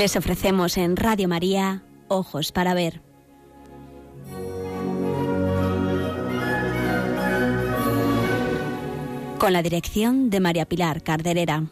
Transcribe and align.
Les 0.00 0.16
ofrecemos 0.16 0.78
en 0.78 0.96
Radio 0.96 1.28
María 1.28 1.82
Ojos 2.08 2.52
para 2.52 2.72
Ver. 2.72 3.02
Con 9.38 9.52
la 9.52 9.60
dirección 9.60 10.30
de 10.30 10.40
María 10.40 10.64
Pilar 10.64 11.02
Carderera. 11.02 11.66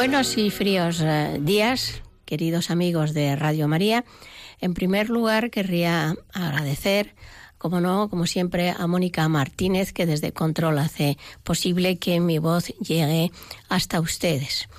Buenos 0.00 0.38
y 0.38 0.48
fríos 0.48 1.02
eh, 1.02 1.36
días, 1.42 2.00
queridos 2.24 2.70
amigos 2.70 3.12
de 3.12 3.36
Radio 3.36 3.68
María. 3.68 4.06
En 4.58 4.72
primer 4.72 5.10
lugar, 5.10 5.50
querría 5.50 6.16
agradecer, 6.32 7.14
como 7.58 7.82
no, 7.82 8.08
como 8.08 8.26
siempre, 8.26 8.70
a 8.70 8.86
Mónica 8.86 9.28
Martínez, 9.28 9.92
que 9.92 10.06
desde 10.06 10.32
Control 10.32 10.78
hace 10.78 11.18
posible 11.44 11.98
que 11.98 12.18
mi 12.18 12.38
voz 12.38 12.68
llegue 12.78 13.30
hasta 13.68 14.00
ustedes. 14.00 14.70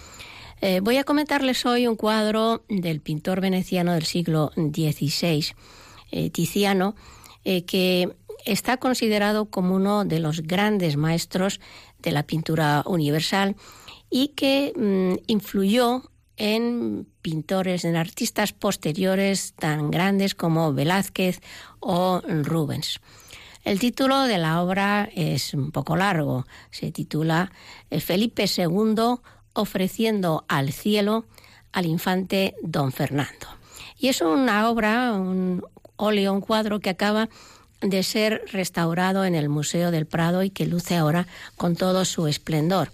Eh, 0.59 0.79
voy 0.79 0.97
a 0.97 1.03
comentarles 1.03 1.67
hoy 1.67 1.85
un 1.85 1.97
cuadro 1.97 2.63
del 2.67 2.99
pintor 2.99 3.41
veneciano 3.41 3.93
del 3.93 4.05
siglo 4.05 4.51
XVI, 4.55 5.53
eh, 6.09 6.31
Tiziano, 6.31 6.95
que 7.43 8.09
está 8.43 8.77
considerado 8.77 9.45
como 9.45 9.75
uno 9.75 10.03
de 10.03 10.19
los 10.19 10.41
grandes 10.41 10.97
maestros 10.97 11.59
de 11.99 12.11
la 12.11 12.23
pintura 12.23 12.81
universal 12.87 13.55
y 14.11 14.29
que 14.29 14.73
mm, 14.75 15.23
influyó 15.25 16.03
en 16.37 17.07
pintores, 17.21 17.85
en 17.85 17.95
artistas 17.95 18.51
posteriores 18.51 19.53
tan 19.53 19.89
grandes 19.89 20.35
como 20.35 20.73
Velázquez 20.73 21.39
o 21.79 22.21
Rubens. 22.21 22.99
El 23.63 23.79
título 23.79 24.23
de 24.23 24.39
la 24.39 24.61
obra 24.61 25.07
es 25.15 25.53
un 25.53 25.71
poco 25.71 25.95
largo. 25.95 26.45
Se 26.71 26.91
titula 26.91 27.51
eh, 27.89 27.99
Felipe 27.99 28.45
II 28.45 29.19
ofreciendo 29.53 30.45
al 30.47 30.71
cielo 30.71 31.25
al 31.71 31.85
infante 31.85 32.55
don 32.63 32.91
Fernando. 32.91 33.47
Y 33.97 34.07
es 34.07 34.21
una 34.21 34.69
obra, 34.69 35.13
un 35.13 35.63
óleo, 35.95 36.33
un 36.33 36.41
cuadro 36.41 36.79
que 36.79 36.89
acaba 36.89 37.29
de 37.81 38.03
ser 38.03 38.43
restaurado 38.51 39.25
en 39.25 39.35
el 39.35 39.47
Museo 39.47 39.91
del 39.91 40.07
Prado 40.07 40.43
y 40.43 40.49
que 40.49 40.65
luce 40.65 40.97
ahora 40.97 41.27
con 41.55 41.75
todo 41.75 42.03
su 42.03 42.27
esplendor. 42.27 42.91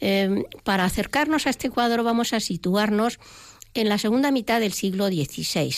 Em, 0.00 0.44
para 0.64 0.84
acercarnos 0.84 1.46
a 1.46 1.50
este 1.50 1.70
cuadro 1.70 2.04
vamos 2.04 2.32
a 2.32 2.40
situarnos 2.40 3.18
en 3.74 3.88
la 3.88 3.98
segunda 3.98 4.30
mitad 4.30 4.60
del 4.60 4.72
siglo 4.72 5.06
XVI. 5.08 5.74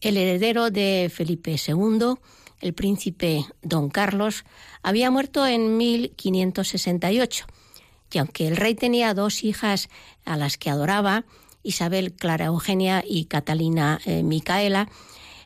El 0.00 0.16
heredero 0.16 0.70
de 0.70 1.10
Felipe 1.12 1.56
II, 1.66 2.14
el 2.60 2.74
príncipe 2.74 3.44
don 3.62 3.90
Carlos, 3.90 4.44
había 4.82 5.10
muerto 5.10 5.46
en 5.46 5.76
1568 5.76 7.46
y 8.12 8.18
aunque 8.18 8.48
el 8.48 8.56
rey 8.56 8.74
tenía 8.74 9.14
dos 9.14 9.44
hijas 9.44 9.88
a 10.24 10.36
las 10.36 10.58
que 10.58 10.70
adoraba, 10.70 11.24
Isabel 11.62 12.12
Clara 12.12 12.46
Eugenia 12.46 13.04
y 13.06 13.26
Catalina 13.26 14.00
eh, 14.04 14.22
Micaela, 14.22 14.88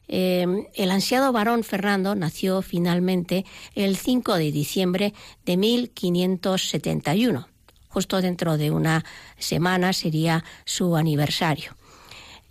em, 0.09 0.67
el 0.75 0.91
ansiado 0.91 1.33
varón 1.33 1.65
Fernando 1.65 2.15
nació 2.15 2.63
finalmente 2.63 3.45
el 3.75 3.97
5 3.97 4.35
de 4.35 4.53
diciembre 4.53 5.15
de 5.45 5.57
1571. 5.57 7.49
Justo 7.89 8.21
dentro 8.21 8.57
de 8.57 8.71
una 8.71 9.05
semana 9.39 9.93
sería 9.93 10.45
su 10.65 10.97
aniversario. 10.97 11.77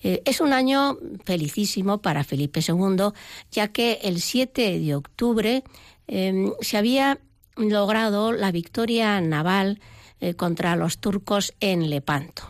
Eh, 0.01 0.21
es 0.25 0.41
un 0.41 0.53
año 0.53 0.97
felicísimo 1.25 2.01
para 2.01 2.23
Felipe 2.23 2.59
II, 2.65 3.11
ya 3.51 3.69
que 3.69 3.99
el 4.03 4.21
7 4.21 4.79
de 4.79 4.95
octubre 4.95 5.63
em, 6.07 6.51
se 6.61 6.77
había 6.77 7.19
logrado 7.55 8.31
la 8.31 8.51
victoria 8.51 9.19
naval 9.21 9.79
eh, 10.19 10.33
contra 10.35 10.75
los 10.75 10.97
turcos 10.97 11.53
en 11.59 11.89
Lepanto. 11.89 12.49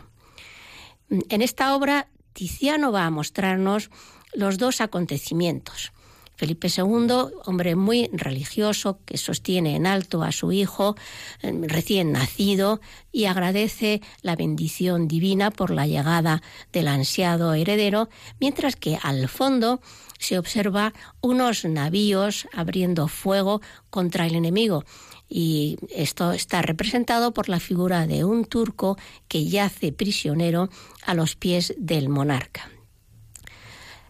En 1.10 1.42
esta 1.42 1.76
obra, 1.76 2.08
Tiziano 2.32 2.90
va 2.90 3.06
a 3.06 3.10
mostrarnos 3.10 3.90
los 4.34 4.58
dos 4.58 4.80
acontecimientos. 4.80 5.92
Felipe 6.36 6.66
II, 6.68 7.32
hombre 7.44 7.76
muy 7.76 8.10
religioso, 8.12 8.98
que 9.04 9.18
sostiene 9.18 9.76
en 9.76 9.86
alto 9.86 10.22
a 10.22 10.32
su 10.32 10.50
hijo 10.50 10.96
em, 11.42 11.62
recién 11.62 12.10
nacido 12.10 12.80
y 13.12 13.26
agradece 13.26 14.02
la 14.22 14.34
bendición 14.34 15.06
divina 15.06 15.52
por 15.52 15.70
la 15.70 15.86
llegada 15.86 16.42
del 16.72 16.88
ansiado 16.88 17.54
heredero, 17.54 18.08
mientras 18.40 18.74
que 18.74 18.98
al 19.00 19.28
fondo 19.28 19.80
se 20.18 20.38
observa 20.38 20.92
unos 21.20 21.64
navíos 21.64 22.48
abriendo 22.52 23.06
fuego 23.06 23.60
contra 23.90 24.26
el 24.26 24.34
enemigo. 24.34 24.84
Y 25.28 25.78
esto 25.90 26.32
está 26.32 26.62
representado 26.62 27.32
por 27.32 27.48
la 27.48 27.60
figura 27.60 28.06
de 28.06 28.24
un 28.24 28.44
turco 28.44 28.98
que 29.28 29.46
yace 29.46 29.92
prisionero 29.92 30.68
a 31.06 31.14
los 31.14 31.36
pies 31.36 31.74
del 31.78 32.08
monarca. 32.08 32.73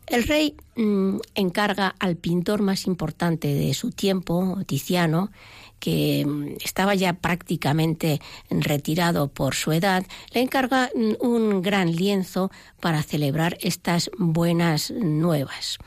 El 0.07 0.25
rey 0.25 0.57
mm, 0.77 1.17
encarga 1.35 1.95
al 1.99 2.17
pintor 2.17 2.63
más 2.63 2.87
importante 2.87 3.49
de 3.49 3.73
su 3.75 3.91
tiempo, 3.91 4.59
Tiziano, 4.67 5.31
que 5.79 6.25
mm, 6.27 6.57
estaba 6.65 6.95
ya 6.95 7.15
prácticamente 7.15 8.21
retirado 8.51 9.29
por 9.29 9.55
su 9.55 9.73
edad, 9.73 10.05
le 10.33 10.41
encarga 10.41 10.91
mm, 10.95 11.27
un 11.27 11.63
gran 11.63 11.95
lienzo 11.95 12.51
para 12.81 13.03
celebrar 13.03 13.57
estas 13.61 14.11
buenas 14.19 14.91
nuevas. 14.91 15.79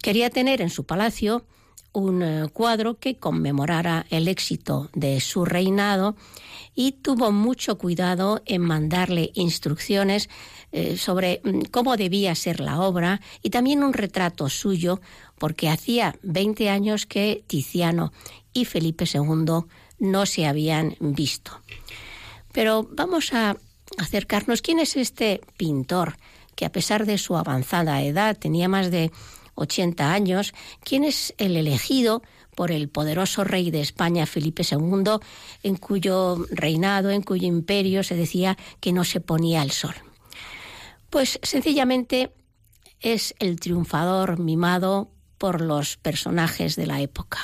Quería 0.00 0.30
tener 0.30 0.62
en 0.62 0.70
su 0.70 0.84
palacio 0.84 1.44
un 1.94 2.22
eh, 2.22 2.48
cuadro 2.52 2.98
que 2.98 3.16
conmemorara 3.16 4.04
el 4.10 4.28
éxito 4.28 4.90
de 4.94 5.20
su 5.20 5.44
reinado 5.44 6.16
y 6.74 6.92
tuvo 6.92 7.30
mucho 7.30 7.78
cuidado 7.78 8.42
en 8.46 8.62
mandarle 8.62 9.30
instrucciones 9.34 10.28
eh, 10.76 10.96
sobre 10.96 11.40
mm, 11.44 11.70
cómo 11.70 11.96
debía 11.96 12.34
ser 12.34 12.58
la 12.58 12.80
obra 12.80 13.20
y 13.42 13.50
también 13.50 13.84
un 13.84 13.92
retrato 13.92 14.48
suyo, 14.48 15.00
porque 15.38 15.68
hacía 15.68 16.16
20 16.24 16.68
años 16.68 17.06
que 17.06 17.44
Tiziano 17.46 18.12
y 18.52 18.64
Felipe 18.64 19.04
II 19.04 19.66
no 20.00 20.26
se 20.26 20.46
habían 20.46 20.96
visto. 20.98 21.60
Pero 22.50 22.88
vamos 22.90 23.32
a 23.32 23.56
acercarnos. 23.98 24.62
¿Quién 24.62 24.80
es 24.80 24.96
este 24.96 25.42
pintor 25.56 26.16
que 26.56 26.64
a 26.64 26.72
pesar 26.72 27.06
de 27.06 27.18
su 27.18 27.36
avanzada 27.36 28.02
edad, 28.02 28.36
tenía 28.36 28.68
más 28.68 28.90
de 28.90 29.12
80 29.54 30.12
años? 30.12 30.54
¿Quién 30.82 31.04
es 31.04 31.34
el 31.38 31.56
elegido 31.56 32.20
por 32.56 32.72
el 32.72 32.88
poderoso 32.88 33.44
rey 33.44 33.70
de 33.70 33.80
España, 33.80 34.26
Felipe 34.26 34.64
II, 34.68 35.20
en 35.62 35.76
cuyo 35.76 36.44
reinado, 36.50 37.10
en 37.10 37.22
cuyo 37.22 37.46
imperio 37.46 38.02
se 38.02 38.16
decía 38.16 38.58
que 38.80 38.92
no 38.92 39.04
se 39.04 39.20
ponía 39.20 39.62
el 39.62 39.70
sol? 39.70 39.94
Pues 41.14 41.38
sencillamente 41.44 42.32
es 42.98 43.36
el 43.38 43.60
triunfador 43.60 44.40
mimado 44.40 45.12
por 45.38 45.60
los 45.60 45.96
personajes 45.96 46.74
de 46.74 46.88
la 46.88 47.00
época, 47.02 47.38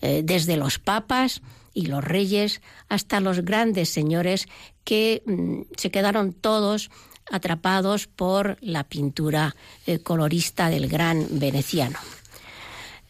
eh, 0.00 0.22
desde 0.24 0.56
los 0.56 0.78
papas 0.78 1.42
y 1.74 1.86
los 1.86 2.04
reyes 2.04 2.62
hasta 2.88 3.18
los 3.18 3.40
grandes 3.40 3.88
señores 3.88 4.46
que 4.84 5.24
mm, 5.26 5.62
se 5.76 5.90
quedaron 5.90 6.32
todos 6.32 6.92
atrapados 7.28 8.06
por 8.06 8.58
la 8.60 8.84
pintura 8.84 9.56
eh, 9.88 9.98
colorista 9.98 10.70
del 10.70 10.86
gran 10.86 11.26
veneciano. 11.32 11.98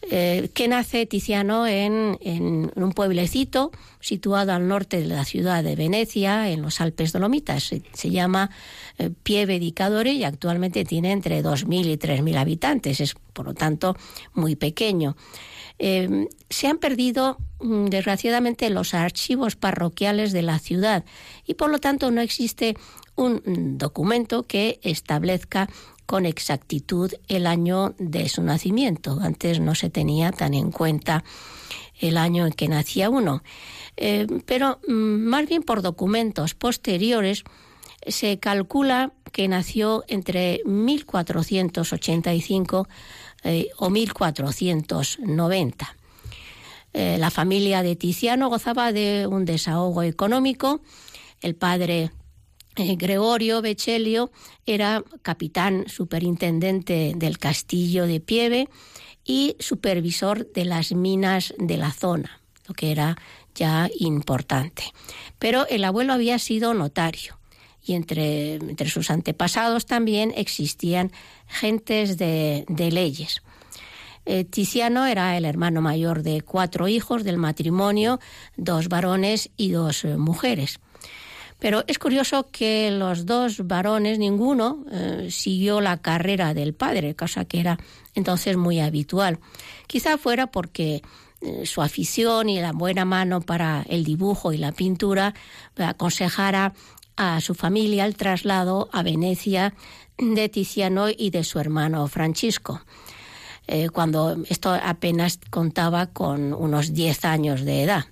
Eh, 0.02 0.48
que 0.54 0.66
nace 0.66 1.04
Tiziano 1.04 1.66
en, 1.66 2.16
un 2.74 2.92
pueblecito 2.92 3.70
situado 4.00 4.52
al 4.52 4.66
norte 4.66 4.98
de 4.98 5.06
la 5.06 5.26
ciudad 5.26 5.62
de 5.62 5.76
Venecia, 5.76 6.48
en 6.50 6.62
los 6.62 6.80
Alpes 6.80 7.12
Dolomitas. 7.12 7.64
Se, 7.92 8.10
llama 8.10 8.50
eh, 8.98 9.10
Pieve 9.22 9.56
y 9.56 10.24
actualmente 10.24 10.84
tiene 10.84 11.12
entre 11.12 11.44
2.000 11.44 11.84
y 11.84 11.96
3.000 11.98 12.36
habitantes. 12.38 13.00
Es, 13.00 13.14
por 13.34 13.44
lo 13.44 13.54
tanto, 13.54 13.94
muy 14.32 14.56
pequeño. 14.56 15.16
Eh, 15.78 16.28
se 16.48 16.66
han 16.66 16.78
perdido, 16.78 17.38
mm, 17.60 17.86
desgraciadamente, 17.86 18.70
los 18.70 18.94
archivos 18.94 19.56
parroquiales 19.56 20.32
de 20.32 20.42
la 20.42 20.58
ciudad 20.58 21.04
y, 21.46 21.54
por 21.54 21.70
lo 21.70 21.78
tanto, 21.78 22.10
no 22.10 22.22
existe 22.22 22.74
un 23.16 23.42
mm, 23.44 23.76
documento 23.76 24.44
que 24.46 24.80
establezca 24.82 25.68
con 26.10 26.26
exactitud 26.26 27.14
el 27.28 27.46
año 27.46 27.94
de 28.00 28.28
su 28.28 28.42
nacimiento. 28.42 29.20
Antes 29.22 29.60
no 29.60 29.76
se 29.76 29.90
tenía 29.90 30.32
tan 30.32 30.54
en 30.54 30.72
cuenta 30.72 31.22
el 32.00 32.16
año 32.16 32.48
en 32.48 32.52
que 32.52 32.66
nacía 32.66 33.08
uno. 33.08 33.44
Eh, 33.96 34.26
pero 34.44 34.80
mm, 34.88 34.92
más 34.92 35.46
bien 35.46 35.62
por 35.62 35.82
documentos 35.82 36.54
posteriores 36.54 37.44
se 38.08 38.40
calcula 38.40 39.12
que 39.30 39.46
nació 39.46 40.02
entre 40.08 40.62
1485 40.64 42.88
eh, 43.44 43.68
o 43.76 43.88
1490. 43.88 45.96
Eh, 46.92 47.18
la 47.20 47.30
familia 47.30 47.84
de 47.84 47.94
Tiziano 47.94 48.48
gozaba 48.48 48.90
de 48.90 49.28
un 49.28 49.44
desahogo 49.44 50.02
económico. 50.02 50.80
El 51.40 51.54
padre 51.54 52.10
eh, 52.76 52.96
Gregorio 52.96 53.62
Bechelio 53.62 54.30
era 54.64 55.02
capitán 55.22 55.84
superintendente 55.88 57.12
del 57.16 57.38
castillo 57.38 58.06
de 58.06 58.20
Pieve 58.20 58.68
y 59.24 59.56
supervisor 59.58 60.50
de 60.52 60.64
las 60.64 60.92
minas 60.92 61.52
de 61.58 61.76
la 61.76 61.92
zona, 61.92 62.40
lo 62.66 62.74
que 62.74 62.92
era 62.92 63.16
ya 63.54 63.90
importante. 63.98 64.84
Pero 65.38 65.66
el 65.68 65.84
abuelo 65.84 66.12
había 66.12 66.38
sido 66.38 66.72
notario 66.74 67.38
y 67.82 67.94
entre, 67.94 68.54
entre 68.54 68.88
sus 68.88 69.10
antepasados 69.10 69.86
también 69.86 70.32
existían 70.36 71.12
gentes 71.46 72.18
de, 72.18 72.64
leyes. 72.68 73.42
Eh, 74.26 74.44
Tiziano 74.44 75.06
era 75.06 75.36
el 75.36 75.44
hermano 75.44 75.80
mayor 75.80 76.22
de 76.22 76.42
cuatro 76.42 76.88
hijos 76.88 77.24
del 77.24 77.38
matrimonio, 77.38 78.20
dos 78.56 78.88
varones 78.88 79.50
y 79.56 79.70
dos 79.70 80.04
eh, 80.04 80.16
mujeres. 80.16 80.78
Pero 81.60 81.84
es 81.86 81.98
curioso 81.98 82.48
que 82.50 82.90
los 82.90 83.26
dos 83.26 83.66
varones, 83.66 84.18
ninguno 84.18 84.84
eh, 84.90 85.28
siguió 85.30 85.80
la 85.80 85.98
carrera 85.98 86.54
del 86.54 86.74
padre, 86.74 87.14
cosa 87.14 87.44
que 87.44 87.60
era 87.60 87.78
entonces 88.14 88.56
muy 88.56 88.80
habitual. 88.80 89.38
Quizá 89.86 90.16
fuera 90.18 90.48
porque 90.48 91.02
eh, 91.42 91.66
su 91.66 91.82
afición 91.82 92.48
y 92.48 92.60
la 92.60 92.72
buena 92.72 93.04
mano 93.04 93.42
para 93.42 93.84
el 93.88 94.04
dibujo 94.04 94.52
y 94.52 94.58
la 94.58 94.72
pintura 94.72 95.34
aconsejara 95.76 96.72
a 97.16 97.40
su 97.42 97.54
familia 97.54 98.06
el 98.06 98.16
traslado 98.16 98.88
a 98.92 99.02
Venecia 99.02 99.74
de 100.16 100.48
Tiziano 100.48 101.08
y 101.10 101.30
de 101.30 101.44
su 101.44 101.58
hermano 101.58 102.08
Francisco. 102.08 102.80
Eh, 103.66 103.88
cuando 103.90 104.36
esto 104.48 104.72
apenas 104.72 105.38
contaba 105.50 106.06
con 106.06 106.54
unos 106.54 106.92
10 106.92 107.24
años 107.24 107.64
de 107.64 107.82
edad. 107.82 108.06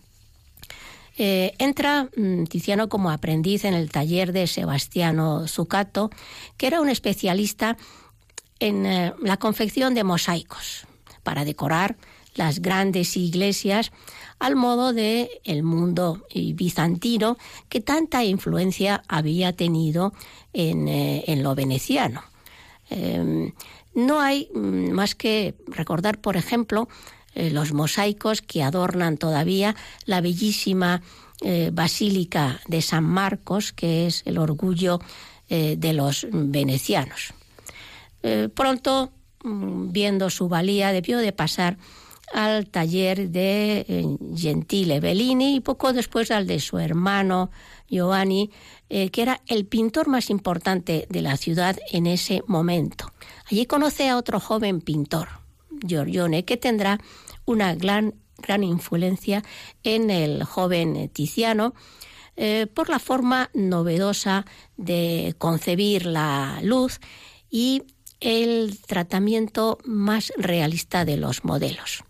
Eh, 1.20 1.54
entra 1.58 2.08
mm, 2.16 2.44
Tiziano 2.44 2.88
como 2.88 3.10
aprendiz 3.10 3.64
en 3.64 3.74
el 3.74 3.90
taller 3.90 4.32
de 4.32 4.46
Sebastiano 4.46 5.48
Zucato, 5.48 6.10
que 6.56 6.68
era 6.68 6.80
un 6.80 6.88
especialista 6.88 7.76
en 8.60 8.86
eh, 8.86 9.12
la 9.20 9.36
confección 9.36 9.94
de 9.94 10.04
mosaicos 10.04 10.86
para 11.24 11.44
decorar 11.44 11.96
las 12.36 12.62
grandes 12.62 13.16
iglesias 13.16 13.90
al 14.38 14.54
modo 14.54 14.92
de 14.92 15.28
el 15.42 15.64
mundo 15.64 16.24
bizantino 16.54 17.36
que 17.68 17.80
tanta 17.80 18.22
influencia 18.22 19.02
había 19.08 19.52
tenido 19.52 20.12
en, 20.52 20.86
eh, 20.86 21.24
en 21.26 21.42
lo 21.42 21.56
veneciano. 21.56 22.22
Em, 22.90 23.52
no 23.94 24.20
hay 24.20 24.48
mm, 24.54 24.92
más 24.92 25.16
que 25.16 25.56
recordar, 25.66 26.20
por 26.20 26.36
ejemplo, 26.36 26.88
eh, 27.38 27.50
los 27.50 27.72
mosaicos 27.72 28.42
que 28.42 28.64
adornan 28.64 29.16
todavía 29.16 29.76
la 30.06 30.20
bellísima 30.20 31.02
eh, 31.40 31.70
Basílica 31.72 32.60
de 32.66 32.82
San 32.82 33.04
Marcos, 33.04 33.72
que 33.72 34.08
es 34.08 34.24
el 34.26 34.38
orgullo 34.38 34.98
eh, 35.48 35.76
de 35.78 35.92
los 35.92 36.26
venecianos. 36.32 37.32
pronto, 38.54 39.12
mm, 39.44 39.92
viendo 39.92 40.30
su 40.30 40.48
valía, 40.48 40.90
debió 40.90 41.18
de 41.18 41.32
pasar 41.32 41.78
al 42.34 42.66
taller 42.66 43.30
de 43.30 44.18
Gentile 44.36 44.98
Bellini 44.98 45.54
y 45.54 45.60
poco 45.60 45.92
después 45.92 46.32
al 46.32 46.48
de 46.48 46.58
su 46.58 46.78
hermano 46.78 47.50
Giovanni, 47.88 48.50
que 48.88 49.22
era 49.22 49.40
el 49.46 49.64
pintor 49.64 50.08
más 50.08 50.28
importante 50.28 51.06
de 51.08 51.22
la 51.22 51.36
ciudad 51.36 51.76
en 51.92 52.06
ese 52.06 52.42
momento. 52.48 53.12
Allí 53.50 53.64
conoce 53.64 54.08
a 54.10 54.18
otro 54.18 54.40
joven 54.40 54.80
pintor, 54.82 55.28
Giorgione, 55.86 56.44
que 56.44 56.56
tendrá 56.56 57.00
una 57.44 57.74
gran, 57.74 58.14
gran 58.38 58.64
influencia 58.64 59.42
en 59.82 60.10
el 60.10 60.44
joven 60.44 61.08
Tiziano 61.08 61.74
eh, 62.36 62.66
por 62.72 62.88
la 62.88 62.98
forma 62.98 63.50
novedosa 63.52 64.46
de 64.76 65.34
concebir 65.38 66.06
la 66.06 66.60
luz 66.62 67.00
y 67.50 67.82
el 68.20 68.78
tratamiento 68.86 69.78
más 69.84 70.32
realista 70.36 71.04
de 71.04 71.16
los 71.16 71.44
modelos. 71.44 72.04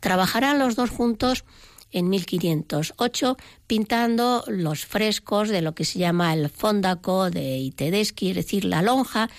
Trabajarán 0.00 0.58
los 0.58 0.76
dos 0.76 0.90
juntos 0.90 1.44
en 1.92 2.10
1508 2.10 3.36
pintando 3.66 4.44
los 4.48 4.84
frescos 4.84 5.48
de 5.48 5.62
lo 5.62 5.74
que 5.74 5.84
se 5.84 5.98
llama 5.98 6.34
el 6.34 6.50
fondaco 6.50 7.30
de 7.30 7.58
Itedeschi, 7.58 8.30
es 8.30 8.36
decir, 8.36 8.64
la 8.64 8.82
lonja 8.82 9.30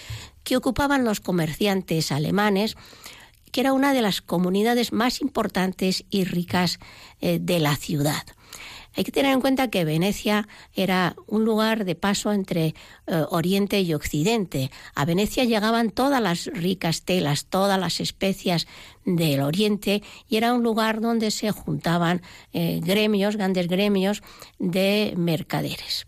que 0.47 0.55
ocupaban 0.55 1.03
los 1.03 1.19
comerciantes 1.19 2.09
alemanes 2.09 2.77
que 3.51 3.59
era 3.59 3.73
una 3.73 3.93
de 3.93 4.01
las 4.01 4.21
comunidades 4.21 4.93
más 4.93 5.19
importantes 5.19 6.05
y 6.09 6.23
ricas 6.23 6.79
eh, 7.19 7.39
de 7.41 7.59
la 7.59 7.75
ciudad. 7.75 8.23
Hay 8.95 9.03
que 9.03 9.11
tener 9.11 9.33
en 9.33 9.41
cuenta 9.41 9.69
que 9.69 9.83
Venecia 9.83 10.47
era 10.73 11.17
un 11.27 11.43
lugar 11.43 11.83
de 11.83 11.95
paso 11.95 12.31
entre 12.31 12.67
eh, 13.07 13.25
Oriente 13.29 13.81
y 13.81 13.93
Occidente. 13.93 14.71
A 14.95 15.03
Venecia 15.03 15.43
llegaban 15.43 15.91
todas 15.91 16.21
las 16.21 16.45
ricas 16.45 17.01
telas, 17.01 17.47
todas 17.47 17.77
las 17.77 17.99
especias 17.99 18.67
del 19.03 19.41
Oriente 19.41 20.01
y 20.29 20.37
era 20.37 20.53
un 20.53 20.63
lugar 20.63 21.01
donde 21.01 21.29
se 21.29 21.51
juntaban 21.51 22.21
eh, 22.53 22.79
gremios, 22.81 23.35
grandes 23.35 23.67
gremios 23.67 24.23
de 24.59 25.13
mercaderes. 25.17 26.05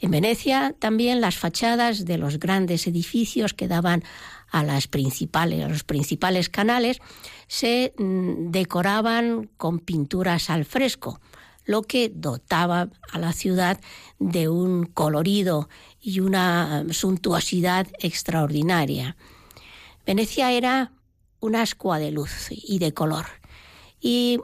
En 0.00 0.10
Venecia 0.10 0.74
también 0.78 1.20
las 1.20 1.36
fachadas 1.36 2.04
de 2.04 2.18
los 2.18 2.38
grandes 2.38 2.86
edificios 2.86 3.54
que 3.54 3.68
daban 3.68 4.02
a 4.50 4.62
las 4.62 4.86
principales, 4.86 5.64
a 5.64 5.68
los 5.68 5.84
principales 5.84 6.48
canales, 6.48 6.98
se 7.46 7.94
mm, 7.98 8.50
decoraban 8.50 9.50
con 9.56 9.78
pinturas 9.78 10.50
al 10.50 10.64
fresco, 10.64 11.20
lo 11.64 11.82
que 11.82 12.10
dotaba 12.14 12.88
a 13.10 13.18
la 13.18 13.32
ciudad 13.32 13.80
de 14.18 14.48
un 14.48 14.84
colorido 14.86 15.68
y 16.00 16.20
una 16.20 16.84
suntuosidad 16.90 17.86
extraordinaria. 17.98 19.16
Venecia 20.06 20.52
era 20.52 20.92
un 21.40 21.56
ascua 21.56 21.98
de 21.98 22.10
luz 22.10 22.48
y 22.50 22.78
de 22.78 22.92
color. 22.92 23.26
Y 24.00 24.38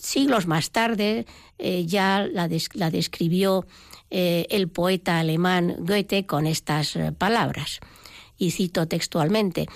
siglos 0.00 0.46
más 0.46 0.70
tarde 0.70 1.26
eh, 1.58 1.84
ya 1.86 2.26
la, 2.30 2.48
describió 2.48 3.66
eh, 4.10 4.46
el 4.50 4.68
poeta 4.68 5.18
alemán 5.18 5.76
Goethe 5.78 6.26
con 6.26 6.46
estas 6.46 6.96
eh, 6.96 7.12
palabras 7.12 7.80
y 8.36 8.50
cito 8.50 8.88
textualmente, 8.88 9.66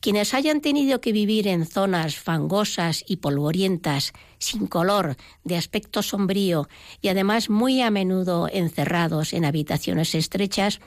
quienes 0.00 0.32
hayan 0.32 0.62
tenido 0.62 1.00
que 1.02 1.12
vivir 1.12 1.46
en 1.46 1.66
zonas 1.66 2.16
fangosas 2.16 3.04
y 3.06 3.16
polvorientas, 3.16 4.12
sin 4.38 4.66
color, 4.66 5.16
de 5.44 5.56
aspecto 5.56 6.02
sombrío 6.02 6.68
y 7.02 7.08
además 7.08 7.50
muy 7.50 7.82
a 7.82 7.90
menudo 7.90 8.48
encerrados 8.50 9.34
en 9.34 9.44
habitaciones 9.44 10.14
estrechas, 10.14 10.80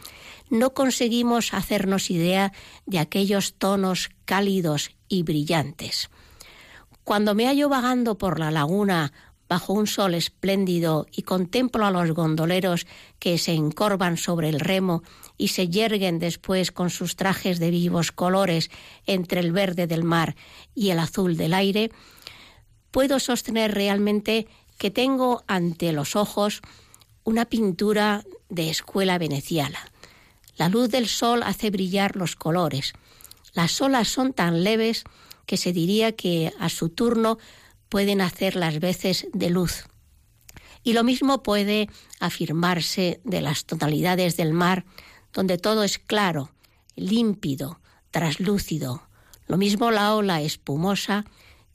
no 0.50 0.74
conseguimos 0.74 1.53
hacernos 1.53 2.10
idea 2.10 2.51
de 2.88 3.00
aquellos 3.00 3.53
tonos 3.53 4.10
cálidos 4.25 4.91
y 5.08 5.22
brillantes. 5.22 6.10
Cuando 7.03 7.36
me 7.36 7.46
hallo 7.46 7.69
vagando 7.69 8.17
por 8.17 8.39
la 8.39 8.50
laguna 8.50 9.13
bajo 9.53 9.74
un 9.74 9.86
sol 9.86 10.15
espléndido 10.15 11.05
y 11.12 11.22
contemplo 11.22 11.86
a 11.86 11.91
los 11.91 12.10
gondoleros 12.10 12.88
que 13.19 13.38
se 13.38 13.53
encorvan 13.53 14.17
sobre 14.17 14.50
el 14.50 14.60
remo 14.60 15.03
y 15.38 15.50
se 15.50 15.69
yerguen 15.69 16.17
después 16.17 16.72
con 16.72 16.89
sus 16.89 17.15
trajes 17.15 17.60
de 17.60 17.69
vivos 17.69 18.12
colores 18.12 18.72
entre 19.05 19.41
el 19.41 19.51
verde 19.51 19.86
del 19.86 20.03
mar 20.03 20.36
y 20.74 20.89
el 20.89 20.98
azul 20.98 21.38
del 21.38 21.53
aire, 21.53 21.91
puedo 22.89 23.19
sostener 23.19 23.75
realmente 23.75 24.48
que 24.79 24.89
tengo 24.89 25.43
ante 25.45 25.93
los 25.93 26.15
ojos 26.15 26.62
una 27.24 27.45
pintura 27.45 28.24
de 28.50 28.72
escuela 28.72 29.19
veneciana. 29.19 29.77
La 30.57 30.67
luz 30.67 30.89
del 30.89 31.07
sol 31.07 31.43
hace 31.43 31.69
brillar 31.69 32.15
los 32.15 32.36
colores. 32.36 32.93
Las 33.53 33.79
olas 33.81 34.07
son 34.07 34.33
tan 34.33 34.63
leves 34.63 35.03
que 35.45 35.57
se 35.57 35.74
diría 35.74 36.15
que 36.15 36.51
a 36.60 36.69
su 36.69 36.89
turno 36.89 37.38
pueden 37.93 38.21
hacer 38.21 38.55
las 38.55 38.79
veces 38.79 39.27
de 39.33 39.51
luz. 39.51 39.85
Y 40.81 40.93
lo 40.93 41.03
mismo 41.03 41.43
puede 41.43 41.89
afirmarse 42.19 43.21
de 43.23 43.39
las 43.39 43.65
tonalidades 43.65 44.35
del 44.35 44.51
mar, 44.51 44.83
donde 45.31 45.59
todo 45.59 45.83
es 45.83 46.00
claro, 46.00 46.50
límpido, 46.95 47.79
traslúcido. 48.09 49.07
Lo 49.45 49.57
mismo 49.57 49.91
la 49.91 50.15
ola 50.15 50.41
espumosa 50.41 51.23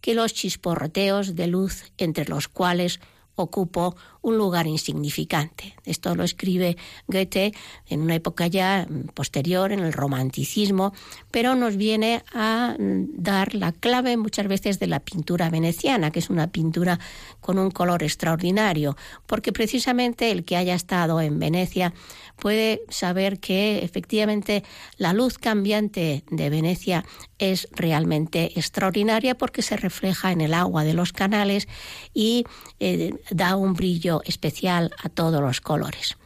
que 0.01 0.15
los 0.15 0.35
chisporroteos 0.35 1.37
de 1.37 1.47
luz 1.47 1.85
entre 1.99 2.25
los 2.25 2.49
cuales 2.49 2.99
ocupó 3.37 3.95
un 4.29 4.39
lugar 4.39 4.67
insignificante. 4.67 5.75
Esto 5.85 6.15
lo 6.15 6.25
escribe 6.25 6.77
Goethe 7.07 7.53
en 7.89 8.01
una 8.01 8.15
época 8.15 8.47
ya 8.47 8.87
posterior, 9.15 9.73
en 9.73 9.81
el 9.81 9.93
romanticismo, 9.93 10.93
pero 11.31 11.55
nos 11.55 11.77
viene 11.77 12.23
a 12.35 12.77
dar 12.79 13.55
la 13.55 13.73
clave 13.73 14.17
muchas 14.17 14.49
veces 14.49 14.79
de 14.79 14.87
la 14.87 15.01
pintura 15.01 15.51
veneciana, 15.51 16.11
que 16.11 16.19
es 16.21 16.31
una 16.31 16.49
pintura 16.49 16.99
con 17.41 17.59
un 17.59 17.71
color 17.71 18.03
extraordinario, 18.03 18.97
porque 19.27 19.53
precisamente 19.53 20.31
el 20.31 20.45
que 20.45 20.57
haya 20.57 20.75
estado 20.75 21.21
en 21.21 21.39
Venecia 21.39 21.93
puede 22.39 22.83
saber 22.89 23.41
que 23.41 23.85
efectivamente 23.85 24.63
la 24.97 25.13
luz 25.13 25.39
cambiante 25.39 26.25
de 26.31 26.51
Venecia 26.51 27.05
es 27.39 27.69
realmente 27.73 28.53
extraordinaria 28.59 29.37
porque 29.37 29.63
se 29.63 29.77
refleja 29.77 30.33
en 30.33 30.41
el 30.41 30.55
agua 30.55 30.85
de 30.85 30.95
los 30.95 31.13
canales 31.13 31.69
y 32.15 32.45
eh, 32.81 33.15
da 33.31 33.57
un 33.57 33.75
brillo 33.75 34.18
especial 34.25 34.93
a 35.03 35.09
todos 35.09 35.41
los 35.41 35.61
colores. 35.61 36.17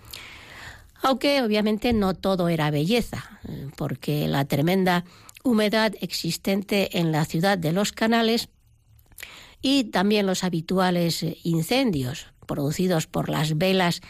Aunque 1.02 1.42
obviamente 1.42 1.92
no 1.92 2.14
todo 2.14 2.48
era 2.48 2.70
belleza, 2.70 3.40
porque 3.76 4.28
la 4.28 4.44
tremenda 4.44 5.04
humedad 5.42 5.94
existente 6.00 6.98
en 6.98 7.10
la 7.10 7.24
ciudad 7.24 7.58
de 7.58 7.72
los 7.72 7.92
canales 7.92 8.48
y 9.60 9.84
también 9.84 10.26
los 10.26 10.44
habituales 10.44 11.22
eh, 11.22 11.38
incendios 11.44 12.26
producidos 12.46 13.06
por 13.06 13.28
las 13.28 13.56
velas 13.56 14.00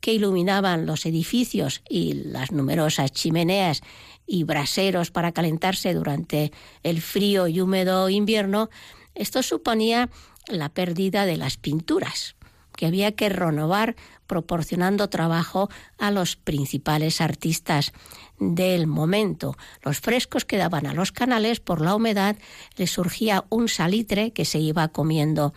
que 0.00 0.14
iluminaban 0.14 0.86
los 0.86 1.04
edificios 1.04 1.82
y 1.88 2.14
las 2.14 2.52
numerosas 2.52 3.12
chimeneas 3.12 3.82
y 4.26 4.44
braseros 4.44 5.10
para 5.10 5.32
calentarse 5.32 5.92
durante 5.92 6.52
el 6.82 7.02
frío 7.02 7.48
y 7.48 7.60
húmedo 7.60 8.08
invierno, 8.08 8.70
esto 9.14 9.42
suponía 9.42 10.08
la 10.46 10.70
pérdida 10.70 11.26
de 11.26 11.36
las 11.36 11.58
pinturas, 11.58 12.36
que 12.80 12.86
había 12.86 13.12
que 13.12 13.28
renovar 13.28 13.94
proporcionando 14.26 15.10
trabajo 15.10 15.68
a 15.98 16.10
los 16.10 16.36
principales 16.36 17.20
artistas 17.20 17.92
del 18.38 18.86
momento. 18.86 19.54
Los 19.82 20.00
frescos 20.00 20.46
que 20.46 20.56
daban 20.56 20.86
a 20.86 20.94
los 20.94 21.12
canales 21.12 21.60
por 21.60 21.82
la 21.82 21.94
humedad 21.94 22.38
les 22.78 22.90
surgía 22.90 23.44
un 23.50 23.68
salitre 23.68 24.32
que 24.32 24.46
se 24.46 24.58
iba 24.58 24.88
comiendo 24.88 25.52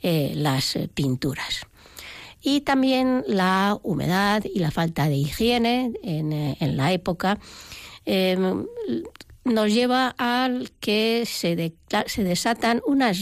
eh, 0.00 0.32
las 0.34 0.78
pinturas. 0.94 1.66
Y 2.40 2.62
también 2.62 3.22
la 3.28 3.78
humedad 3.82 4.42
y 4.44 4.60
la 4.60 4.70
falta 4.70 5.08
de 5.08 5.16
higiene 5.16 5.92
en, 6.02 6.32
eh, 6.32 6.56
en 6.58 6.78
la 6.78 6.92
época 6.92 7.38
Em, 8.04 8.66
nos 9.44 9.72
lleva 9.72 10.14
al 10.18 10.70
que 10.80 11.24
se, 11.26 11.74
se, 12.06 12.24
desatan 12.24 12.80
unas 12.86 13.18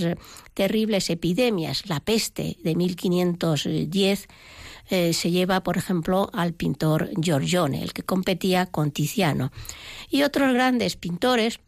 terribles 0.60 1.08
epidemias. 1.08 1.88
La 1.88 2.00
peste 2.00 2.58
de 2.62 2.74
1510 2.74 4.28
eh, 4.90 5.14
se 5.14 5.30
lleva, 5.30 5.62
por 5.62 5.78
ejemplo, 5.78 6.28
al 6.34 6.52
pintor 6.52 7.08
Giorgione, 7.18 7.82
el 7.82 7.94
que 7.94 8.02
competía 8.02 8.66
con 8.66 8.90
Tiziano. 8.90 9.52
Y 10.10 10.22
otros 10.22 10.52
grandes 10.52 10.96
pintores, 10.96 11.60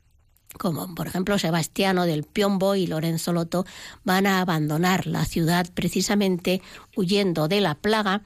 como 0.58 0.94
por 0.94 1.06
ejemplo 1.06 1.38
Sebastiano 1.38 2.04
del 2.04 2.24
Piombo 2.24 2.74
y 2.74 2.86
Lorenzo 2.86 3.32
Loto, 3.32 3.64
van 4.04 4.26
a 4.26 4.42
abandonar 4.42 5.06
la 5.06 5.24
ciudad 5.24 5.70
precisamente 5.72 6.60
huyendo 6.94 7.48
de 7.48 7.62
la 7.62 7.76
plaga 7.76 8.20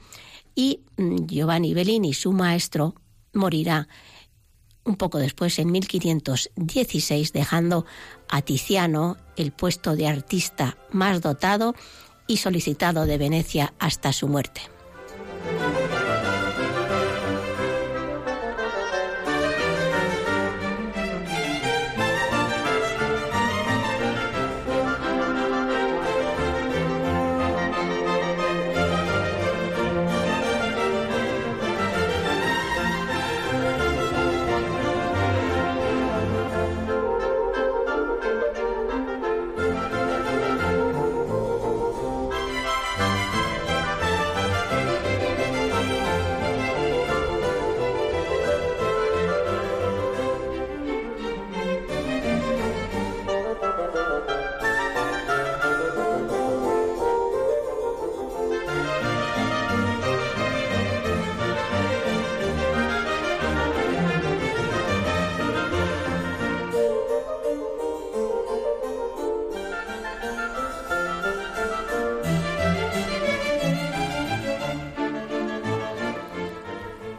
y 0.53 0.81
mm, 0.97 1.27
Giovanni 1.27 1.73
Bellini, 1.75 2.13
su 2.13 2.33
maestro, 2.33 2.93
morirá 3.31 3.87
un 4.87 4.95
poco 4.95 5.19
después, 5.19 5.59
en 5.59 5.71
1516, 5.71 7.33
dejando 7.33 7.85
a 8.29 8.41
Tiziano 8.41 9.17
el 9.35 9.51
puesto 9.51 9.95
de 9.95 10.07
artista 10.07 10.77
más 10.91 11.21
dotado 11.21 11.75
y 12.25 12.37
solicitado 12.37 13.05
de 13.05 13.17
Venecia 13.17 13.73
hasta 13.79 14.13
su 14.13 14.27
muerte. 14.27 14.61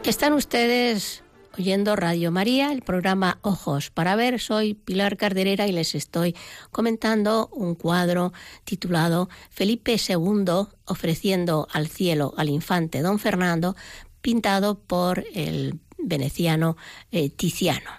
Están 0.09 0.33
ustedes 0.33 1.21
oyendo 1.55 1.95
Radio 1.95 2.31
María, 2.31 2.71
el 2.71 2.81
programa 2.81 3.37
Ojos 3.43 3.91
para 3.91 4.15
Ver. 4.15 4.39
Soy 4.39 4.73
Pilar 4.73 5.17
Carderera 5.17 5.67
y 5.67 5.71
les 5.71 5.93
estoy 5.93 6.35
comentando 6.71 7.47
un 7.53 7.75
cuadro 7.75 8.33
titulado 8.63 9.29
Felipe 9.51 9.97
II 9.97 10.65
ofreciendo 10.85 11.67
al 11.71 11.89
cielo 11.89 12.33
al 12.37 12.49
infante 12.49 13.03
don 13.03 13.19
Fernando, 13.19 13.75
pintado 14.19 14.79
por 14.79 15.23
el 15.35 15.79
veneciano 15.99 16.75
eh, 17.11 17.29
Tiziano. 17.29 17.91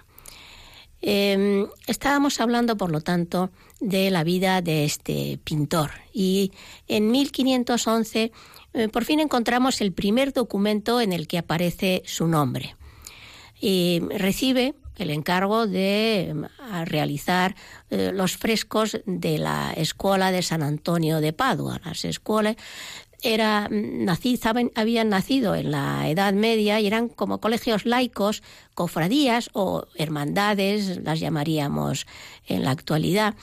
Em, 0.99 1.65
estábamos 1.87 2.41
hablando, 2.41 2.75
por 2.75 2.91
lo 2.91 2.99
tanto, 2.99 3.51
de 3.79 4.11
la 4.11 4.25
vida 4.25 4.61
de 4.61 4.83
este 4.83 5.39
pintor 5.45 5.91
y 6.13 6.51
en 6.87 7.09
1511 7.09 8.33
eh, 8.73 8.87
por 8.87 9.05
fin 9.05 9.19
encontramos 9.19 9.81
el 9.81 9.91
primer 9.91 10.33
documento 10.33 11.01
en 11.01 11.13
el 11.13 11.27
que 11.27 11.37
aparece 11.37 12.03
su 12.05 12.27
nombre. 12.27 12.75
Y 13.59 14.01
recibe 14.09 14.75
el 14.97 15.09
encargo 15.09 15.67
de 15.67 16.33
mm, 16.33 16.85
realizar 16.85 17.55
eh, 17.89 18.11
los 18.13 18.37
frescos 18.37 18.99
de 19.05 19.37
la 19.37 19.73
Escuela 19.73 20.31
de 20.31 20.41
San 20.41 20.63
Antonio 20.63 21.21
de 21.21 21.33
Padua. 21.33 21.81
Las 21.83 22.05
escuelas 22.05 22.55
era, 23.21 23.67
mm, 23.69 24.07
habían 24.75 25.09
nacido 25.09 25.55
en 25.55 25.71
la 25.71 26.09
Edad 26.09 26.33
Media 26.33 26.79
y 26.79 26.87
eran 26.87 27.09
como 27.09 27.39
colegios 27.39 27.85
laicos, 27.85 28.41
cofradías 28.73 29.49
o 29.53 29.85
hermandades, 29.95 31.01
las 31.03 31.19
llamaríamos 31.19 32.07
en 32.47 32.63
la 32.63 32.71
actualidad, 32.71 33.35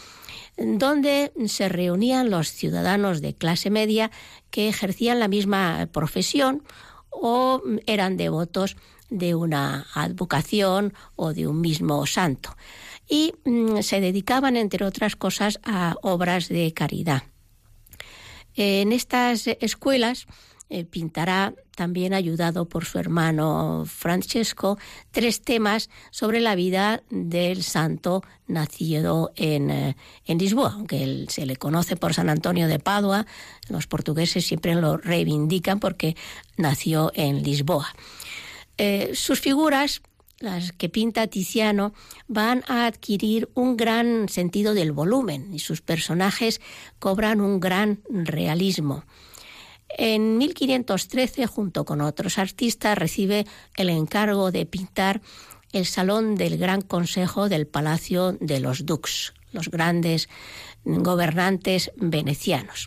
donde 0.59 1.33
se 1.47 1.69
reunían 1.69 2.31
los 2.31 2.53
ciudadanos 2.53 3.21
de 3.21 3.35
clase 3.35 3.71
media 3.71 4.11
que 4.51 4.69
ejercían 4.69 5.21
la 5.21 5.29
misma 5.29 5.89
profesión 5.93 6.63
o 7.11 7.63
eran 7.87 8.17
devotos 8.17 8.77
de 9.11 9.35
una 9.35 9.87
advocación 9.95 10.93
o 11.17 11.33
de 11.33 11.47
un 11.47 11.61
mismo 11.61 12.05
santo. 12.07 12.57
Y 13.09 13.35
mm, 13.45 13.81
se 13.81 14.01
dedicaban, 14.01 14.57
entre 14.57 14.85
otras 14.85 15.17
cosas, 15.17 15.61
a 15.65 15.97
obras 16.03 16.49
de 16.49 16.73
caridad. 16.75 17.23
En 18.55 18.93
estas 18.93 19.47
escuelas 19.47 20.27
eh, 20.71 20.85
pintará, 20.85 21.55
también 21.75 22.13
ayudado 22.13 22.69
por 22.69 22.85
su 22.85 22.99
hermano 22.99 23.85
Francesco, 23.87 24.79
tres 25.11 25.41
temas 25.41 25.89
sobre 26.11 26.41
la 26.41 26.55
vida 26.55 27.03
del 27.09 27.63
santo 27.63 28.23
nacido 28.47 29.33
en, 29.37 29.71
eh, 29.71 29.97
Lisboa. 30.27 30.73
Aunque 30.75 31.27
se 31.29 31.47
le 31.47 31.57
conoce 31.57 31.97
por 31.97 32.15
San 32.15 32.29
Antonio 32.29 32.69
de 32.69 32.79
Padua, 32.79 33.27
los 33.69 33.87
portugueses 33.87 34.45
siempre 34.45 34.75
lo 34.75 34.97
reivindican 34.97 35.81
porque 35.81 36.17
nació 36.57 37.13
en 37.15 37.43
Lisboa. 37.43 37.89
Eh, 38.77 39.13
sus 39.15 39.41
figuras 39.41 40.03
las 40.41 40.73
que 40.73 40.89
pinta 40.89 41.27
Tiziano, 41.27 41.93
van 42.29 42.63
a 42.69 42.87
adquirir 42.87 43.49
un 43.55 43.77
gran 43.77 44.29
sentido 44.29 44.75
del 44.75 44.93
volumen 44.93 45.53
y 45.53 45.59
sus 45.59 45.81
personajes 45.81 46.61
cobran 46.99 47.41
un 47.41 47.59
gran 47.59 48.01
realismo. 48.09 49.05
En 49.89 50.39
1513, 50.39 51.47
junto 51.47 51.85
con 51.85 52.01
otros 52.01 52.39
artistas, 52.39 52.99
recibe 52.99 53.47
el 53.77 53.89
encargo 53.89 54.53
de 54.53 54.67
pintar 54.67 55.21
el 55.73 55.87
salón 55.87 56.37
del 56.37 56.59
Gran 56.59 56.83
Consejo 56.83 57.49
del 57.49 57.67
Palacio 57.67 58.33
de 58.33 58.61
los 58.61 58.87
Dux, 58.87 59.35
los 59.53 59.71
grandes 59.71 60.29
gobernantes 60.85 61.91
venecianos. 61.97 62.87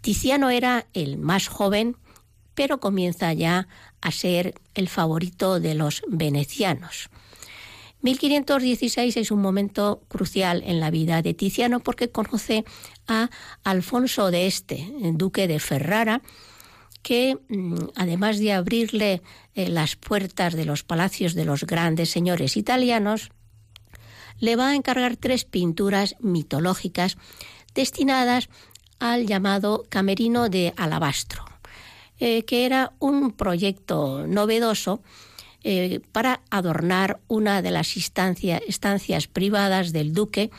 Tiziano 0.00 0.50
era 0.50 0.86
el 0.94 1.18
más 1.18 1.48
joven, 1.48 1.96
pero 2.54 2.80
comienza 2.80 3.32
ya 3.32 3.68
a 4.00 4.10
ser 4.10 4.54
el 4.74 4.88
favorito 4.88 5.60
de 5.60 5.74
los 5.74 6.02
venecianos. 6.08 7.10
1516 8.02 9.16
es 9.16 9.30
un 9.30 9.40
momento 9.40 10.02
crucial 10.08 10.62
en 10.64 10.80
la 10.80 10.90
vida 10.90 11.22
de 11.22 11.34
Tiziano 11.34 11.80
porque 11.80 12.10
conoce 12.10 12.64
a 13.06 13.30
Alfonso 13.62 14.30
de 14.30 14.46
Este, 14.46 14.90
duque 15.12 15.48
de 15.48 15.60
Ferrara, 15.60 16.22
que 17.02 17.38
mm, 17.48 17.74
además 17.96 18.38
de 18.38 18.52
abrirle 18.52 19.22
eh, 19.54 19.68
las 19.68 19.96
puertas 19.96 20.54
de 20.54 20.64
los 20.64 20.82
palacios 20.82 21.34
de 21.34 21.44
los 21.44 21.64
grandes 21.64 22.10
señores 22.10 22.56
italianos, 22.56 23.30
le 24.38 24.56
va 24.56 24.70
a 24.70 24.74
encargar 24.74 25.16
tres 25.16 25.44
pinturas 25.44 26.16
mitológicas 26.20 27.18
destinadas 27.74 28.48
al 28.98 29.26
llamado 29.26 29.84
camerino 29.88 30.48
de 30.48 30.72
alabastro. 30.76 31.44
eh, 32.20 32.44
que 32.44 32.66
era 32.66 32.92
un 32.98 33.32
proyecto 33.32 34.26
novedoso 34.26 35.02
eh, 35.64 36.00
para 36.12 36.40
adornar 36.50 37.20
una 37.28 37.62
de 37.62 37.70
las 37.70 37.96
estancias 37.96 39.26
privadas 39.28 39.92
del 39.92 40.12
duque 40.12 40.50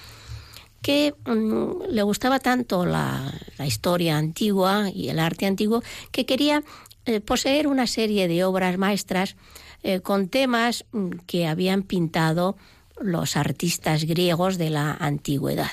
que 0.82 1.14
mm, 1.26 1.90
le 1.90 2.04
gustaba 2.04 2.40
tanto 2.40 2.86
la, 2.86 3.34
historia 3.66 4.18
antigua 4.18 4.90
y 4.94 5.10
el 5.10 5.20
arte 5.20 5.46
antiguo 5.46 5.84
que 6.12 6.26
quería 6.26 6.64
eh, 7.06 7.20
poseer 7.20 7.68
una 7.68 7.88
serie 7.88 8.28
de 8.28 8.44
obras 8.44 8.78
maestras 8.78 9.36
con 10.04 10.30
temas 10.30 10.86
mm, 10.92 11.10
que 11.26 11.48
habían 11.48 11.82
pintado 11.82 12.56
los 13.02 13.36
artistas 13.36 14.04
griegos 14.04 14.60
de 14.60 14.70
la 14.70 14.94
antigüedad. 14.94 15.72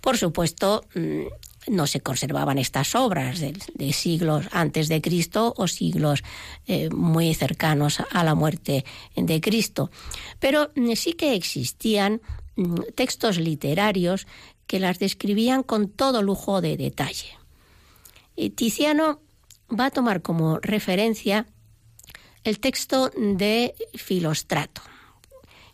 Por 0.00 0.16
supuesto, 0.16 0.84
mm, 0.94 1.26
no 1.70 1.86
se 1.86 2.00
conservaban 2.00 2.58
estas 2.58 2.94
obras 2.94 3.40
de, 3.40 3.92
siglos 3.92 4.46
antes 4.52 4.88
de 4.88 5.00
Cristo 5.00 5.54
o 5.56 5.68
siglos 5.68 6.22
eh, 6.66 6.90
muy 6.90 7.34
cercanos 7.34 8.00
a 8.10 8.24
la 8.24 8.34
muerte 8.34 8.84
de 9.16 9.40
Cristo. 9.40 9.90
Pero 10.38 10.70
mm, 10.74 10.92
sí 10.92 11.12
que 11.14 11.34
existían 11.34 12.20
mm, 12.56 12.74
textos 12.94 13.38
literarios 13.38 14.26
que 14.66 14.80
las 14.80 14.98
describían 14.98 15.62
con 15.62 15.88
todo 15.88 16.22
lujo 16.22 16.60
de 16.60 16.76
detalle. 16.76 17.38
Tiziano 18.54 19.20
va 19.68 19.86
a 19.86 19.90
tomar 19.90 20.22
como 20.22 20.58
referencia 20.60 21.46
el 22.44 22.60
texto 22.60 23.10
de 23.16 23.74
Filostrato 23.94 24.82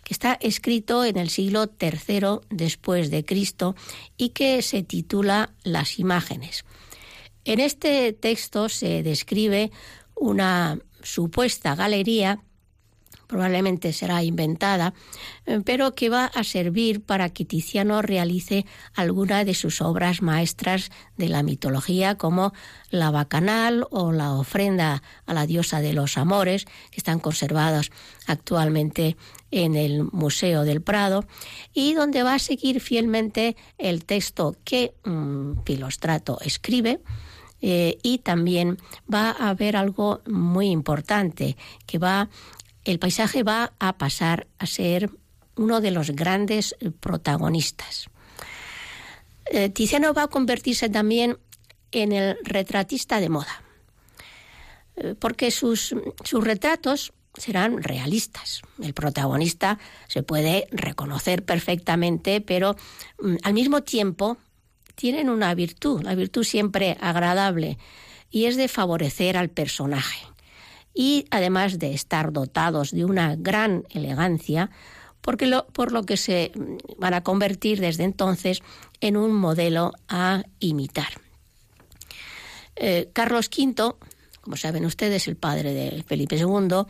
que 0.05 0.15
está 0.15 0.35
escrito 0.41 1.05
en 1.05 1.17
el 1.17 1.31
siglo 1.31 1.71
III 1.81 2.47
después 2.51 3.11
de 3.11 3.25
Cristo 3.25 3.75
y 4.17 4.31
que 4.31 4.63
se 4.63 4.83
titula 4.83 5.55
Las 5.63 5.99
imágenes. 5.99 6.65
En 7.45 7.61
este 7.61 8.13
texto 8.13 8.69
se 8.69 9.03
describe 9.03 9.71
una 10.15 10.79
supuesta 11.03 11.75
galería 11.75 12.41
probablemente 13.27 13.93
será 13.93 14.23
inventada, 14.23 14.95
eh, 15.47 15.61
pero 15.65 15.95
que 15.95 16.09
va 16.09 16.27
a 16.27 16.45
servir 16.45 17.03
para 17.03 17.31
que 17.31 17.45
Tiziano 17.45 18.03
realice 18.03 18.67
alguna 18.95 19.45
de 19.45 19.55
sus 19.55 19.81
obras 19.81 20.23
maestras 20.23 20.91
de 21.17 21.29
la 21.29 21.43
mitología, 21.43 22.17
como 22.17 22.53
la 22.91 23.11
Bacanal 23.11 23.87
o 23.91 24.13
la 24.13 24.35
ofrenda 24.35 25.03
a 25.27 25.35
la 25.35 25.47
diosa 25.47 25.81
de 25.81 25.93
los 25.93 26.17
amores, 26.17 26.65
que 26.65 26.99
están 26.99 27.19
conservados 27.19 27.91
actualmente 28.27 29.17
en 29.55 29.77
el 29.77 30.03
Museo 30.03 30.65
del 30.65 30.83
Prado, 30.83 31.25
y 31.73 31.95
donde 31.95 32.25
va 32.25 32.35
a 32.35 32.39
seguir 32.39 32.81
fielmente 32.81 33.57
el 33.79 34.05
texto 34.05 34.57
que 34.65 34.95
mm, 35.05 35.63
Pilostrato 35.65 36.39
escribe, 36.41 37.01
eh, 37.61 37.99
y 38.03 38.19
también 38.19 38.79
va 39.13 39.31
a 39.31 39.51
haber 39.51 39.77
algo 39.77 40.21
muy 40.27 40.67
importante 40.67 41.57
que 41.87 41.99
va 41.99 42.29
el 42.85 42.99
paisaje 42.99 43.43
va 43.43 43.73
a 43.79 43.97
pasar 43.97 44.47
a 44.59 44.67
ser 44.67 45.09
uno 45.57 45.81
de 45.81 45.91
los 45.91 46.11
grandes 46.11 46.77
protagonistas. 47.01 48.11
Eh, 49.47 49.71
Tiziano 49.71 50.13
va 50.13 50.25
a 50.25 50.29
convertirse 50.29 50.91
también 50.91 51.39
en 51.93 52.13
el 52.13 52.37
retratista 52.45 53.21
de 53.21 53.29
moda, 53.31 53.63
eh, 54.97 55.15
porque 55.19 55.51
sus, 55.51 55.95
sus 56.25 56.45
retratos 56.45 57.15
serán 57.37 57.83
realistas. 57.83 58.63
El 58.83 58.95
protagonista 58.95 59.79
se 60.09 60.23
puede 60.23 60.67
reconocer 60.71 61.45
perfectamente, 61.45 62.41
pero 62.41 62.77
mm, 63.21 63.37
al 63.43 63.55
mismo 63.55 63.83
tiempo 63.83 64.39
tienen 64.95 65.29
una 65.29 65.55
virtud, 65.55 66.03
la 66.03 66.15
virtud 66.15 66.45
siempre 66.45 66.97
agradable, 67.01 67.79
y 68.31 68.47
es 68.47 68.57
de 68.57 68.69
favorecer 68.69 69.37
al 69.37 69.49
personaje 69.49 70.27
y 70.95 71.27
además 71.31 71.79
de 71.79 71.93
estar 71.93 72.33
dotados 72.33 72.93
de 72.93 73.05
una 73.05 73.35
gran 73.37 73.85
elegancia, 73.91 74.71
porque 75.21 75.51
por 75.73 75.93
lo 75.93 76.05
que 76.05 76.17
se 76.17 76.53
van 76.99 77.15
a 77.15 77.23
convertir 77.23 77.81
desde 77.81 78.05
entonces 78.05 78.63
en 79.01 79.17
un 79.17 79.33
modelo 79.33 79.93
a 80.09 80.45
imitar. 80.61 81.21
Eh, 82.77 83.11
Carlos 83.13 83.51
V, 83.57 83.95
como 84.45 84.59
saben 84.59 84.85
ustedes, 84.85 85.27
el 85.27 85.37
padre 85.37 85.73
de 85.73 86.03
Felipe 86.03 86.37
II, 86.37 86.85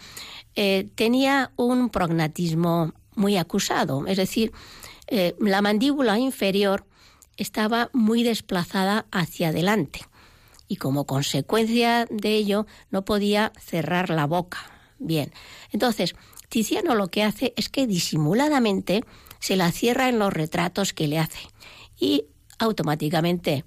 eh, 0.56 0.88
tenía 0.96 1.52
un 1.54 1.88
prognatismo 1.88 2.92
muy 3.14 3.36
acusado, 3.36 4.08
es 4.08 4.16
decir, 4.16 4.50
eh, 5.06 5.36
la 5.38 5.62
mandíbula 5.62 6.18
inferior 6.18 6.84
estaba 7.36 7.90
muy 7.92 8.24
desplazada 8.24 9.06
hacia 9.12 9.50
adelante 9.50 10.00
y 10.66 10.76
como 10.76 11.06
consecuencia 11.06 12.08
de 12.10 12.34
ello 12.34 12.66
no 12.90 13.04
podía 13.04 13.52
cerrar 13.60 14.10
la 14.10 14.26
boca. 14.26 14.58
Bien, 14.98 15.32
entonces 15.70 16.16
Tiziano 16.48 16.96
lo 16.96 17.06
que 17.06 17.22
hace 17.22 17.54
es 17.56 17.68
que 17.68 17.86
disimuladamente 17.86 19.04
se 19.38 19.54
la 19.54 19.70
cierra 19.70 20.08
en 20.08 20.18
los 20.18 20.32
retratos 20.32 20.92
que 20.92 21.06
le 21.06 21.20
hace 21.20 21.38
y 22.00 22.26
automáticamente 22.58 23.64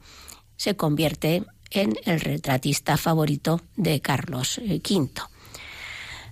se 0.58 0.76
convierte 0.76 1.46
en 1.72 1.96
el 2.06 2.20
retratista 2.20 2.98
favorito 2.98 3.62
de 3.76 4.00
Carlos 4.02 4.60
V. 4.60 5.10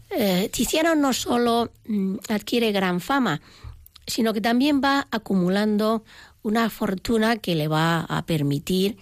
Eh, 0.09 0.43
eh, 0.45 0.49
Tiziano 0.49 0.95
no 0.95 1.13
solo 1.13 1.71
mm, 1.87 2.17
adquiere 2.29 2.71
gran 2.71 3.01
fama, 3.01 3.41
sino 4.07 4.33
que 4.33 4.41
también 4.41 4.81
va 4.83 5.07
acumulando 5.11 6.03
una 6.43 6.69
fortuna 6.69 7.37
que 7.37 7.55
le 7.55 7.67
va 7.67 8.01
a 8.01 8.25
permitir 8.25 8.97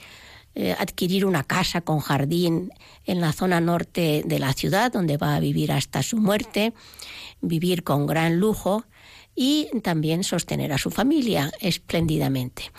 eh, 0.55 0.75
adquirir 0.77 1.25
una 1.25 1.43
casa 1.43 1.81
con 1.81 1.99
jardín 1.99 2.71
en 3.05 3.21
la 3.21 3.33
zona 3.33 3.59
norte 3.59 4.21
de 4.23 4.39
la 4.39 4.53
ciudad, 4.53 4.91
donde 4.91 5.17
va 5.17 5.35
a 5.35 5.39
vivir 5.39 5.71
hasta 5.71 6.03
su 6.03 6.17
muerte, 6.17 6.73
vivir 7.41 7.83
con 7.83 8.05
gran 8.05 8.37
lujo 8.39 8.85
y 9.35 9.67
también 9.81 10.23
sostener 10.23 10.71
a 10.71 10.77
su 10.77 10.91
familia 10.91 11.51
espléndidamente. 11.59 12.71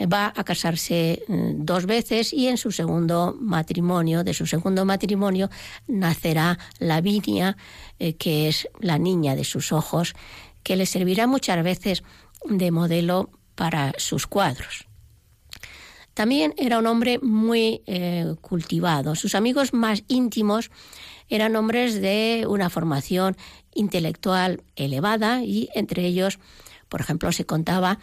Va 0.00 0.32
a 0.34 0.44
casarse 0.44 1.24
mm, 1.26 1.64
dos 1.64 1.86
veces 1.86 2.32
y 2.32 2.46
en 2.46 2.56
su 2.56 2.70
segundo 2.70 3.36
matrimonio, 3.40 4.22
de 4.22 4.34
su 4.34 4.46
segundo 4.46 4.84
matrimonio, 4.84 5.50
nacerá 5.88 6.58
Lavinia, 6.78 7.56
eh, 7.98 8.14
que 8.14 8.48
es 8.48 8.68
la 8.80 8.98
niña 8.98 9.34
de 9.34 9.44
sus 9.44 9.72
ojos, 9.72 10.14
que 10.62 10.76
le 10.76 10.86
servirá 10.86 11.26
muchas 11.26 11.62
veces 11.64 12.04
de 12.44 12.70
modelo 12.70 13.30
para 13.54 13.92
sus 13.96 14.26
cuadros. 14.26 14.86
También 16.14 16.52
era 16.56 16.78
un 16.78 16.86
hombre 16.86 17.20
muy 17.20 17.82
eh, 17.86 18.34
cultivado. 18.40 19.14
Sus 19.14 19.34
amigos 19.36 19.72
más 19.72 20.02
íntimos 20.08 20.70
eran 21.28 21.54
hombres 21.54 22.00
de 22.00 22.44
una 22.48 22.70
formación 22.70 23.36
intelectual 23.72 24.64
elevada 24.74 25.44
y 25.44 25.68
entre 25.74 26.04
ellos, 26.04 26.40
por 26.88 27.00
ejemplo, 27.00 27.30
se 27.30 27.46
contaba 27.46 28.00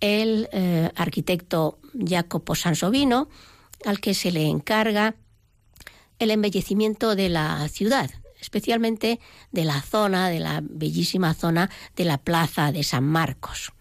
el 0.00 0.48
eh, 0.52 0.90
arquitecto 0.94 1.78
Jacopo 1.94 2.54
Sansovino, 2.54 3.28
al 3.84 4.00
que 4.00 4.14
se 4.14 4.30
le 4.30 4.46
encarga 4.46 5.14
el 6.18 6.30
embellecimiento 6.30 7.14
de 7.14 7.28
la 7.28 7.68
ciudad, 7.68 8.10
especialmente 8.40 9.20
de 9.52 9.64
la 9.64 9.80
zona, 9.82 10.28
de 10.28 10.40
la 10.40 10.60
bellísima 10.62 11.34
zona 11.34 11.70
de 11.96 12.04
la 12.04 12.18
plaza 12.18 12.72
de 12.72 12.82
San 12.82 13.04
Marcos. 13.04 13.72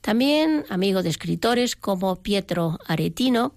También 0.00 0.64
amigo 0.70 1.02
de 1.02 1.10
escritores 1.10 1.76
como 1.76 2.16
Pietro 2.16 2.78
Aretino, 2.86 3.54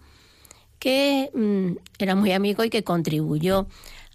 que 0.80 1.30
mm, 1.34 1.78
era 2.00 2.16
muy 2.16 2.32
amigo 2.32 2.64
y 2.64 2.70
que 2.70 2.84
contribuyó 2.84 3.68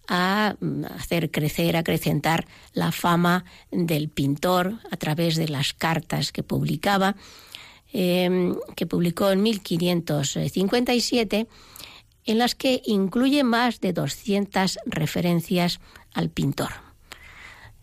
a 0.09 0.57
mm, 0.61 0.85
hacer 0.97 1.31
crecer, 1.31 1.77
acrecentar 1.77 2.47
la 2.73 2.93
fama 2.93 3.45
del 3.71 4.09
pintor 4.09 4.79
a 4.91 4.97
través 4.97 5.37
de 5.37 5.49
las 5.49 5.73
cartas 5.73 6.33
que 6.33 6.43
publicaba, 6.43 7.17
em, 7.99 8.55
que 8.75 8.87
publicó 8.87 9.31
en 9.31 9.43
1557, 9.43 11.47
en 12.27 12.39
las 12.39 12.55
que 12.55 12.83
incluye 12.85 13.43
más 13.43 13.81
de 13.81 13.95
200 13.95 14.79
referencias 14.85 15.81
al 16.13 16.29
pintor. 16.29 16.73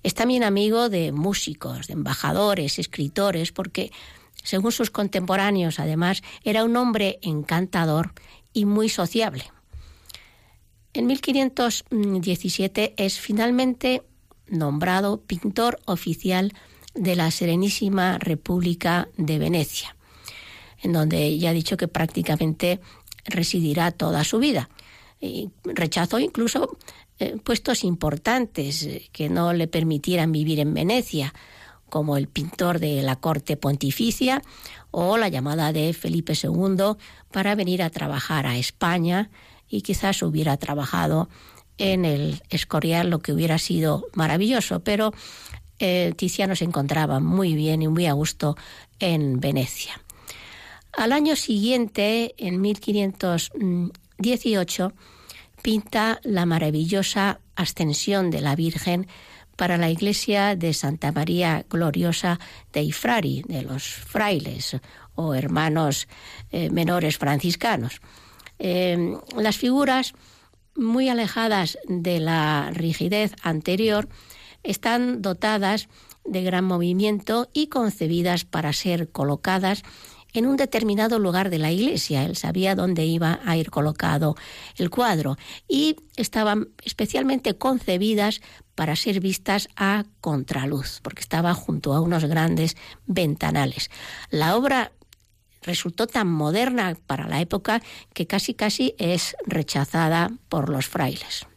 Es 0.04 0.14
también 0.14 0.44
amigo 0.44 0.90
de 0.90 1.12
músicos, 1.12 1.88
de 1.88 1.94
embajadores, 1.94 2.78
escritores, 2.78 3.52
porque 3.52 3.92
según 4.44 4.72
sus 4.72 4.92
contemporáneos, 4.92 5.80
además, 5.80 6.22
era 6.44 6.64
un 6.64 6.78
hombre 6.78 7.18
encantador 7.24 8.14
y 8.54 8.66
muy 8.66 8.90
sociable. 8.90 9.46
En 10.94 11.08
1517 11.08 12.94
es 12.98 13.20
finalmente 13.20 14.04
nombrado 14.48 15.22
pintor 15.22 15.80
oficial 15.86 16.54
de 16.94 17.16
la 17.16 17.32
Serenísima 17.32 18.20
República 18.20 19.08
de 19.18 19.40
Venecia, 19.40 19.96
en 20.84 20.94
donde 20.94 21.38
ya 21.40 21.50
ha 21.50 21.54
dicho 21.54 21.78
que 21.78 21.88
prácticamente 21.88 22.80
residirá 23.26 23.92
toda 23.92 24.24
su 24.24 24.38
vida. 24.38 24.70
Y 25.20 25.50
rechazó 25.64 26.20
incluso 26.20 26.78
eh, 27.20 27.38
puestos 27.44 27.84
importantes 27.84 28.84
eh, 28.84 29.10
que 29.12 29.30
no 29.30 29.54
le 29.54 29.68
permitieran 29.68 30.32
vivir 30.32 30.60
en 30.60 30.74
Venecia, 30.74 31.34
como 31.90 32.18
el 32.18 32.28
pintor 32.28 32.80
de 32.80 33.02
la 33.02 33.16
corte 33.16 33.56
pontificia 33.56 34.42
o 34.92 35.18
la 35.18 35.30
llamada 35.30 35.72
de 35.72 35.94
Felipe 35.94 36.34
II 36.34 36.98
para 37.32 37.56
venir 37.56 37.84
a 37.84 37.90
trabajar 37.90 38.48
a 38.48 38.58
España 38.58 39.30
y 39.70 39.82
quizás 39.82 40.22
hubiera 40.22 40.58
trabajado 40.58 41.30
en 41.78 42.06
el 42.06 42.42
Escorial, 42.50 43.10
lo 43.10 43.20
que 43.20 43.32
hubiera 43.32 43.58
sido 43.58 44.06
maravilloso, 44.14 44.82
pero 44.82 45.14
eh, 45.80 46.14
Tiziano 46.16 46.56
se 46.56 46.66
encontraba 46.66 47.20
muy 47.20 47.56
bien 47.56 47.82
y 47.82 47.88
muy 47.88 48.06
a 48.06 48.14
gusto 48.14 48.56
en 49.00 49.40
Venecia. 49.40 50.03
Al 50.94 51.12
año 51.12 51.36
siguiente, 51.36 52.36
en 52.38 52.62
1518, 52.62 54.94
pinta 55.62 56.22
la 56.24 56.46
maravillosa 56.46 57.42
ascensión 57.56 58.30
de 58.30 58.42
la 58.42 58.56
Virgen 58.56 59.08
para 59.56 59.78
la 59.78 59.90
iglesia 59.90 60.56
de 60.56 60.74
Santa 60.74 61.12
María 61.12 61.66
Gloriosa 61.70 62.40
de 62.72 62.84
Ifrari, 62.84 63.44
de 63.48 63.64
los 63.64 63.84
frailes 63.84 64.78
o 65.16 65.34
hermanos 65.34 66.08
eh, 66.52 66.70
menores 66.70 67.18
franciscanos. 67.18 68.00
Eh, 68.60 69.18
las 69.36 69.58
figuras, 69.58 70.14
muy 70.76 71.10
alejadas 71.10 71.78
de 71.88 72.20
la 72.20 72.70
rigidez 72.72 73.34
anterior, 73.42 74.08
están 74.64 75.22
dotadas 75.22 75.88
de 76.26 76.44
gran 76.44 76.66
movimiento 76.66 77.50
y 77.54 77.68
concebidas 77.68 78.46
para 78.46 78.74
ser 78.74 79.10
colocadas 79.10 79.84
en 80.34 80.46
un 80.46 80.58
determinado 80.58 81.20
lugar 81.20 81.50
de 81.50 81.60
la 81.60 81.72
iglesia. 81.72 82.24
Él 82.24 82.36
sabía 82.36 82.76
dónde 82.76 83.06
iba 83.06 83.40
a 83.46 83.58
ir 83.58 83.70
colocado 83.70 84.36
el 84.78 84.90
cuadro 84.90 85.38
y 85.68 85.98
estaban 86.16 86.70
especialmente 86.84 87.58
concebidas 87.58 88.42
para 88.76 88.96
ser 88.96 89.20
vistas 89.20 89.70
a 89.76 90.06
contraluz, 90.20 91.00
porque 91.02 91.22
estaba 91.22 91.54
junto 91.54 91.94
a 91.94 92.02
unos 92.02 92.26
grandes 92.26 92.76
ventanales. 93.06 93.90
La 94.30 94.56
obra 94.56 94.92
resultó 95.62 96.08
tan 96.08 96.28
moderna 96.28 96.98
para 97.08 97.28
la 97.28 97.40
época 97.40 97.82
que 98.14 98.28
casi 98.28 98.54
casi 98.54 98.96
es 98.98 99.36
rechazada 99.46 100.32
por 100.50 100.70
los 100.70 100.88
frailes. 100.88 101.48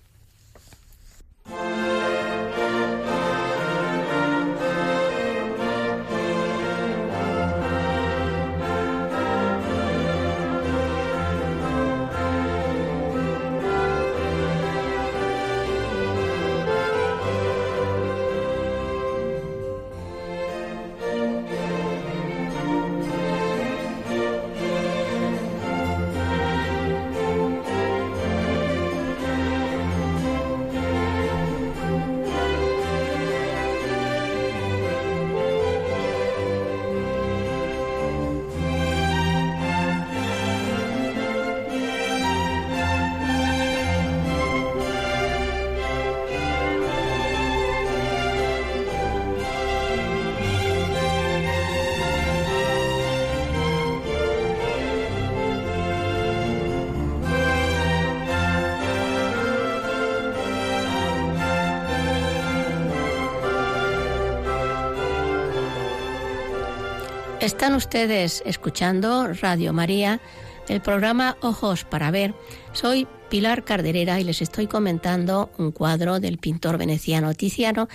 Están 67.46 67.76
ustedes 67.76 68.42
escuchando 68.44 69.28
Radio 69.28 69.72
María, 69.72 70.20
el 70.68 70.80
programa 70.80 71.36
Ojos 71.42 71.84
para 71.84 72.10
Ver. 72.10 72.34
Soy 72.72 73.06
Pilar 73.30 73.64
Carderera 73.64 74.18
y 74.18 74.24
les 74.24 74.42
estoy 74.42 74.66
comentando 74.66 75.52
un 75.56 75.70
cuadro 75.70 76.18
del 76.18 76.38
pintor 76.38 76.76
veneciano 76.76 77.34
Tiziano 77.34 77.86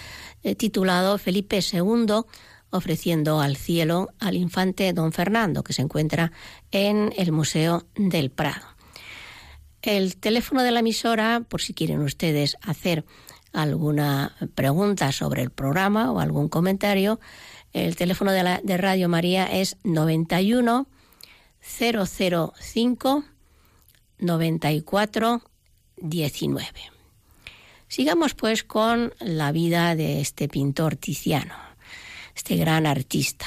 eh, 0.42 0.56
titulado 0.56 1.18
Felipe 1.18 1.60
II 1.60 2.22
ofreciendo 2.70 3.42
al 3.42 3.58
cielo 3.58 4.14
al 4.20 4.38
infante 4.38 4.94
don 4.94 5.12
Fernando, 5.12 5.64
que 5.64 5.74
se 5.74 5.82
encuentra 5.82 6.32
en 6.72 7.12
el 7.18 7.34
Museo 7.34 7.84
del 7.98 8.32
Prado. 8.32 8.66
El 9.82 10.16
teléfono 10.16 10.64
de 10.64 10.72
la 10.72 10.80
emisora, 10.80 11.44
por 11.46 11.60
si 11.62 11.74
quieren 11.74 12.00
ustedes 12.04 12.56
hacer 12.62 13.04
alguna 13.52 14.34
pregunta 14.56 15.12
sobre 15.12 15.42
el 15.42 15.50
programa 15.50 16.10
o 16.10 16.22
algún 16.22 16.48
comentario, 16.48 17.20
el 17.73 17.95
teléfono 17.95 18.31
de, 18.31 18.43
la, 18.43 18.62
de 18.63 18.77
Radio 18.77 19.10
María 19.10 19.45
es 19.45 19.77
91 19.84 20.88
005 21.62 23.23
94 24.19 25.41
19. 25.97 26.67
Sigamos 27.88 28.34
pues 28.34 28.63
con 28.63 29.13
la 29.19 29.51
vida 29.51 29.95
de 29.95 30.21
este 30.21 30.47
pintor 30.47 30.95
Tiziano, 30.95 31.55
este 32.36 32.55
gran 32.55 32.86
artista, 32.86 33.45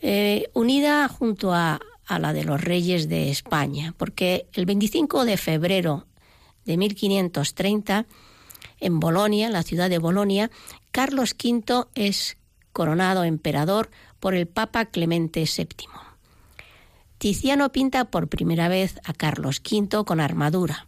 eh, 0.00 0.48
unida 0.54 1.06
junto 1.08 1.52
a, 1.52 1.80
a 2.06 2.18
la 2.18 2.32
de 2.32 2.44
los 2.44 2.60
reyes 2.60 3.08
de 3.08 3.30
España, 3.30 3.94
porque 3.96 4.46
el 4.52 4.64
25 4.66 5.24
de 5.24 5.36
febrero 5.36 6.06
de 6.64 6.76
1530, 6.76 8.06
en 8.80 9.00
Bolonia, 9.00 9.46
en 9.46 9.52
la 9.52 9.62
ciudad 9.62 9.90
de 9.90 9.98
Bolonia, 9.98 10.50
Carlos 10.90 11.34
V 11.38 11.86
es 11.94 12.36
coronado 12.76 13.24
emperador 13.24 13.88
por 14.20 14.34
el 14.34 14.46
Papa 14.46 14.84
Clemente 14.84 15.40
VII. 15.40 15.88
Tiziano 17.16 17.72
pinta 17.72 18.04
por 18.04 18.28
primera 18.28 18.68
vez 18.68 19.00
a 19.06 19.14
Carlos 19.14 19.62
V 19.64 20.04
con 20.04 20.20
armadura. 20.20 20.86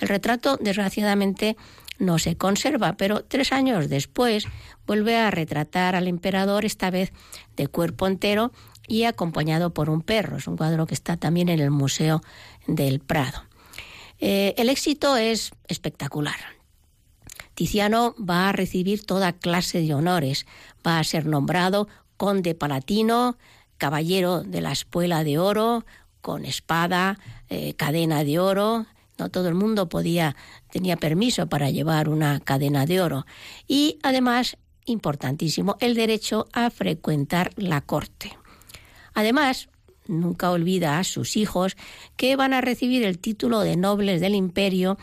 El 0.00 0.08
retrato, 0.08 0.56
desgraciadamente, 0.56 1.56
no 2.00 2.18
se 2.18 2.36
conserva, 2.36 2.94
pero 2.94 3.22
tres 3.22 3.52
años 3.52 3.88
después 3.88 4.48
vuelve 4.84 5.16
a 5.16 5.30
retratar 5.30 5.94
al 5.94 6.08
emperador, 6.08 6.64
esta 6.64 6.90
vez 6.90 7.12
de 7.56 7.68
cuerpo 7.68 8.08
entero 8.08 8.50
y 8.88 9.04
acompañado 9.04 9.72
por 9.72 9.90
un 9.90 10.02
perro. 10.02 10.38
Es 10.38 10.48
un 10.48 10.56
cuadro 10.56 10.86
que 10.86 10.94
está 10.94 11.16
también 11.18 11.50
en 11.50 11.60
el 11.60 11.70
Museo 11.70 12.20
del 12.66 12.98
Prado. 12.98 13.44
Eh, 14.18 14.54
el 14.58 14.68
éxito 14.70 15.16
es 15.16 15.52
espectacular. 15.68 16.57
Tiziano 17.58 18.14
va 18.20 18.48
a 18.48 18.52
recibir 18.52 19.04
toda 19.04 19.32
clase 19.32 19.80
de 19.80 19.92
honores. 19.92 20.46
Va 20.86 21.00
a 21.00 21.02
ser 21.02 21.26
nombrado 21.26 21.88
conde 22.16 22.54
palatino, 22.54 23.36
caballero 23.78 24.44
de 24.44 24.60
la 24.60 24.70
espuela 24.70 25.24
de 25.24 25.40
oro, 25.40 25.84
con 26.20 26.44
espada, 26.44 27.18
eh, 27.48 27.74
cadena 27.74 28.22
de 28.22 28.38
oro. 28.38 28.86
No 29.18 29.28
todo 29.28 29.48
el 29.48 29.56
mundo 29.56 29.88
podía, 29.88 30.36
tenía 30.70 30.96
permiso 30.96 31.48
para 31.48 31.68
llevar 31.68 32.08
una 32.08 32.38
cadena 32.38 32.86
de 32.86 33.00
oro. 33.00 33.26
Y 33.66 33.98
además, 34.04 34.56
importantísimo, 34.84 35.76
el 35.80 35.96
derecho 35.96 36.46
a 36.52 36.70
frecuentar 36.70 37.50
la 37.56 37.80
corte. 37.80 38.38
Además, 39.14 39.68
nunca 40.06 40.52
olvida 40.52 41.00
a 41.00 41.02
sus 41.02 41.36
hijos 41.36 41.76
que 42.16 42.36
van 42.36 42.54
a 42.54 42.60
recibir 42.60 43.02
el 43.02 43.18
título 43.18 43.62
de 43.62 43.76
nobles 43.76 44.20
del 44.20 44.36
imperio 44.36 44.96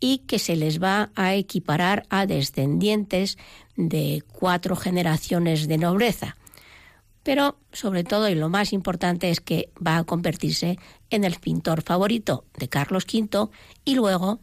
y 0.00 0.18
que 0.18 0.38
se 0.38 0.56
les 0.56 0.82
va 0.82 1.10
a 1.14 1.34
equiparar 1.34 2.04
a 2.10 2.26
descendientes 2.26 3.38
de 3.76 4.22
cuatro 4.32 4.76
generaciones 4.76 5.68
de 5.68 5.78
nobleza. 5.78 6.36
Pero 7.22 7.56
sobre 7.72 8.04
todo 8.04 8.28
y 8.28 8.34
lo 8.34 8.50
más 8.50 8.72
importante 8.72 9.30
es 9.30 9.40
que 9.40 9.70
va 9.84 9.96
a 9.96 10.04
convertirse 10.04 10.78
en 11.10 11.24
el 11.24 11.36
pintor 11.36 11.82
favorito 11.82 12.44
de 12.58 12.68
Carlos 12.68 13.06
V 13.10 13.48
y 13.84 13.94
luego 13.94 14.40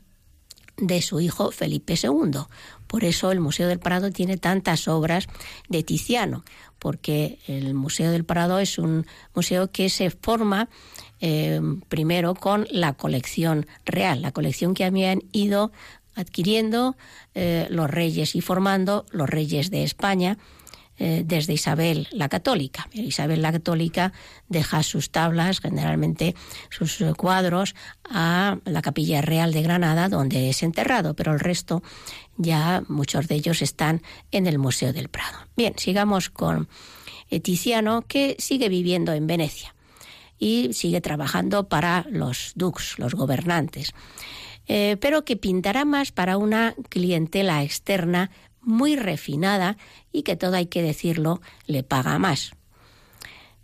de 0.78 1.02
su 1.02 1.20
hijo 1.20 1.52
Felipe 1.52 1.94
II. 2.02 2.42
Por 2.88 3.04
eso 3.04 3.32
el 3.32 3.40
Museo 3.40 3.68
del 3.68 3.80
Prado 3.80 4.12
tiene 4.12 4.38
tantas 4.38 4.88
obras 4.88 5.28
de 5.70 5.84
Tiziano, 5.84 6.44
porque 6.80 7.40
el 7.48 7.74
Museo 7.74 8.12
del 8.12 8.26
Prado 8.26 8.60
es 8.60 8.80
un 8.80 9.06
museo 9.36 9.72
que 9.72 9.90
se 9.90 10.10
forma 10.10 10.68
eh, 11.22 11.62
primero 11.88 12.34
con 12.34 12.68
la 12.72 12.94
colección 12.94 13.68
real, 13.86 14.24
la 14.24 14.32
colección 14.32 14.74
que 14.74 14.86
habían 14.86 15.22
ido 15.32 15.72
adquiriendo 16.16 16.98
eh, 17.36 17.68
los 17.70 17.90
reyes 17.90 18.36
y 18.36 18.42
formando 18.42 19.06
los 19.12 19.30
reyes 19.30 19.70
de 19.70 19.84
España 19.84 20.40
eh, 20.98 21.22
desde 21.24 21.54
Isabel 21.54 22.08
la 22.12 22.28
Católica. 22.28 22.90
Isabel 22.92 23.44
la 23.44 23.52
Católica 23.52 24.14
deja 24.50 24.82
sus 24.82 25.12
tablas, 25.12 25.60
generalmente 25.60 26.36
sus 26.72 27.04
cuadros, 27.16 27.76
a 28.10 28.58
la 28.66 28.82
Capilla 28.82 29.22
Real 29.22 29.54
de 29.54 29.62
Granada, 29.62 30.10
donde 30.10 30.50
es 30.50 30.64
enterrado, 30.64 31.14
pero 31.14 31.34
el 31.34 31.40
resto 31.40 31.84
ya 32.38 32.84
muchos 32.88 33.28
de 33.28 33.36
ellos 33.36 33.62
están 33.62 34.02
en 34.32 34.48
el 34.48 34.58
Museo 34.58 34.92
del 34.92 35.10
Prado. 35.10 35.38
Bien, 35.56 35.76
sigamos 35.78 36.32
con 36.32 36.68
Tiziano, 37.44 38.02
que 38.02 38.36
sigue 38.40 38.70
viviendo 38.70 39.14
en 39.14 39.28
Venecia 39.28 39.76
y 40.42 40.74
sigue 40.74 41.02
trabajando 41.02 41.70
para 41.70 42.04
los 42.10 42.54
dux, 42.56 42.98
los 42.98 43.14
gobernantes, 43.14 43.94
eh, 44.68 44.98
pero 45.00 45.24
que 45.24 45.38
pintará 45.38 45.86
más 45.86 46.12
para 46.12 46.38
una 46.38 46.74
clientela 46.90 47.62
externa 47.62 48.32
muy 48.60 48.96
refinada 48.96 49.78
y 50.12 50.24
que 50.24 50.36
todo 50.36 50.56
hay 50.56 50.66
que 50.66 50.82
decirlo 50.82 51.42
le 51.68 51.84
paga 51.84 52.18
más. 52.18 52.54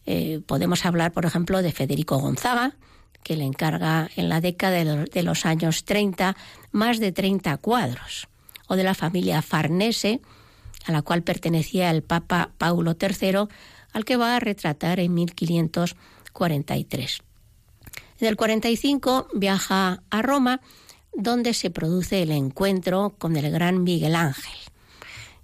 Eh, 0.06 0.40
podemos 0.46 0.86
hablar, 0.86 1.12
por 1.14 1.26
ejemplo, 1.26 1.64
de 1.64 1.72
Federico 1.72 2.20
Gonzaga, 2.20 2.76
que 3.24 3.36
le 3.36 3.44
encarga 3.44 4.10
en 4.16 4.30
la 4.30 4.40
década 4.40 4.84
de 4.84 5.24
los 5.24 5.46
años 5.48 5.84
30 5.84 6.38
más 6.72 7.00
de 7.00 7.12
30 7.12 7.58
cuadros, 7.58 8.28
o 8.68 8.76
de 8.76 8.84
la 8.84 8.94
familia 8.94 9.42
Farnese, 9.42 10.22
a 10.86 10.92
la 10.92 11.02
cual 11.02 11.24
pertenecía 11.24 11.90
el 11.90 12.04
Papa 12.04 12.52
Paulo 12.60 12.96
III, 13.00 13.48
al 13.94 14.06
que 14.06 14.16
va 14.16 14.36
a 14.36 14.40
retratar 14.40 15.00
en 15.00 15.16
1543. 16.40 17.20
En 18.20 18.28
el 18.28 18.36
45 18.36 19.28
viaja 19.34 20.04
a 20.10 20.22
Roma, 20.22 20.62
donde 21.14 21.54
se 21.54 21.70
produce 21.70 22.22
el 22.24 22.32
encuentro 22.32 23.16
con 23.18 23.36
el 23.36 23.52
gran 23.52 23.84
Miguel 23.84 24.16
Ángel. 24.16 24.58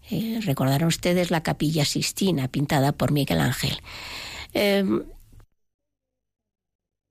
Eh, 0.10 0.40
recordarán 0.44 0.88
ustedes 0.88 1.32
la 1.32 1.44
capilla 1.44 1.86
Sistina, 1.86 2.48
pintada 2.48 2.92
por 2.92 3.12
Miguel 3.12 3.40
Ángel. 3.40 3.80
Eh, 4.54 4.84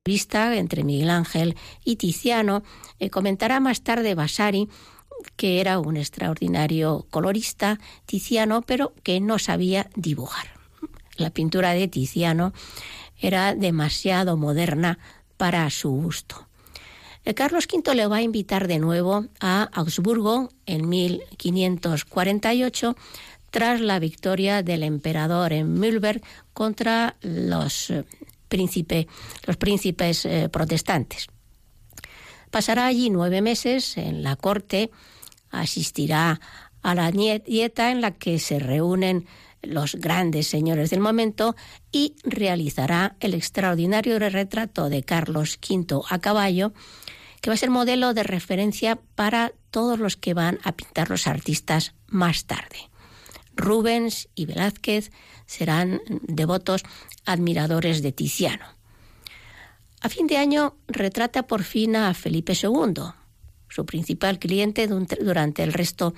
vista 0.04 0.56
entre 0.56 0.84
Miguel 0.84 1.10
Ángel 1.10 1.56
y 1.84 1.96
Tiziano, 1.96 2.62
eh, 2.98 3.10
comentará 3.10 3.60
más 3.60 3.82
tarde 3.82 4.14
Vasari 4.14 4.68
que 5.36 5.60
era 5.60 5.78
un 5.78 5.96
extraordinario 5.96 7.06
colorista 7.10 7.78
Tiziano, 8.06 8.62
pero 8.62 8.92
que 9.02 9.20
no 9.20 9.38
sabía 9.38 9.88
dibujar. 9.94 10.46
La 11.16 11.30
pintura 11.30 11.72
de 11.72 11.88
Tiziano 11.88 12.52
era 13.22 13.54
demasiado 13.54 14.36
moderna 14.36 14.98
para 15.38 15.70
su 15.70 15.90
gusto. 15.90 16.48
Eh, 17.24 17.34
Carlos 17.34 17.66
V 17.72 17.94
le 17.94 18.08
va 18.08 18.16
a 18.16 18.22
invitar 18.22 18.68
de 18.68 18.78
nuevo 18.78 19.26
a 19.40 19.70
Augsburgo 19.72 20.50
en 20.66 20.88
1548 20.88 22.96
tras 23.50 23.80
la 23.80 23.98
victoria 23.98 24.62
del 24.62 24.82
emperador 24.82 25.52
en 25.52 25.74
Mühlberg 25.74 26.22
contra 26.52 27.16
los, 27.22 27.90
eh, 27.90 28.04
los 29.46 29.56
príncipes 29.56 30.26
eh, 30.26 30.48
protestantes. 30.50 31.28
Pasará 32.50 32.86
allí 32.86 33.08
nueve 33.08 33.40
meses 33.40 33.96
en 33.96 34.22
la 34.22 34.36
corte, 34.36 34.90
asistirá 35.50 36.40
a 36.82 36.94
la 36.94 37.12
dieta 37.12 37.92
en 37.92 38.00
la 38.00 38.10
que 38.10 38.38
se 38.38 38.58
reúnen 38.58 39.26
los 39.62 39.94
grandes 39.94 40.46
señores 40.46 40.90
del 40.90 41.00
momento 41.00 41.56
y 41.90 42.16
realizará 42.24 43.16
el 43.20 43.34
extraordinario 43.34 44.18
retrato 44.18 44.88
de 44.88 45.02
Carlos 45.02 45.58
V 45.58 46.02
a 46.08 46.18
caballo, 46.18 46.72
que 47.40 47.50
va 47.50 47.54
a 47.54 47.58
ser 47.58 47.70
modelo 47.70 48.14
de 48.14 48.22
referencia 48.22 49.00
para 49.14 49.52
todos 49.70 49.98
los 49.98 50.16
que 50.16 50.34
van 50.34 50.58
a 50.64 50.72
pintar 50.72 51.10
los 51.10 51.26
artistas 51.26 51.94
más 52.06 52.44
tarde. 52.44 52.90
Rubens 53.54 54.28
y 54.34 54.46
Velázquez 54.46 55.10
serán 55.46 56.00
devotos 56.22 56.82
admiradores 57.24 58.02
de 58.02 58.12
Tiziano. 58.12 58.66
A 60.00 60.08
fin 60.08 60.26
de 60.26 60.36
año 60.36 60.76
retrata 60.88 61.46
por 61.46 61.62
fin 61.62 61.94
a 61.96 62.12
Felipe 62.14 62.54
II, 62.60 63.02
su 63.68 63.86
principal 63.86 64.38
cliente 64.38 64.86
durante 64.86 65.62
el 65.62 65.72
resto 65.72 66.14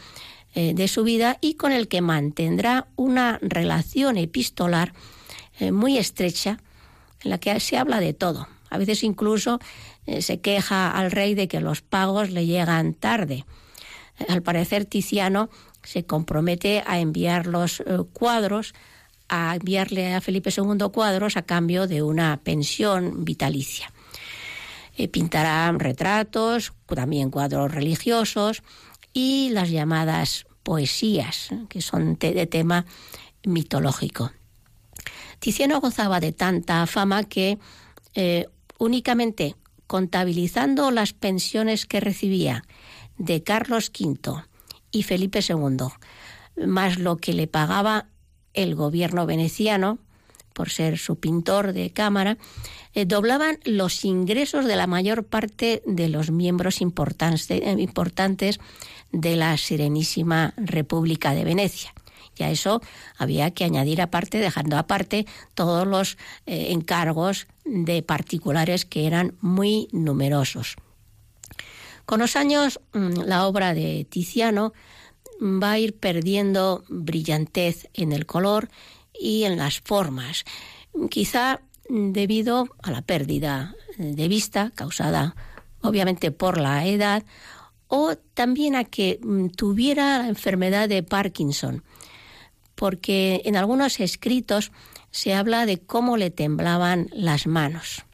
eh, 0.56 0.72
de 0.72 0.86
su 0.86 1.02
vida 1.02 1.36
y 1.40 1.54
con 1.54 1.72
el 1.72 1.88
que 1.88 2.00
mantendrá 2.00 2.86
una 2.94 3.40
relación 3.42 4.16
epistolar 4.16 4.92
eh, 5.58 5.72
muy 5.72 5.98
estrecha 5.98 6.60
en 7.24 7.30
la 7.30 7.38
que 7.38 7.58
se 7.58 7.76
habla 7.76 7.98
de 7.98 8.12
todo. 8.12 8.46
A 8.70 8.78
veces 8.78 9.02
incluso 9.02 9.58
eh, 10.06 10.22
se 10.22 10.40
queja 10.40 10.92
al 10.92 11.10
rey 11.10 11.34
de 11.34 11.48
que 11.48 11.60
los 11.60 11.82
pagos 11.82 12.30
le 12.30 12.46
llegan 12.46 12.94
tarde. 12.94 13.44
Al 14.28 14.44
parecer 14.44 14.84
Tiziano 14.84 15.50
se 15.82 16.06
compromete 16.06 16.84
a 16.86 17.00
enviar 17.00 17.48
los 17.48 17.82
cuadros 18.12 18.74
a 19.28 19.56
enviarle 19.56 20.14
a 20.14 20.20
Felipe 20.20 20.50
II 20.56 20.88
cuadros 20.92 21.36
a 21.36 21.42
cambio 21.42 21.88
de 21.88 22.04
una 22.04 22.36
pensión 22.44 23.24
vitalicia. 23.24 23.90
Pintará 25.10 25.72
retratos, 25.72 26.72
también 26.86 27.32
cuadros 27.32 27.72
religiosos 27.72 28.62
y 29.14 29.48
las 29.50 29.70
llamadas 29.70 30.44
poesías, 30.62 31.48
que 31.70 31.80
son 31.80 32.18
de 32.18 32.46
tema 32.46 32.84
mitológico. 33.44 34.32
Tiziano 35.38 35.80
gozaba 35.80 36.20
de 36.20 36.32
tanta 36.32 36.86
fama 36.86 37.24
que 37.24 37.58
eh, 38.14 38.46
únicamente 38.78 39.54
contabilizando 39.86 40.90
las 40.90 41.12
pensiones 41.12 41.86
que 41.86 42.00
recibía 42.00 42.64
de 43.18 43.42
Carlos 43.42 43.90
V 43.98 44.42
y 44.90 45.02
Felipe 45.02 45.40
II, 45.46 46.66
más 46.66 46.98
lo 46.98 47.16
que 47.16 47.32
le 47.32 47.46
pagaba 47.46 48.06
el 48.54 48.74
gobierno 48.74 49.26
veneciano, 49.26 49.98
por 50.54 50.70
ser 50.70 50.98
su 50.98 51.16
pintor 51.16 51.72
de 51.72 51.90
cámara, 51.90 52.38
eh, 52.94 53.04
doblaban 53.04 53.58
los 53.64 54.04
ingresos 54.04 54.64
de 54.64 54.76
la 54.76 54.86
mayor 54.86 55.24
parte 55.24 55.82
de 55.84 56.08
los 56.08 56.30
miembros 56.30 56.80
eh, 56.80 57.76
importantes 57.78 58.60
de 59.14 59.36
la 59.36 59.56
Serenísima 59.56 60.52
República 60.56 61.34
de 61.34 61.44
Venecia. 61.44 61.94
Y 62.36 62.42
a 62.42 62.50
eso 62.50 62.80
había 63.16 63.52
que 63.52 63.64
añadir 63.64 64.02
aparte, 64.02 64.38
dejando 64.38 64.76
aparte 64.76 65.24
todos 65.54 65.86
los 65.86 66.18
eh, 66.46 66.68
encargos 66.70 67.46
de 67.64 68.02
particulares 68.02 68.84
que 68.84 69.06
eran 69.06 69.36
muy 69.40 69.88
numerosos. 69.92 70.76
Con 72.06 72.18
los 72.18 72.34
años, 72.34 72.80
mm, 72.92 73.20
la 73.24 73.46
obra 73.46 73.72
de 73.72 74.04
Tiziano 74.10 74.72
va 75.40 75.72
a 75.72 75.78
ir 75.78 75.96
perdiendo 75.96 76.84
brillantez 76.88 77.88
en 77.94 78.12
el 78.12 78.26
color 78.26 78.68
y 79.18 79.44
en 79.44 79.56
las 79.56 79.80
formas, 79.80 80.44
quizá 81.08 81.60
debido 81.88 82.68
a 82.82 82.90
la 82.90 83.02
pérdida 83.02 83.76
de 83.96 84.26
vista 84.26 84.72
causada 84.74 85.36
obviamente 85.84 86.30
por 86.30 86.58
la 86.58 86.86
edad 86.86 87.22
o 87.96 88.16
también 88.34 88.74
a 88.74 88.82
que 88.82 89.20
mm, 89.22 89.50
tuviera 89.50 90.18
la 90.18 90.28
enfermedad 90.28 90.88
de 90.88 91.04
Parkinson, 91.04 91.84
porque 92.74 93.40
en 93.44 93.54
algunos 93.54 94.00
escritos 94.00 94.72
se 95.12 95.32
habla 95.32 95.64
de 95.64 95.78
cómo 95.78 96.16
le 96.16 96.30
temblaban 96.30 97.08
las 97.12 97.46
manos. 97.46 98.04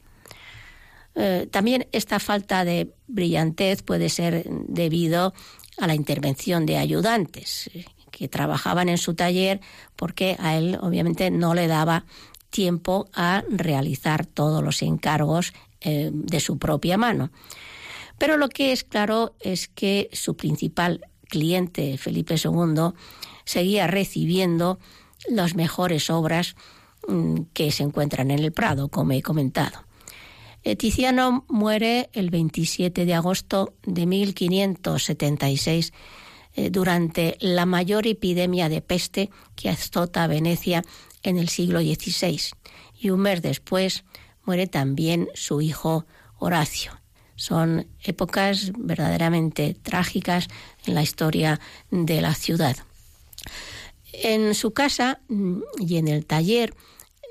Eh, 1.15 1.47
también 1.49 1.87
esta 1.91 2.19
falta 2.19 2.63
de 2.63 2.93
brillantez 3.07 3.81
puede 3.81 4.09
ser 4.09 4.45
debido 4.67 5.33
a 5.79 5.87
la 5.87 5.95
intervención 5.95 6.67
de 6.67 6.77
ayudantes 6.77 7.71
eh, 7.73 7.85
que 8.11 8.27
trabajaban 8.27 8.87
en 8.87 8.99
su 8.99 9.15
taller 9.15 9.61
porque 9.95 10.37
a 10.39 10.57
él 10.57 10.77
obviamente 10.79 11.31
no 11.31 11.55
le 11.55 11.67
daba 11.67 12.05
tiempo 12.51 13.09
a 13.15 13.43
realizar 13.49 14.27
todos 14.27 14.63
los 14.63 14.83
encargos 14.83 15.53
eh, 15.81 16.11
de 16.13 16.39
su 16.39 16.59
propia 16.59 16.97
mano. 16.97 17.31
Pero 18.21 18.37
lo 18.37 18.49
que 18.49 18.71
es 18.71 18.83
claro 18.83 19.35
es 19.39 19.67
que 19.67 20.07
su 20.13 20.37
principal 20.37 21.07
cliente, 21.27 21.97
Felipe 21.97 22.35
II, 22.35 22.93
seguía 23.45 23.87
recibiendo 23.87 24.77
las 25.27 25.55
mejores 25.55 26.11
obras 26.11 26.55
mm, 27.07 27.45
que 27.51 27.71
se 27.71 27.81
encuentran 27.81 28.29
en 28.29 28.37
el 28.37 28.51
Prado, 28.51 28.89
como 28.89 29.13
he 29.13 29.23
comentado. 29.23 29.85
Eh, 30.61 30.75
Tiziano 30.75 31.45
muere 31.49 32.11
el 32.13 32.29
27 32.29 33.05
de 33.05 33.13
agosto 33.15 33.73
de 33.81 34.05
1576 34.05 35.91
eh, 36.53 36.69
durante 36.69 37.37
la 37.39 37.65
mayor 37.65 38.05
epidemia 38.05 38.69
de 38.69 38.81
peste 38.81 39.31
que 39.55 39.67
azota 39.67 40.27
Venecia 40.27 40.83
en 41.23 41.39
el 41.39 41.49
siglo 41.49 41.79
XVI. 41.79 42.39
Y 42.99 43.09
un 43.09 43.21
mes 43.21 43.41
después 43.41 44.03
muere 44.45 44.67
también 44.67 45.27
su 45.33 45.59
hijo 45.59 46.05
Horacio. 46.37 47.00
Son 47.41 47.87
épocas 48.03 48.71
verdaderamente 48.77 49.73
trágicas 49.73 50.47
en 50.85 50.93
la 50.93 51.01
historia 51.01 51.59
de 51.89 52.21
la 52.21 52.35
ciudad. 52.35 52.77
En 54.13 54.53
su 54.53 54.73
casa 54.73 55.21
mm, 55.27 55.61
y 55.79 55.97
en 55.97 56.07
el 56.07 56.27
taller 56.27 56.75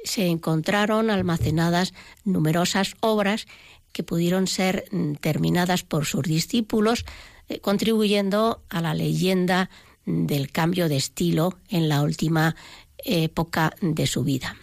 se 0.02 0.26
encontraron 0.26 1.10
almacenadas 1.10 1.94
numerosas 2.24 2.96
obras 2.98 3.46
que 3.92 4.02
pudieron 4.02 4.48
ser 4.48 4.88
mm, 4.90 5.12
terminadas 5.20 5.84
por 5.84 6.06
sus 6.06 6.24
discípulos, 6.24 7.04
eh, 7.48 7.60
contribuyendo 7.60 8.64
a 8.68 8.80
la 8.80 8.94
leyenda 8.94 9.70
del 10.06 10.50
cambio 10.50 10.88
de 10.88 10.96
estilo 10.96 11.56
en 11.68 11.88
la 11.88 12.02
última 12.02 12.56
época 13.04 13.76
de 13.80 14.08
su 14.08 14.24
vida. 14.24 14.56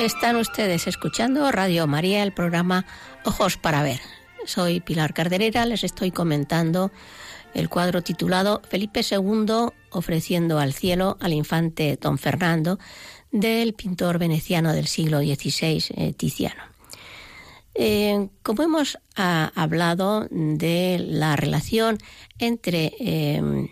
Están 0.00 0.36
ustedes 0.36 0.86
escuchando 0.86 1.52
Radio 1.52 1.86
María, 1.86 2.22
el 2.22 2.32
programa 2.32 2.86
Ojos 3.22 3.58
para 3.58 3.82
Ver. 3.82 4.00
Soy 4.46 4.80
Pilar 4.80 5.12
Carderera, 5.12 5.66
les 5.66 5.84
estoy 5.84 6.10
comentando 6.10 6.90
el 7.52 7.68
cuadro 7.68 8.00
titulado 8.00 8.62
Felipe 8.66 9.02
II 9.02 9.74
ofreciendo 9.90 10.58
al 10.58 10.72
cielo 10.72 11.18
al 11.20 11.34
infante 11.34 11.98
don 12.00 12.16
Fernando 12.16 12.78
del 13.30 13.74
pintor 13.74 14.18
veneciano 14.18 14.72
del 14.72 14.86
siglo 14.86 15.18
XVI, 15.20 15.84
eh, 15.90 16.14
Tiziano. 16.14 16.62
Eh, 17.74 18.30
como 18.42 18.62
hemos 18.62 18.98
ah, 19.16 19.52
hablado 19.54 20.26
de 20.30 20.96
la 20.98 21.36
relación 21.36 21.98
entre 22.38 22.94
eh, 23.00 23.68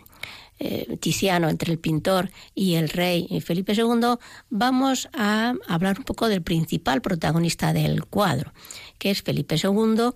eh, 0.59 0.97
Tiziano, 0.99 1.49
entre 1.49 1.71
el 1.71 1.79
pintor 1.79 2.31
y 2.53 2.75
el 2.75 2.89
rey 2.89 3.27
Felipe 3.41 3.73
II, 3.73 4.17
vamos 4.49 5.09
a 5.13 5.53
hablar 5.67 5.99
un 5.99 6.03
poco 6.03 6.27
del 6.27 6.41
principal 6.41 7.01
protagonista 7.01 7.71
del 7.71 8.05
cuadro, 8.05 8.53
que 8.97 9.09
es 9.09 9.21
Felipe 9.21 9.55
II, 9.55 10.11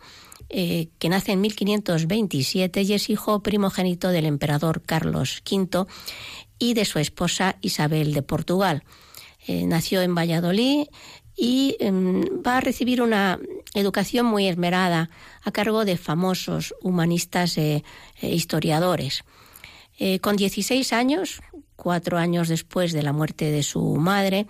eh, 0.49 0.89
que 0.99 1.10
nace 1.10 1.32
en 1.32 1.41
1527 1.41 2.82
y 2.82 2.93
es 2.93 3.10
hijo 3.10 3.41
primogénito 3.41 4.10
del 4.10 4.25
emperador 4.25 4.84
Carlos 4.84 5.41
V 5.49 5.86
y 6.60 6.73
de 6.73 6.86
su 6.86 6.99
esposa 6.99 7.56
Isabel 7.62 8.13
de 8.13 8.21
Portugal. 8.21 8.84
Eh, 9.47 9.65
nació 9.65 10.01
en 10.01 10.13
Valladolid 10.13 10.88
y 11.36 11.75
em, 11.79 12.21
va 12.45 12.58
a 12.58 12.62
recibir 12.62 13.01
una 13.01 13.39
educación 13.73 14.25
muy 14.25 14.47
esmerada 14.47 15.10
a 15.41 15.51
cargo 15.51 15.86
de 15.86 15.97
famosos 15.97 16.75
humanistas 16.82 17.58
e 17.58 17.84
historiadores. 18.21 19.23
Eh, 20.06 20.20
con 20.20 20.36
16 20.36 20.92
años, 20.92 21.42
cuatro 21.78 22.18
años 22.18 22.50
después 22.50 22.92
de 22.92 23.04
la 23.04 23.13
muerte 23.13 23.52
de 23.52 23.63
su 23.63 23.96
madre, 23.96 24.48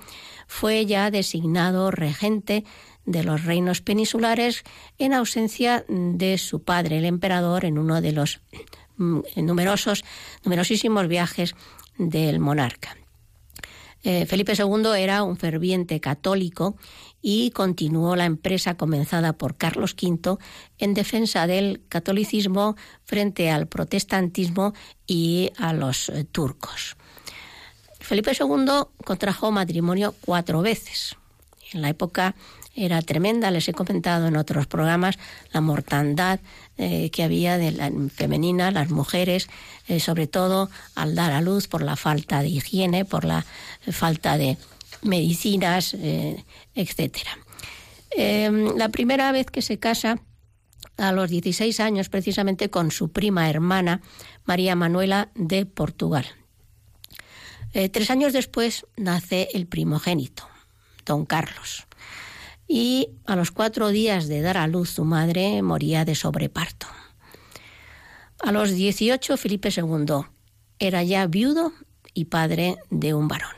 fue 0.47 0.87
ya 0.87 1.11
designado 1.11 1.91
regente 1.91 2.63
de 3.05 3.23
los 3.23 3.43
reinos 3.43 3.79
peninsulares 3.79 4.63
en 4.97 5.13
ausencia 5.13 5.85
de 5.87 6.39
su 6.39 6.63
padre, 6.63 6.97
el 6.97 7.05
emperador, 7.05 7.65
en 7.65 7.77
uno 7.77 8.01
de 8.01 8.13
los 8.13 8.41
mm, 8.97 9.19
numerosos, 9.43 10.03
numerosísimos 10.43 11.07
viajes 11.07 11.53
del 11.99 12.39
monarca. 12.39 12.97
Eh, 14.03 14.25
Felipe 14.25 14.53
II 14.57 14.87
era 14.97 15.23
un 15.23 15.37
ferviente 15.37 15.99
católico 16.01 16.75
y 17.21 17.51
continuó 17.51 18.17
la 18.17 18.25
empresa 18.25 18.75
comenzada 18.75 19.33
por 19.33 19.55
Carlos 19.55 19.95
V 19.99 20.37
en 20.77 20.93
defensa 20.93 21.47
del 21.47 21.81
catolicismo 21.87 22.75
frente 23.05 23.49
al 23.49 23.67
protestantismo 23.67 24.73
y 25.07 25.51
a 25.57 25.71
los 25.71 26.09
eh, 26.09 26.25
turcos. 26.25 26.97
Felipe 27.99 28.33
II 28.37 28.65
contrajo 29.05 29.51
matrimonio 29.51 30.13
cuatro 30.25 30.61
veces. 30.61 31.15
En 31.71 31.81
la 31.81 31.89
época 31.89 32.35
era 32.75 33.01
tremenda, 33.01 33.51
les 33.51 33.67
he 33.67 33.73
comentado 33.73 34.27
en 34.27 34.35
otros 34.35 34.65
programas 34.65 35.17
la 35.51 35.61
mortandad 35.61 36.39
eh, 36.77 37.11
que 37.11 37.23
había 37.23 37.57
de 37.57 37.71
la 37.71 37.91
femenina, 38.13 38.71
las 38.71 38.89
mujeres, 38.89 39.47
eh, 39.87 39.99
sobre 39.99 40.27
todo 40.27 40.69
al 40.95 41.13
dar 41.13 41.31
a 41.33 41.41
luz 41.41 41.67
por 41.67 41.83
la 41.83 41.95
falta 41.95 42.41
de 42.41 42.49
higiene, 42.49 43.05
por 43.05 43.25
la 43.25 43.45
falta 43.91 44.37
de 44.37 44.57
medicinas, 45.03 45.93
eh, 45.93 46.43
etcétera. 46.73 47.37
Em, 48.11 48.75
la 48.75 48.89
primera 48.89 49.31
vez 49.31 49.47
que 49.47 49.61
se 49.61 49.77
casa, 49.77 50.19
a 50.97 51.11
los 51.11 51.29
16 51.29 51.79
años, 51.79 52.09
precisamente 52.09 52.69
con 52.69 52.91
su 52.91 53.11
prima 53.11 53.49
hermana, 53.49 54.01
María 54.45 54.75
Manuela 54.75 55.29
de 55.35 55.65
Portugal. 55.65 56.25
tres 57.91 58.11
años 58.11 58.33
después 58.33 58.85
nace 58.97 59.47
el 59.55 59.65
primogénito, 59.65 60.47
don 61.07 61.25
Carlos 61.25 61.87
y 62.75 63.09
a 63.27 63.35
los 63.35 63.51
cuatro 63.51 63.89
días 63.89 64.27
de 64.27 64.41
dar 64.41 64.57
a 64.57 64.65
luz 64.65 64.89
su 64.89 65.05
madre 65.05 65.61
moría 65.61 66.05
de 66.05 66.15
sobreparto. 66.15 66.87
A 68.39 68.51
los 68.51 68.71
18 68.71 69.37
Felipe 69.37 69.69
II 69.69 70.25
era 70.79 71.03
ya 71.03 71.27
viudo 71.27 71.71
y 72.15 72.25
padre 72.25 72.77
de 72.89 73.13
un 73.13 73.27
varón. 73.27 73.53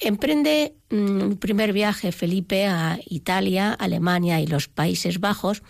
Emprende 0.00 0.74
un 0.90 1.28
mm, 1.28 1.36
primer 1.36 1.72
viaje 1.72 2.10
Felipe 2.10 2.66
a 2.66 2.98
Italia, 3.06 3.72
Alemania 3.72 4.40
y 4.40 4.48
los 4.48 4.66
Países 4.66 5.20
Bajos 5.20 5.62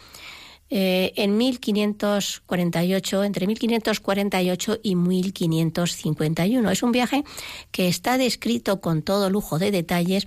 eh, 0.70 1.12
en 1.16 1.36
1548, 1.36 3.24
entre 3.24 3.46
1548 3.46 4.78
y 4.82 4.94
1551. 4.96 6.70
Es 6.70 6.82
un 6.82 6.92
viaje 6.92 7.24
que 7.70 7.88
está 7.88 8.16
descrito 8.16 8.80
con 8.80 9.02
todo 9.02 9.28
lujo 9.28 9.58
de 9.58 9.70
detalles 9.70 10.26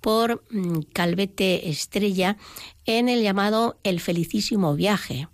por 0.00 0.44
mm, 0.50 0.80
Calvete 0.92 1.68
Estrella 1.68 2.36
en 2.84 3.08
el 3.08 3.22
llamado 3.22 3.78
El 3.82 4.00
Felicísimo 4.00 4.74
Viaje. 4.74 5.28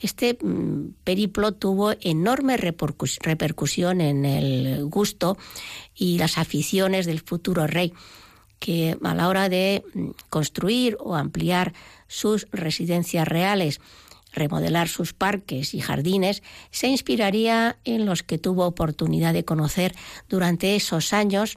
Este 0.00 0.36
mm, 0.40 0.94
periplo 1.04 1.52
tuvo 1.52 1.92
enorme 2.00 2.56
repercusión 2.56 4.00
en 4.00 4.24
el 4.24 4.84
gusto 4.86 5.38
y 5.94 6.18
las 6.18 6.38
aficiones 6.38 7.06
del 7.06 7.20
futuro 7.20 7.66
rey, 7.66 7.92
que 8.58 8.96
a 9.02 9.14
la 9.14 9.28
hora 9.28 9.48
de 9.48 9.84
mm, 9.94 10.10
construir 10.28 10.96
o 11.00 11.14
ampliar 11.14 11.72
sus 12.08 12.48
residencias 12.50 13.26
reales, 13.28 13.80
remodelar 14.32 14.88
sus 14.88 15.12
parques 15.12 15.74
y 15.74 15.80
jardines, 15.80 16.42
se 16.70 16.88
inspiraría 16.88 17.78
en 17.84 18.06
los 18.06 18.22
que 18.22 18.38
tuvo 18.38 18.66
oportunidad 18.66 19.34
de 19.34 19.44
conocer 19.44 19.94
durante 20.28 20.74
esos 20.74 21.12
años, 21.12 21.56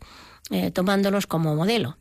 eh, 0.52 0.72
tomándolos 0.72 1.26
como 1.26 1.56
modelo. 1.56 1.98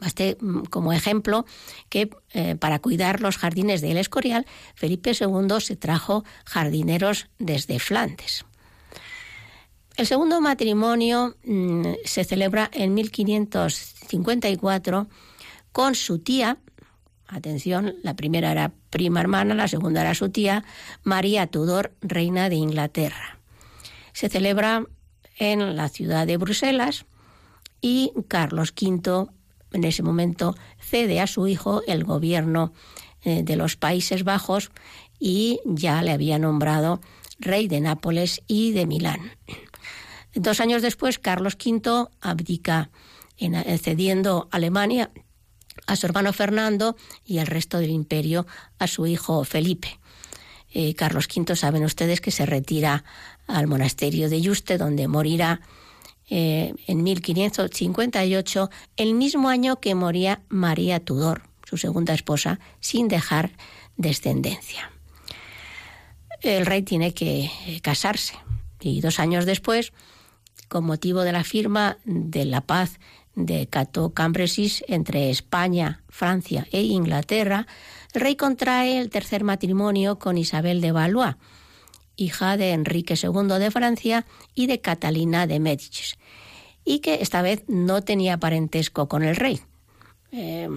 Baste 0.00 0.36
mm, 0.40 0.62
como 0.64 0.92
ejemplo 0.92 1.46
que 1.88 2.10
eh, 2.32 2.56
para 2.56 2.78
cuidar 2.78 3.20
los 3.20 3.36
jardines 3.36 3.80
del 3.80 3.96
Escorial, 3.96 4.46
Felipe 4.74 5.12
II 5.18 5.60
se 5.60 5.76
trajo 5.76 6.24
jardineros 6.44 7.28
desde 7.38 7.78
Flandes. 7.78 8.44
El 9.96 10.06
segundo 10.06 10.40
matrimonio 10.40 11.36
mm, 11.44 11.82
se 12.04 12.24
celebra 12.24 12.70
en 12.72 12.94
1554 12.94 15.08
con 15.72 15.96
su 15.96 16.20
tía, 16.20 16.58
atención, 17.26 17.96
la 18.02 18.14
primera 18.14 18.52
era 18.52 18.72
prima 18.90 19.20
hermana, 19.20 19.54
la 19.54 19.68
segunda 19.68 20.00
era 20.02 20.14
su 20.14 20.30
tía, 20.30 20.64
María 21.02 21.48
Tudor, 21.48 21.92
reina 22.00 22.48
de 22.48 22.54
Inglaterra. 22.54 23.40
Se 24.12 24.28
celebra 24.28 24.84
en 25.36 25.74
la 25.76 25.88
ciudad 25.88 26.28
de 26.28 26.36
Bruselas 26.36 27.06
y 27.80 28.12
Carlos 28.28 28.72
V 28.80 29.26
en 29.72 29.84
ese 29.84 30.02
momento 30.02 30.54
cede 30.78 31.20
a 31.20 31.26
su 31.26 31.46
hijo 31.46 31.82
el 31.86 32.04
gobierno 32.04 32.72
eh, 33.22 33.42
de 33.42 33.56
los 33.56 33.76
Países 33.76 34.24
Bajos 34.24 34.70
y 35.18 35.60
ya 35.64 36.02
le 36.02 36.12
había 36.12 36.38
nombrado 36.38 37.00
rey 37.38 37.68
de 37.68 37.80
Nápoles 37.80 38.42
y 38.46 38.72
de 38.72 38.86
Milán. 38.86 39.32
Dos 40.34 40.60
años 40.60 40.82
después, 40.82 41.18
Carlos 41.18 41.56
V 41.56 42.08
abdica 42.20 42.90
eh, 43.38 43.78
cediendo 43.78 44.48
Alemania 44.50 45.10
a 45.86 45.96
su 45.96 46.06
hermano 46.06 46.32
Fernando 46.32 46.96
y 47.24 47.38
el 47.38 47.46
resto 47.46 47.78
del 47.78 47.90
imperio 47.90 48.46
a 48.78 48.86
su 48.86 49.06
hijo 49.06 49.44
Felipe. 49.44 49.98
Eh, 50.70 50.94
Carlos 50.94 51.28
V, 51.34 51.56
saben 51.56 51.84
ustedes 51.84 52.20
que 52.20 52.30
se 52.30 52.46
retira 52.46 53.04
al 53.46 53.66
monasterio 53.66 54.28
de 54.28 54.40
Yuste, 54.40 54.76
donde 54.76 55.08
morirá 55.08 55.60
eh, 56.30 56.74
en 56.86 57.02
1558, 57.02 58.70
el 58.96 59.14
mismo 59.14 59.48
año 59.48 59.80
que 59.80 59.94
moría 59.94 60.42
María 60.48 61.00
Tudor, 61.00 61.42
su 61.64 61.76
segunda 61.76 62.14
esposa, 62.14 62.60
sin 62.80 63.08
dejar 63.08 63.52
descendencia. 63.96 64.90
El 66.40 66.66
rey 66.66 66.82
tiene 66.82 67.14
que 67.14 67.50
eh, 67.66 67.80
casarse 67.82 68.34
y 68.80 69.00
dos 69.00 69.18
años 69.18 69.44
después, 69.44 69.92
con 70.68 70.84
motivo 70.84 71.22
de 71.22 71.32
la 71.32 71.44
firma 71.44 71.98
de 72.04 72.44
la 72.44 72.60
paz 72.60 72.98
de 73.34 73.66
Cato 73.66 74.10
Cambresis 74.10 74.84
entre 74.88 75.30
España, 75.30 76.02
Francia 76.08 76.66
e 76.72 76.82
Inglaterra, 76.82 77.66
el 78.12 78.20
rey 78.20 78.36
contrae 78.36 78.98
el 78.98 79.10
tercer 79.10 79.44
matrimonio 79.44 80.18
con 80.18 80.38
Isabel 80.38 80.80
de 80.80 80.92
Valois, 80.92 81.36
hija 82.16 82.56
de 82.56 82.72
Enrique 82.72 83.14
II 83.20 83.58
de 83.58 83.70
Francia 83.70 84.26
y 84.54 84.66
de 84.66 84.80
Catalina 84.80 85.46
de 85.46 85.60
Médicis, 85.60 86.17
y 86.88 87.00
que 87.00 87.18
esta 87.20 87.42
vez 87.42 87.64
no 87.68 88.00
tenía 88.00 88.38
parentesco 88.38 89.08
con 89.08 89.22
el 89.22 89.36
rey. 89.36 89.60
Eh, 90.32 90.68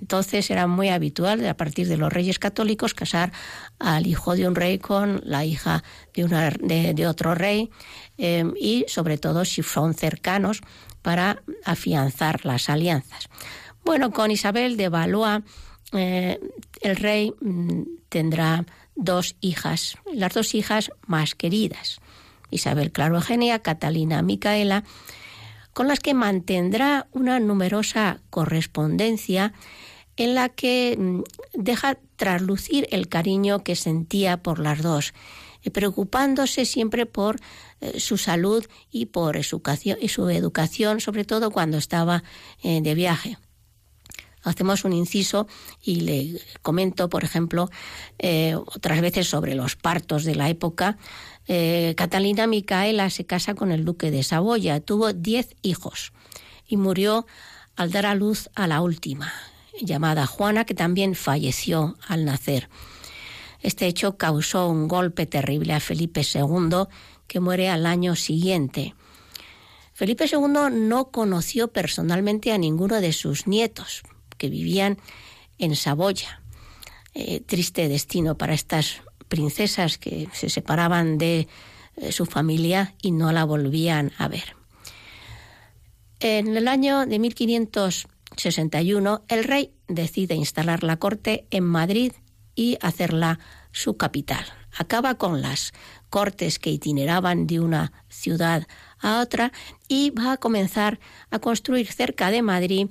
entonces 0.00 0.48
era 0.48 0.68
muy 0.68 0.90
habitual 0.90 1.44
a 1.44 1.56
partir 1.56 1.88
de 1.88 1.96
los 1.96 2.12
reyes 2.12 2.38
católicos 2.38 2.94
casar 2.94 3.32
al 3.80 4.06
hijo 4.06 4.36
de 4.36 4.46
un 4.46 4.54
rey 4.54 4.78
con 4.78 5.20
la 5.24 5.44
hija 5.44 5.82
de, 6.14 6.94
de, 6.94 7.06
otro 7.08 7.34
rey 7.34 7.70
eh, 8.16 8.44
y 8.60 8.84
sobre 8.86 9.18
todo 9.18 9.44
si 9.44 9.62
son 9.64 9.94
cercanos 9.94 10.60
para 11.02 11.42
afianzar 11.64 12.46
las 12.46 12.68
alianzas. 12.68 13.28
Bueno, 13.84 14.12
con 14.12 14.30
Isabel 14.30 14.76
de 14.76 14.88
Valois 14.88 15.42
eh, 15.92 16.38
el 16.80 16.96
rey 16.96 17.34
mm, 17.40 17.82
tendrá 18.08 18.64
dos 18.94 19.34
hijas, 19.40 19.98
las 20.12 20.32
dos 20.32 20.54
hijas 20.54 20.92
más 21.06 21.34
queridas, 21.34 22.00
Isabel 22.50 22.92
Claro 22.92 23.16
Eugenia, 23.16 23.58
Catalina 23.60 24.22
Micaela, 24.22 24.84
con 25.76 25.88
las 25.88 26.00
que 26.00 26.14
mantendrá 26.14 27.06
una 27.12 27.38
numerosa 27.38 28.22
correspondencia 28.30 29.52
en 30.16 30.34
la 30.34 30.48
que 30.48 30.96
mm, 30.98 31.20
deja 31.52 31.98
traslucir 32.16 32.88
el 32.92 33.08
cariño 33.08 33.62
que 33.62 33.76
sentía 33.76 34.38
por 34.38 34.58
las 34.58 34.80
dos, 34.80 35.12
eh, 35.62 35.70
preocupándose 35.70 36.64
siempre 36.64 37.04
por 37.04 37.36
eh, 37.82 38.00
su 38.00 38.16
salud 38.16 38.64
y 38.90 39.04
por 39.04 39.44
su 39.44 39.60
educación, 40.30 41.00
sobre 41.00 41.26
todo 41.26 41.50
cuando 41.50 41.76
estaba 41.76 42.24
eh, 42.62 42.80
de 42.80 42.94
viaje. 42.94 43.36
Hacemos 44.44 44.82
un 44.86 44.94
inciso 44.94 45.46
y 45.82 46.00
le 46.00 46.40
comento, 46.62 47.10
por 47.10 47.24
ejemplo, 47.24 47.68
otras 48.54 49.00
veces 49.00 49.26
sobre 49.26 49.56
los 49.56 49.74
partos 49.74 50.22
de 50.22 50.36
la 50.36 50.48
época. 50.48 50.98
Catalina 51.46 52.46
Micaela 52.46 53.08
se 53.10 53.24
casa 53.24 53.54
con 53.54 53.70
el 53.70 53.84
duque 53.84 54.10
de 54.10 54.22
Saboya, 54.22 54.80
tuvo 54.80 55.12
diez 55.12 55.54
hijos 55.62 56.12
y 56.66 56.76
murió 56.76 57.26
al 57.76 57.92
dar 57.92 58.06
a 58.06 58.14
luz 58.14 58.50
a 58.54 58.66
la 58.66 58.80
última 58.80 59.32
llamada 59.80 60.26
Juana, 60.26 60.64
que 60.64 60.74
también 60.74 61.14
falleció 61.14 61.96
al 62.08 62.24
nacer. 62.24 62.68
Este 63.60 63.86
hecho 63.86 64.16
causó 64.16 64.68
un 64.68 64.88
golpe 64.88 65.26
terrible 65.26 65.72
a 65.72 65.80
Felipe 65.80 66.22
II, 66.22 66.84
que 67.26 67.40
muere 67.40 67.68
al 67.68 67.86
año 67.86 68.16
siguiente. 68.16 68.94
Felipe 69.92 70.26
II 70.30 70.70
no 70.72 71.10
conoció 71.10 71.68
personalmente 71.68 72.52
a 72.52 72.58
ninguno 72.58 73.00
de 73.00 73.12
sus 73.12 73.46
nietos, 73.46 74.02
que 74.38 74.48
vivían 74.48 74.98
en 75.58 75.74
Saboya. 75.74 76.42
Eh, 77.14 77.40
triste 77.40 77.88
destino 77.88 78.36
para 78.36 78.54
estas 78.54 79.00
princesas 79.28 79.98
que 79.98 80.28
se 80.32 80.48
separaban 80.48 81.18
de 81.18 81.48
eh, 81.96 82.12
su 82.12 82.26
familia 82.26 82.94
y 83.02 83.10
no 83.12 83.32
la 83.32 83.44
volvían 83.44 84.12
a 84.18 84.28
ver. 84.28 84.56
En 86.20 86.56
el 86.56 86.68
año 86.68 87.06
de 87.06 87.18
1500 87.18 88.08
61, 88.36 89.22
el 89.28 89.44
rey 89.44 89.72
decide 89.88 90.34
instalar 90.34 90.82
la 90.82 90.96
corte 90.96 91.46
en 91.50 91.64
Madrid 91.64 92.12
y 92.54 92.78
hacerla 92.80 93.38
su 93.72 93.96
capital. 93.96 94.44
Acaba 94.76 95.14
con 95.14 95.40
las 95.40 95.72
cortes 96.10 96.58
que 96.58 96.70
itineraban 96.70 97.46
de 97.46 97.60
una 97.60 97.92
ciudad 98.08 98.66
a 98.98 99.20
otra 99.20 99.52
y 99.88 100.10
va 100.10 100.32
a 100.32 100.36
comenzar 100.36 100.98
a 101.30 101.38
construir 101.38 101.90
cerca 101.90 102.30
de 102.30 102.42
Madrid 102.42 102.88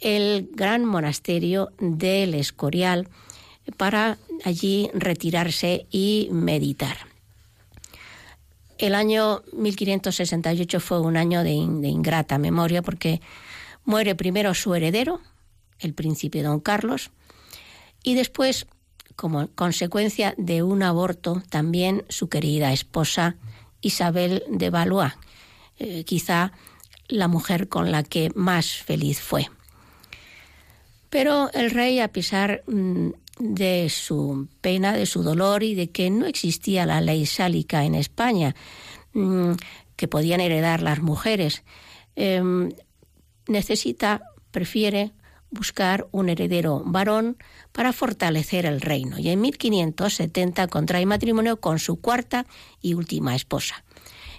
el 0.00 0.50
gran 0.52 0.84
monasterio 0.84 1.72
del 1.78 2.34
Escorial 2.34 3.08
para 3.76 4.18
allí 4.44 4.90
retirarse 4.94 5.86
y 5.90 6.28
meditar. 6.30 7.12
El 8.78 8.94
año 8.96 9.42
1568 9.52 10.80
fue 10.80 11.00
un 11.00 11.16
año 11.16 11.44
de, 11.44 11.50
ingrata 11.52 12.38
memoria 12.38 12.82
porque 12.82 13.20
Muere 13.84 14.14
primero 14.14 14.54
su 14.54 14.74
heredero, 14.74 15.20
el 15.78 15.94
príncipe 15.94 16.42
don 16.42 16.60
Carlos, 16.60 17.10
y 18.02 18.14
después, 18.14 18.66
como 19.16 19.48
consecuencia 19.54 20.34
de 20.36 20.62
un 20.62 20.82
aborto, 20.82 21.42
también 21.48 22.04
su 22.08 22.28
querida 22.28 22.72
esposa 22.72 23.36
Isabel 23.80 24.44
de 24.48 24.70
Valois, 24.70 25.12
eh, 25.78 26.04
quizá 26.04 26.52
la 27.08 27.28
mujer 27.28 27.68
con 27.68 27.90
la 27.90 28.02
que 28.02 28.30
más 28.34 28.72
feliz 28.72 29.20
fue. 29.20 29.48
Pero 31.10 31.50
el 31.52 31.70
rey, 31.70 32.00
a 32.00 32.08
pesar 32.08 32.62
mm, 32.66 33.10
de 33.38 33.88
su 33.88 34.48
pena, 34.60 34.92
de 34.92 35.06
su 35.06 35.22
dolor 35.22 35.62
y 35.62 35.74
de 35.74 35.90
que 35.90 36.10
no 36.10 36.26
existía 36.26 36.86
la 36.86 37.00
ley 37.00 37.26
sálica 37.26 37.84
en 37.84 37.94
España, 37.94 38.54
mm, 39.14 39.52
que 39.96 40.08
podían 40.08 40.40
heredar 40.40 40.82
las 40.82 41.00
mujeres, 41.00 41.62
em, 42.16 42.70
necesita, 43.46 44.22
prefiere 44.50 45.12
buscar 45.50 46.08
un 46.12 46.28
heredero 46.28 46.82
varón 46.84 47.36
para 47.72 47.92
fortalecer 47.92 48.66
el 48.66 48.80
reino. 48.80 49.18
Y 49.18 49.28
en 49.28 49.40
1570 49.40 50.66
contrae 50.66 51.06
matrimonio 51.06 51.60
con 51.60 51.78
su 51.78 52.00
cuarta 52.00 52.46
y 52.80 52.94
última 52.94 53.36
esposa, 53.36 53.84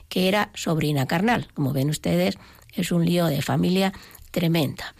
que 0.09 0.27
era 0.27 0.51
sobrina 0.55 1.05
carnal. 1.05 1.47
Como 1.53 1.71
ven 1.71 1.89
ustedes, 1.89 2.37
es 2.73 2.91
un 2.91 3.05
lío 3.05 3.27
de 3.27 3.41
familia 3.41 3.93
tremenda. 4.31 4.95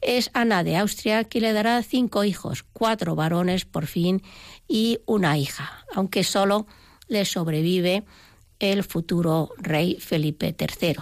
Es 0.00 0.30
Ana 0.32 0.64
de 0.64 0.76
Austria 0.76 1.24
que 1.24 1.40
le 1.40 1.52
dará 1.52 1.82
cinco 1.82 2.24
hijos, 2.24 2.64
cuatro 2.72 3.14
varones 3.14 3.64
por 3.64 3.86
fin 3.86 4.22
y 4.66 5.00
una 5.06 5.36
hija, 5.36 5.84
aunque 5.94 6.24
solo 6.24 6.66
le 7.08 7.24
sobrevive 7.24 8.04
el 8.60 8.84
futuro 8.84 9.50
rey 9.58 9.98
Felipe 10.00 10.54
III. 10.58 10.96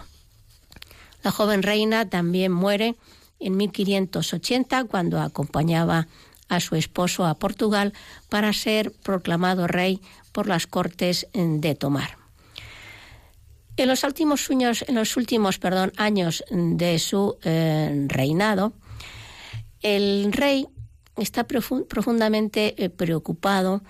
La 1.23 1.31
joven 1.31 1.63
reina 1.63 2.09
también 2.09 2.53
muere 2.53 2.95
en 3.41 3.57
1580 3.57 4.85
cuando 4.85 5.21
acompañaba 5.21 6.09
a 6.49 6.61
su 6.61 6.77
esposo 6.77 7.27
a 7.27 7.35
Portugal 7.35 7.93
para 8.29 8.53
ser 8.53 8.93
proclamado 8.93 9.67
rey 9.67 10.01
por 10.33 10.47
las 10.47 10.67
Cortes 10.67 11.27
de 11.35 11.75
Tomar. 11.75 12.17
En 13.77 13.89
los 13.89 14.03
últimos 14.03 14.51
años, 14.51 14.85
en 14.89 14.97
los 14.97 15.17
últimos 15.17 15.61
años 15.97 16.45
de 16.51 16.99
su 16.99 17.37
eh, 17.43 18.07
reinado, 18.09 18.73
el 19.83 20.33
rey 20.33 20.69
está 21.17 21.45
profundamente 21.45 22.83
eh, 22.83 22.91
preocupado 22.91 23.83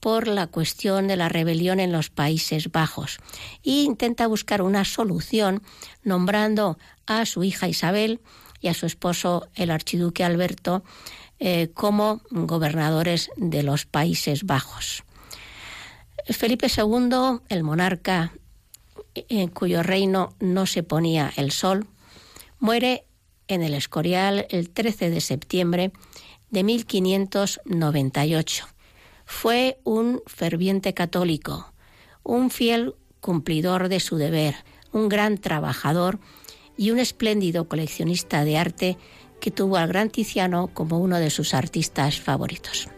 por 0.00 0.28
la 0.28 0.46
cuestión 0.46 1.08
de 1.08 1.16
la 1.16 1.28
rebelión 1.28 1.80
en 1.80 1.90
los 1.90 2.10
Países 2.10 2.70
Bajos 2.70 3.18
e 3.64 3.82
intenta 3.82 4.26
buscar 4.26 4.62
una 4.62 4.84
solución 4.84 5.62
nombrando 6.04 6.78
a 7.06 7.26
su 7.26 7.42
hija 7.42 7.68
Isabel 7.68 8.20
y 8.60 8.68
a 8.68 8.74
su 8.74 8.86
esposo 8.86 9.48
el 9.54 9.70
archiduque 9.70 10.24
Alberto 10.24 10.84
eh, 11.38 11.70
como 11.74 12.20
gobernadores 12.30 13.30
de 13.36 13.62
los 13.62 13.84
Países 13.84 14.44
Bajos. 14.44 15.04
Felipe 16.28 16.68
II, 16.74 17.40
el 17.48 17.62
monarca 17.62 18.32
en 19.14 19.48
cuyo 19.48 19.82
reino 19.82 20.34
no 20.40 20.66
se 20.66 20.82
ponía 20.82 21.32
el 21.36 21.50
sol, 21.50 21.86
muere 22.58 23.04
en 23.48 23.62
el 23.62 23.74
Escorial 23.74 24.46
el 24.50 24.70
13 24.70 25.10
de 25.10 25.20
septiembre 25.20 25.92
de 26.50 26.64
1598 26.64 28.66
fue 29.24 29.78
un 29.84 30.22
ferviente 30.26 30.94
católico, 30.94 31.72
un 32.22 32.50
fiel 32.50 32.94
cumplidor 33.20 33.88
de 33.88 34.00
su 34.00 34.16
deber, 34.16 34.56
un 34.92 35.08
gran 35.08 35.38
trabajador 35.38 36.20
y 36.76 36.92
un 36.92 36.98
espléndido 36.98 37.68
coleccionista 37.68 38.44
de 38.44 38.56
arte 38.56 38.96
que 39.40 39.50
tuvo 39.50 39.76
al 39.76 39.88
gran 39.88 40.10
Tiziano 40.10 40.68
como 40.68 40.98
uno 40.98 41.18
de 41.18 41.30
sus 41.30 41.54
artistas 41.54 42.20
favoritos. 42.20 42.88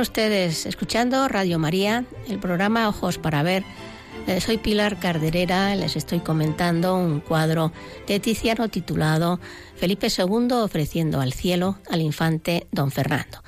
Ustedes 0.00 0.66
escuchando 0.66 1.26
Radio 1.26 1.58
María, 1.58 2.04
el 2.28 2.38
programa 2.38 2.86
Ojos 2.88 3.16
para 3.16 3.42
Ver. 3.42 3.64
Eh, 4.26 4.42
soy 4.42 4.58
Pilar 4.58 5.00
Carderera, 5.00 5.74
les 5.74 5.96
estoy 5.96 6.20
comentando 6.20 6.96
un 6.96 7.20
cuadro 7.20 7.72
de 8.06 8.20
Tiziano 8.20 8.68
titulado 8.68 9.40
Felipe 9.76 10.08
II 10.08 10.52
ofreciendo 10.52 11.20
al 11.20 11.32
cielo 11.32 11.78
al 11.90 12.02
infante 12.02 12.66
don 12.72 12.90
Fernando. 12.90 13.42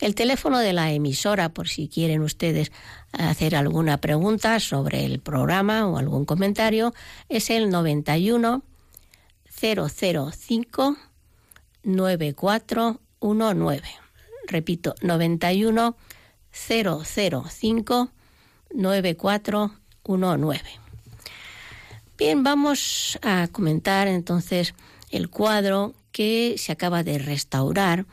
El 0.00 0.16
teléfono 0.16 0.58
de 0.58 0.72
la 0.72 0.90
emisora, 0.90 1.50
por 1.50 1.68
si 1.68 1.88
quieren 1.88 2.22
ustedes 2.22 2.72
hacer 3.12 3.54
alguna 3.54 3.98
pregunta 3.98 4.58
sobre 4.60 5.04
el 5.04 5.20
programa 5.20 5.86
o 5.86 5.96
algún 5.96 6.24
comentario, 6.24 6.92
es 7.28 7.50
el 7.50 7.70
91 7.70 8.64
005 9.48 10.96
9419. 11.84 14.03
Repito, 14.46 14.94
91 15.02 15.96
005 16.50 18.10
9419. 18.72 20.62
Bien, 22.16 22.42
vamos 22.42 23.18
a 23.22 23.48
comentar 23.50 24.06
entonces 24.08 24.74
el 25.10 25.30
cuadro 25.30 25.94
que 26.12 26.54
se 26.58 26.72
acaba 26.72 27.02
de 27.02 27.18
restaurar 27.18 28.06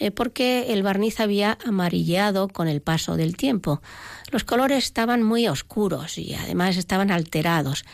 eh, 0.00 0.10
porque 0.10 0.72
el 0.72 0.82
barniz 0.82 1.20
había 1.20 1.58
amarilleado 1.64 2.48
con 2.48 2.68
el 2.68 2.80
paso 2.80 3.16
del 3.16 3.36
tiempo. 3.36 3.82
Los 4.30 4.44
colores 4.44 4.84
estaban 4.84 5.22
muy 5.22 5.46
oscuros 5.46 6.16
y 6.16 6.34
además 6.34 6.78
estaban 6.78 7.10
alterados. 7.10 7.84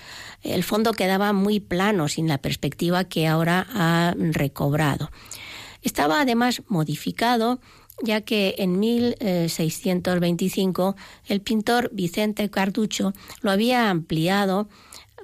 El 0.42 0.62
fondo 0.62 0.92
quedaba 0.92 1.32
muy 1.32 1.58
plano 1.58 2.06
sin 2.06 2.28
la 2.28 2.38
perspectiva 2.38 3.04
que 3.04 3.26
ahora 3.26 3.66
ha 3.74 4.14
recobrado. 4.16 5.10
Estaba 5.86 6.20
además 6.20 6.62
modificado 6.66 7.60
ya 8.02 8.20
que 8.22 8.56
en 8.58 8.80
1625 8.80 10.96
el 11.26 11.40
pintor 11.40 11.90
Vicente 11.92 12.50
Carducho 12.50 13.12
lo 13.40 13.52
había 13.52 13.88
ampliado 13.88 14.68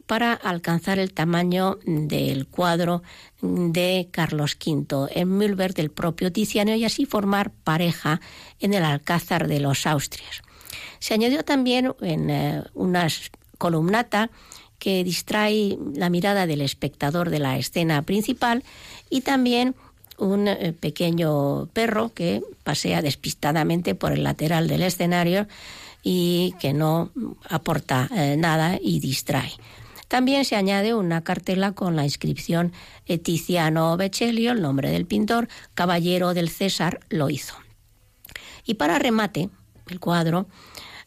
para 0.06 0.34
alcanzar 0.34 1.00
el 1.00 1.12
tamaño 1.12 1.80
del 1.84 2.46
cuadro 2.46 3.02
de 3.40 4.06
Carlos 4.12 4.56
V 4.64 5.08
en 5.10 5.36
Mühlberg 5.36 5.74
del 5.74 5.90
propio 5.90 6.30
Tiziano 6.30 6.76
y 6.76 6.84
así 6.84 7.06
formar 7.06 7.50
pareja 7.50 8.20
en 8.60 8.72
el 8.72 8.84
Alcázar 8.84 9.48
de 9.48 9.58
los 9.58 9.84
Austrias. 9.84 10.42
Se 11.00 11.14
añadió 11.14 11.44
también 11.44 11.92
en 12.00 12.30
eh, 12.30 12.62
una 12.74 13.08
columnata 13.58 14.30
que 14.78 15.02
distrae 15.02 15.76
la 15.94 16.08
mirada 16.08 16.46
del 16.46 16.60
espectador 16.60 17.30
de 17.30 17.40
la 17.40 17.58
escena 17.58 18.02
principal 18.02 18.62
y 19.10 19.22
también 19.22 19.74
un 20.22 20.48
eh, 20.48 20.72
pequeño 20.72 21.66
perro 21.72 22.12
que 22.14 22.42
pasea 22.62 23.02
despistadamente 23.02 23.94
por 23.94 24.12
el 24.12 24.22
lateral 24.22 24.68
del 24.68 24.82
escenario 24.82 25.48
y 26.02 26.54
que 26.60 26.72
no 26.72 27.10
aporta 27.48 28.08
eh, 28.14 28.36
nada 28.36 28.78
y 28.80 29.00
distrae. 29.00 29.52
También 30.08 30.44
se 30.44 30.56
añade 30.56 30.94
una 30.94 31.24
cartela 31.24 31.72
con 31.72 31.96
la 31.96 32.04
inscripción 32.04 32.72
Tiziano 33.22 33.96
Becellio, 33.96 34.52
el 34.52 34.60
nombre 34.60 34.90
del 34.90 35.06
pintor, 35.06 35.48
caballero 35.74 36.34
del 36.34 36.50
César, 36.50 37.00
lo 37.08 37.30
hizo. 37.30 37.54
Y 38.66 38.74
para 38.74 38.98
remate, 38.98 39.48
el 39.88 40.00
cuadro 40.00 40.46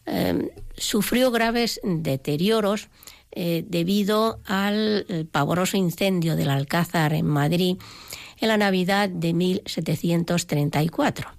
eh, 0.07 0.51
sufrió 0.75 1.29
graves 1.31 1.79
deterioros 1.83 2.89
debido 3.37 4.39
al 4.45 5.27
pavoroso 5.29 5.75
incendio 5.75 6.37
del 6.37 6.49
Alcázar 6.49 7.11
en 7.11 7.25
Madrid 7.27 7.75
en 8.39 8.47
la 8.47 8.57
Navidad 8.57 9.09
de 9.09 9.33
1734. 9.33 11.29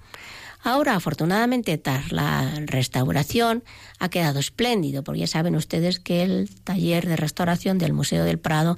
Ahora, 0.66 0.96
afortunadamente, 0.96 1.78
tras 1.78 2.10
la 2.10 2.50
restauración, 2.66 3.62
ha 4.00 4.08
quedado 4.08 4.40
espléndido, 4.40 5.04
porque 5.04 5.20
ya 5.20 5.26
saben 5.28 5.54
ustedes 5.54 6.00
que 6.00 6.24
el 6.24 6.50
taller 6.64 7.06
de 7.06 7.14
restauración 7.14 7.78
del 7.78 7.92
Museo 7.92 8.24
del 8.24 8.40
Prado 8.40 8.76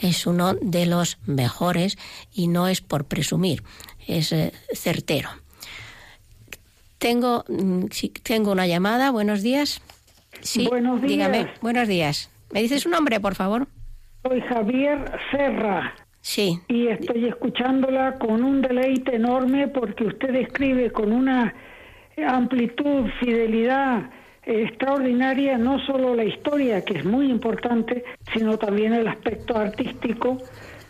es 0.00 0.28
uno 0.28 0.54
de 0.54 0.86
los 0.86 1.18
mejores 1.26 1.98
y 2.32 2.46
no 2.46 2.68
es 2.68 2.80
por 2.82 3.06
presumir, 3.06 3.64
es 4.06 4.30
eh, 4.30 4.52
certero. 4.74 5.28
Tengo, 6.98 7.44
mm, 7.48 7.86
tengo 8.22 8.52
una 8.52 8.68
llamada, 8.68 9.10
buenos 9.10 9.42
días. 9.42 9.82
Sí, 10.40 10.68
buenos 10.68 11.00
días. 11.00 11.10
Dígame, 11.10 11.48
buenos 11.60 11.88
días. 11.88 12.30
¿Me 12.52 12.62
dice 12.62 12.78
su 12.78 12.88
nombre, 12.90 13.18
por 13.18 13.34
favor? 13.34 13.66
Soy 14.22 14.40
Javier 14.42 15.18
Serra. 15.32 16.03
Sí. 16.24 16.58
Y 16.68 16.88
estoy 16.88 17.26
escuchándola 17.26 18.14
con 18.14 18.42
un 18.42 18.62
deleite 18.62 19.16
enorme 19.16 19.68
porque 19.68 20.04
usted 20.04 20.34
escribe 20.34 20.90
con 20.90 21.12
una 21.12 21.54
amplitud, 22.26 23.10
fidelidad 23.20 24.08
extraordinaria, 24.42 25.58
no 25.58 25.78
solo 25.84 26.14
la 26.14 26.24
historia, 26.24 26.82
que 26.82 26.94
es 26.94 27.04
muy 27.04 27.30
importante, 27.30 28.04
sino 28.32 28.56
también 28.56 28.94
el 28.94 29.06
aspecto 29.06 29.54
artístico 29.54 30.38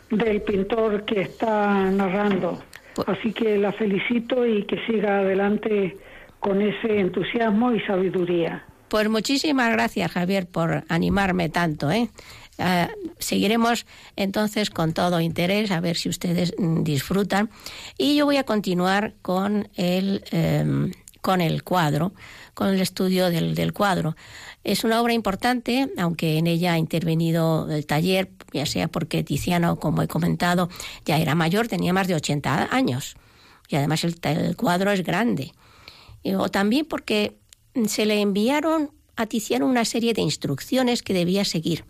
del 0.08 0.40
pintor 0.42 1.04
que 1.04 1.22
está 1.22 1.90
narrando. 1.90 2.62
Pues 2.94 3.08
Así 3.08 3.32
que 3.32 3.58
la 3.58 3.72
felicito 3.72 4.46
y 4.46 4.62
que 4.62 4.78
siga 4.86 5.18
adelante 5.18 5.98
con 6.38 6.62
ese 6.62 7.00
entusiasmo 7.00 7.72
y 7.72 7.80
sabiduría. 7.80 8.64
Pues 8.86 9.08
muchísimas 9.08 9.72
gracias, 9.72 10.12
Javier, 10.12 10.46
por 10.46 10.84
animarme 10.88 11.48
tanto, 11.48 11.90
¿eh? 11.90 12.10
Ah, 12.58 12.88
seguiremos 13.18 13.84
entonces 14.14 14.70
con 14.70 14.92
todo 14.92 15.20
interés 15.20 15.72
a 15.72 15.80
ver 15.80 15.96
si 15.96 16.08
ustedes 16.08 16.54
mm, 16.56 16.84
disfrutan. 16.84 17.50
Y 17.98 18.16
yo 18.16 18.26
voy 18.26 18.36
a 18.36 18.44
continuar 18.44 19.14
con 19.22 19.68
el, 19.74 20.24
em, 20.30 20.92
con 21.20 21.40
el 21.40 21.64
cuadro, 21.64 22.12
con 22.54 22.68
el 22.68 22.80
estudio 22.80 23.30
del, 23.30 23.54
del, 23.54 23.72
cuadro. 23.72 24.14
Es 24.62 24.84
una 24.84 25.00
obra 25.00 25.12
importante, 25.12 25.90
aunque 25.98 26.38
en 26.38 26.46
ella 26.46 26.74
ha 26.74 26.78
intervenido 26.78 27.68
el 27.70 27.86
taller, 27.86 28.30
ya 28.52 28.66
sea 28.66 28.86
porque 28.88 29.24
Tiziano, 29.24 29.76
como 29.80 30.02
he 30.02 30.08
comentado, 30.08 30.68
ya 31.04 31.18
era 31.18 31.34
mayor, 31.34 31.66
tenía 31.66 31.92
más 31.92 32.06
de 32.06 32.14
80 32.14 32.68
años. 32.70 33.16
Y 33.68 33.76
además 33.76 34.04
el, 34.04 34.16
el 34.22 34.56
cuadro 34.56 34.92
es 34.92 35.02
grande. 35.02 35.52
O 36.38 36.48
también 36.50 36.86
porque 36.86 37.36
se 37.86 38.06
le 38.06 38.20
enviaron 38.20 38.92
a 39.16 39.26
Tiziano 39.26 39.66
una 39.66 39.84
serie 39.84 40.14
de 40.14 40.22
instrucciones 40.22 41.02
que 41.02 41.14
debía 41.14 41.44
seguir 41.44 41.84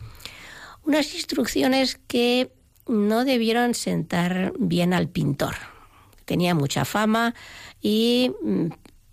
unas 0.84 1.14
instrucciones 1.14 1.98
que 2.06 2.50
no 2.86 3.24
debieron 3.24 3.74
sentar 3.74 4.52
bien 4.58 4.92
al 4.92 5.08
pintor. 5.08 5.54
Tenía 6.24 6.54
mucha 6.54 6.84
fama 6.84 7.34
y 7.80 8.32
mm, 8.42 8.66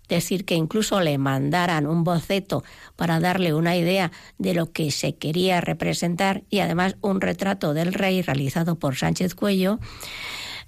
decir 0.08 0.44
que 0.44 0.54
incluso 0.54 1.00
le 1.00 1.18
mandaran 1.18 1.86
un 1.86 2.04
boceto 2.04 2.64
para 2.96 3.20
darle 3.20 3.54
una 3.54 3.76
idea 3.76 4.12
de 4.38 4.54
lo 4.54 4.72
que 4.72 4.90
se 4.90 5.16
quería 5.16 5.60
representar 5.60 6.42
y 6.50 6.60
además 6.60 6.96
un 7.00 7.20
retrato 7.20 7.74
del 7.74 7.94
rey 7.94 8.22
realizado 8.22 8.78
por 8.78 8.96
Sánchez 8.96 9.34
Cuello, 9.34 9.78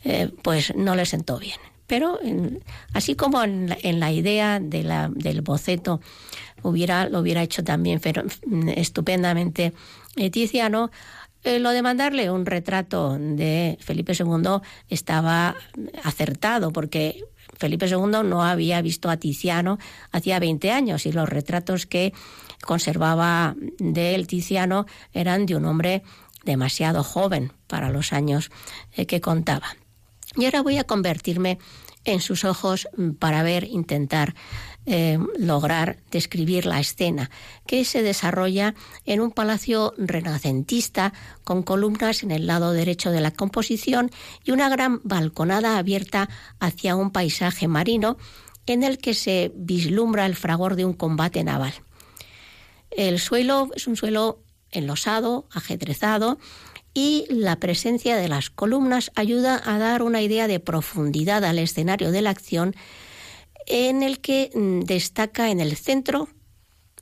eh, 0.05 0.31
pues 0.43 0.75
no 0.75 0.95
le 0.95 1.07
sentó 1.07 1.39
bien. 1.39 1.59
Pero 1.87 2.19
así 2.95 3.15
como 3.15 3.43
en 3.45 4.01
la, 4.01 4.11
idea 4.11 4.59
del 4.59 5.43
boceto 5.43 6.01
hubiera, 6.63 7.09
lo 7.11 7.21
hubiera 7.21 7.43
hecho 7.43 7.63
también 7.63 8.01
mm, 8.47 8.71
estupendamente 8.71 9.75
Tiziano, 10.31 10.91
eh, 11.43 11.59
lo 11.59 11.71
de 11.71 11.83
mandarle 11.83 12.31
un 12.31 12.47
retrato 12.47 13.19
de 13.19 13.77
Felipe 13.81 14.15
II 14.19 14.61
estaba 14.89 15.55
acertado 16.03 16.73
porque 16.73 17.25
Felipe 17.59 17.87
II 17.87 18.23
no 18.25 18.43
había 18.43 18.81
visto 18.81 19.11
a 19.11 19.17
Tiziano 19.17 19.79
hacía 20.11 20.39
20 20.39 20.71
años 20.71 21.07
y 21.07 21.13
los 21.13 21.29
retratos 21.29 21.87
que 21.87 22.13
conservaba 22.65 23.57
de 23.79 24.15
él 24.15 24.27
Tiziano 24.27 24.87
eran 25.13 25.47
de 25.47 25.57
un 25.57 25.67
hombre 25.67 26.03
demasiado 26.45 27.03
joven 27.03 27.53
para 27.67 27.91
los 27.91 28.13
años 28.13 28.51
eh, 28.93 29.07
que 29.07 29.21
contaba. 29.21 29.77
Y 30.37 30.47
ahora 30.47 30.63
voy 30.63 30.79
a 30.79 30.85
convertirme 30.85 31.59
en 32.05 32.21
sus 32.21 32.45
ojos 32.45 32.89
para 33.19 33.43
ver, 33.43 33.65
intentar 33.65 34.35
eh, 34.87 35.19
lograr 35.39 35.97
describir 36.11 36.67
la 36.67 36.79
escena, 36.79 37.31
que 37.67 37.85
se 37.85 38.03
desarrolla 38.03 38.75
en 39.07 39.21
un 39.21 39.31
palacio 39.31 39.95
renacentista 39.97 41.15
con 41.43 41.63
columnas 41.63 42.23
en 42.23 42.31
el 42.31 42.47
lado 42.47 42.73
derecho 42.73 43.11
de 43.11 43.23
la 43.23 43.31
composición 43.31 44.11
y 44.45 44.51
una 44.51 44.69
gran 44.69 45.01
balconada 45.03 45.79
abierta 45.79 46.29
hacia 46.61 46.97
un 46.97 47.11
paisaje 47.11 47.67
marino 47.67 48.19
en 48.67 48.83
el 48.83 48.99
que 48.99 49.15
se 49.15 49.53
vislumbra 49.55 50.27
el 50.27 50.37
fragor 50.37 50.77
de 50.77 50.85
un 50.85 50.93
combate 50.93 51.43
naval. 51.45 51.75
El 52.91 53.19
suelo 53.19 53.71
es 53.75 53.87
un 53.87 53.97
suelo 53.97 54.41
enlosado, 54.71 55.47
ajedrezado, 55.53 56.39
y 56.95 57.27
la 57.29 57.57
presencia 57.57 58.17
de 58.17 58.29
las 58.29 58.51
columnas 58.51 59.11
ayuda 59.17 59.61
a 59.65 59.79
dar 59.79 60.03
una 60.03 60.23
idea 60.23 60.47
de 60.47 60.61
profundidad 60.61 61.45
al 61.45 61.59
escenario 61.59 62.13
de 62.13 62.23
la 62.23 62.31
acción 62.31 62.75
en 63.67 64.03
el 64.03 64.21
que 64.21 64.51
mm, 64.55 64.81
destaca 64.81 65.51
en 65.51 65.61
el 65.61 65.77
centro 65.77 66.29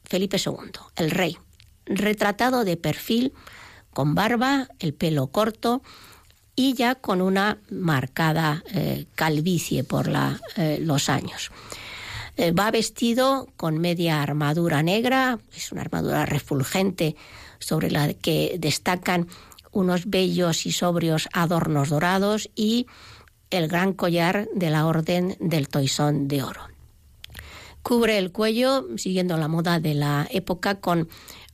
Felipe 0.05 0.39
II, 0.45 0.73
el 0.97 1.11
rey, 1.11 1.39
retratado 1.87 2.65
de 2.65 2.77
perfil, 2.77 3.33
con 3.93 4.15
barba, 4.15 4.69
el 4.79 4.95
pelo 4.95 5.29
corto 5.29 5.83
y 6.55 6.75
ya 6.75 6.95
con 6.95 7.21
una 7.21 7.59
marcada 7.71 8.63
eh, 8.73 9.07
calvicie 9.15 9.85
por 9.85 10.11
eh, 10.57 10.79
los 10.81 11.09
años. 11.09 11.51
Eh, 12.37 12.53
va 12.53 12.71
vestido 12.71 13.49
con 13.57 13.79
media 13.79 14.23
armadura 14.23 14.83
negra, 14.83 15.39
es 15.55 15.73
una 15.73 15.83
armadura 15.83 16.25
refulgente 16.27 17.17
sobre 17.59 17.91
la 17.91 18.15
que 18.15 18.57
destacan 18.59 19.29
unos 19.73 20.07
bellos 20.07 20.67
y 20.67 20.73
sobrios 20.73 21.29
adornos 21.33 21.89
dorados 21.89 22.51
y 22.55 22.87
el 23.51 23.69
gran 23.69 23.93
collar 23.93 24.49
de 24.55 24.71
la 24.71 24.87
Orden 24.87 25.37
del 25.41 25.69
Toisón 25.69 26.29
de 26.29 26.43
Oro. 26.43 26.69
Cubre 27.83 28.19
el 28.19 28.31
cuello, 28.31 28.87
siguiendo 28.97 29.37
la 29.37 29.49
moda 29.49 29.81
de 29.81 29.95
la 29.95 30.29
época, 30.31 30.81
con 30.81 31.09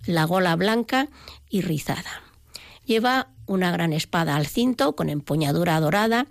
la 0.04 0.24
gola 0.24 0.54
blanca 0.56 1.08
y 1.48 1.62
rizada. 1.62 2.22
Lleva 2.84 3.28
una 3.46 3.70
gran 3.70 3.92
espada 3.92 4.36
al 4.36 4.46
cinto 4.46 4.94
con 4.94 5.08
empuñadura 5.08 5.80
dorada 5.80 6.26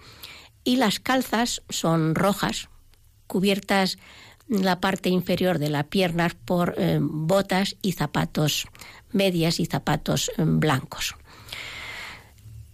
y 0.64 0.76
las 0.76 1.00
calzas 1.00 1.64
son 1.70 2.14
rojas, 2.16 2.70
cubiertas 3.26 3.98
la 4.48 4.80
parte 4.80 5.10
inferior 5.10 5.60
de 5.60 5.70
las 5.70 5.86
piernas 5.86 6.36
por 6.36 6.76
eh, 6.78 7.00
botas 7.02 7.76
y 7.82 7.94
zapatos 7.94 8.68
medias 9.12 9.60
y 9.60 9.66
zapatos 9.66 10.30
eh, 10.38 10.44
blancos. 10.46 11.16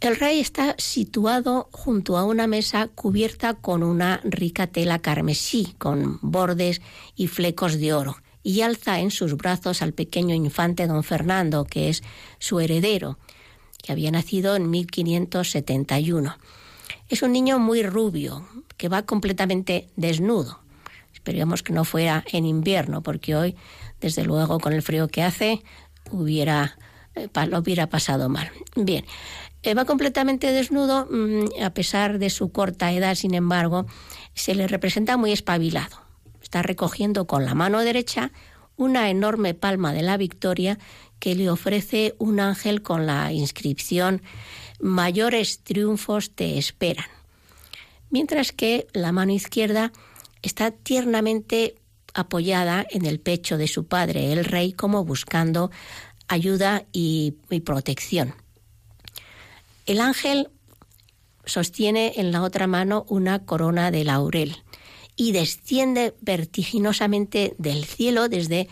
El 0.04 0.18
rey 0.18 0.42
está 0.42 0.76
situado 0.78 1.70
junto 1.72 2.18
a 2.18 2.26
una 2.26 2.46
mesa 2.46 2.90
cubierta 2.94 3.54
con 3.54 3.84
una 3.84 4.20
rica 4.26 4.68
tela 4.68 5.00
carmesí, 5.00 5.76
con 5.78 6.20
bordes 6.22 6.82
y 7.16 7.28
flecos 7.28 7.80
de 7.80 7.94
oro, 7.94 8.18
y 8.44 8.64
alza 8.64 9.00
en 9.00 9.12
sus 9.12 9.38
brazos 9.38 9.82
al 9.82 9.94
pequeño 9.94 10.36
infante 10.36 10.88
don 10.88 11.06
Fernando, 11.06 11.64
que 11.64 11.88
es 11.88 12.04
su 12.38 12.60
heredero, 12.60 13.18
que 13.82 13.94
había 13.94 14.12
nacido 14.12 14.58
en 14.58 14.70
1571. 14.70 16.36
Es 17.08 17.22
un 17.22 17.32
niño 17.32 17.58
muy 17.60 17.82
rubio, 17.82 18.46
que 18.76 18.90
va 18.90 19.04
completamente 19.04 19.88
desnudo. 19.96 20.60
Esperemos 21.14 21.64
que 21.64 21.72
no 21.72 21.86
fuera 21.86 22.26
en 22.30 22.46
invierno, 22.46 23.04
porque 23.04 23.38
hoy, 23.38 23.56
desde 24.02 24.26
luego, 24.26 24.60
con 24.60 24.74
el 24.74 24.82
frío 24.82 25.08
que 25.08 25.24
hace, 25.24 25.64
hubiera, 26.12 26.78
eh, 27.16 27.30
lo 27.48 27.60
hubiera 27.60 27.88
pasado 27.88 28.28
mal. 28.28 28.52
Bien, 28.76 29.06
va 29.74 29.86
completamente 29.86 30.52
desnudo, 30.52 31.08
mm, 31.10 31.64
a 31.64 31.70
pesar 31.74 32.20
de 32.20 32.30
su 32.30 32.52
corta 32.52 32.92
edad, 32.92 33.16
sin 33.16 33.34
embargo, 33.34 33.86
se 34.34 34.56
le 34.56 34.68
representa 34.68 35.16
muy 35.16 35.32
espabilado. 35.32 35.98
Está 36.42 36.62
recogiendo 36.62 37.26
con 37.26 37.46
la 37.46 37.56
mano 37.56 37.80
derecha 37.80 38.32
una 38.76 39.10
enorme 39.10 39.54
palma 39.54 39.94
de 39.94 40.02
la 40.02 40.18
victoria 40.18 40.80
que 41.20 41.36
le 41.36 41.50
ofrece 41.50 42.16
un 42.18 42.40
ángel 42.40 42.82
con 42.82 43.06
la 43.06 43.32
inscripción 43.32 44.22
Mayores 44.80 45.60
triunfos 45.64 46.32
te 46.36 46.58
esperan. 46.58 47.06
Mientras 48.10 48.52
que 48.52 48.88
la 48.92 49.14
mano 49.14 49.32
izquierda 49.32 49.94
está 50.42 50.72
tiernamente 50.72 51.76
apoyada 52.14 52.86
en 52.90 53.06
el 53.06 53.22
pecho 53.22 53.58
de 53.58 53.70
su 53.70 53.88
padre, 53.88 54.34
el 54.34 54.44
rey, 54.44 54.74
como 54.74 55.06
buscando 55.06 55.72
ayuda 56.28 56.84
y 56.92 57.32
protección. 57.64 58.43
El 59.86 60.00
ángel 60.00 60.50
sostiene 61.46 62.14
en 62.18 62.32
la 62.32 62.42
otra 62.42 62.68
mano 62.68 63.06
una 63.10 63.46
corona 63.46 63.92
de 63.92 64.04
laurel 64.04 64.56
y 65.16 65.32
desciende 65.32 66.16
vertiginosamente 66.22 67.56
del 67.58 67.86
cielo 67.86 68.30
desde 68.30 68.68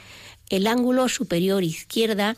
el 0.49 0.67
ángulo 0.67 1.09
superior 1.09 1.63
izquierda 1.63 2.35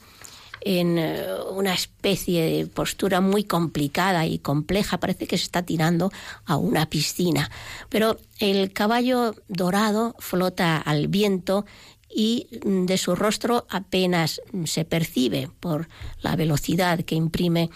en 0.65 0.97
eh, 0.97 1.25
una 1.51 1.73
especie 1.73 2.43
de 2.43 2.67
postura 2.67 3.21
muy 3.21 3.43
complicada 3.43 4.25
y 4.25 4.39
compleja. 4.39 4.99
Parece 4.99 5.27
que 5.27 5.37
se 5.37 5.43
está 5.43 5.63
tirando 5.63 6.11
a 6.45 6.57
una 6.57 6.89
piscina. 6.89 7.51
Pero 7.89 8.17
el 8.39 8.71
caballo 8.71 9.35
dorado 9.47 10.15
flota 10.19 10.77
al 10.77 11.07
viento 11.07 11.65
y 12.09 12.47
mm, 12.63 12.85
de 12.85 12.97
su 12.97 13.15
rostro 13.15 13.65
apenas 13.69 14.41
se 14.65 14.85
percibe 14.85 15.49
por 15.59 15.89
la 16.21 16.35
velocidad 16.35 16.99
que 17.01 17.15
imprime 17.15 17.69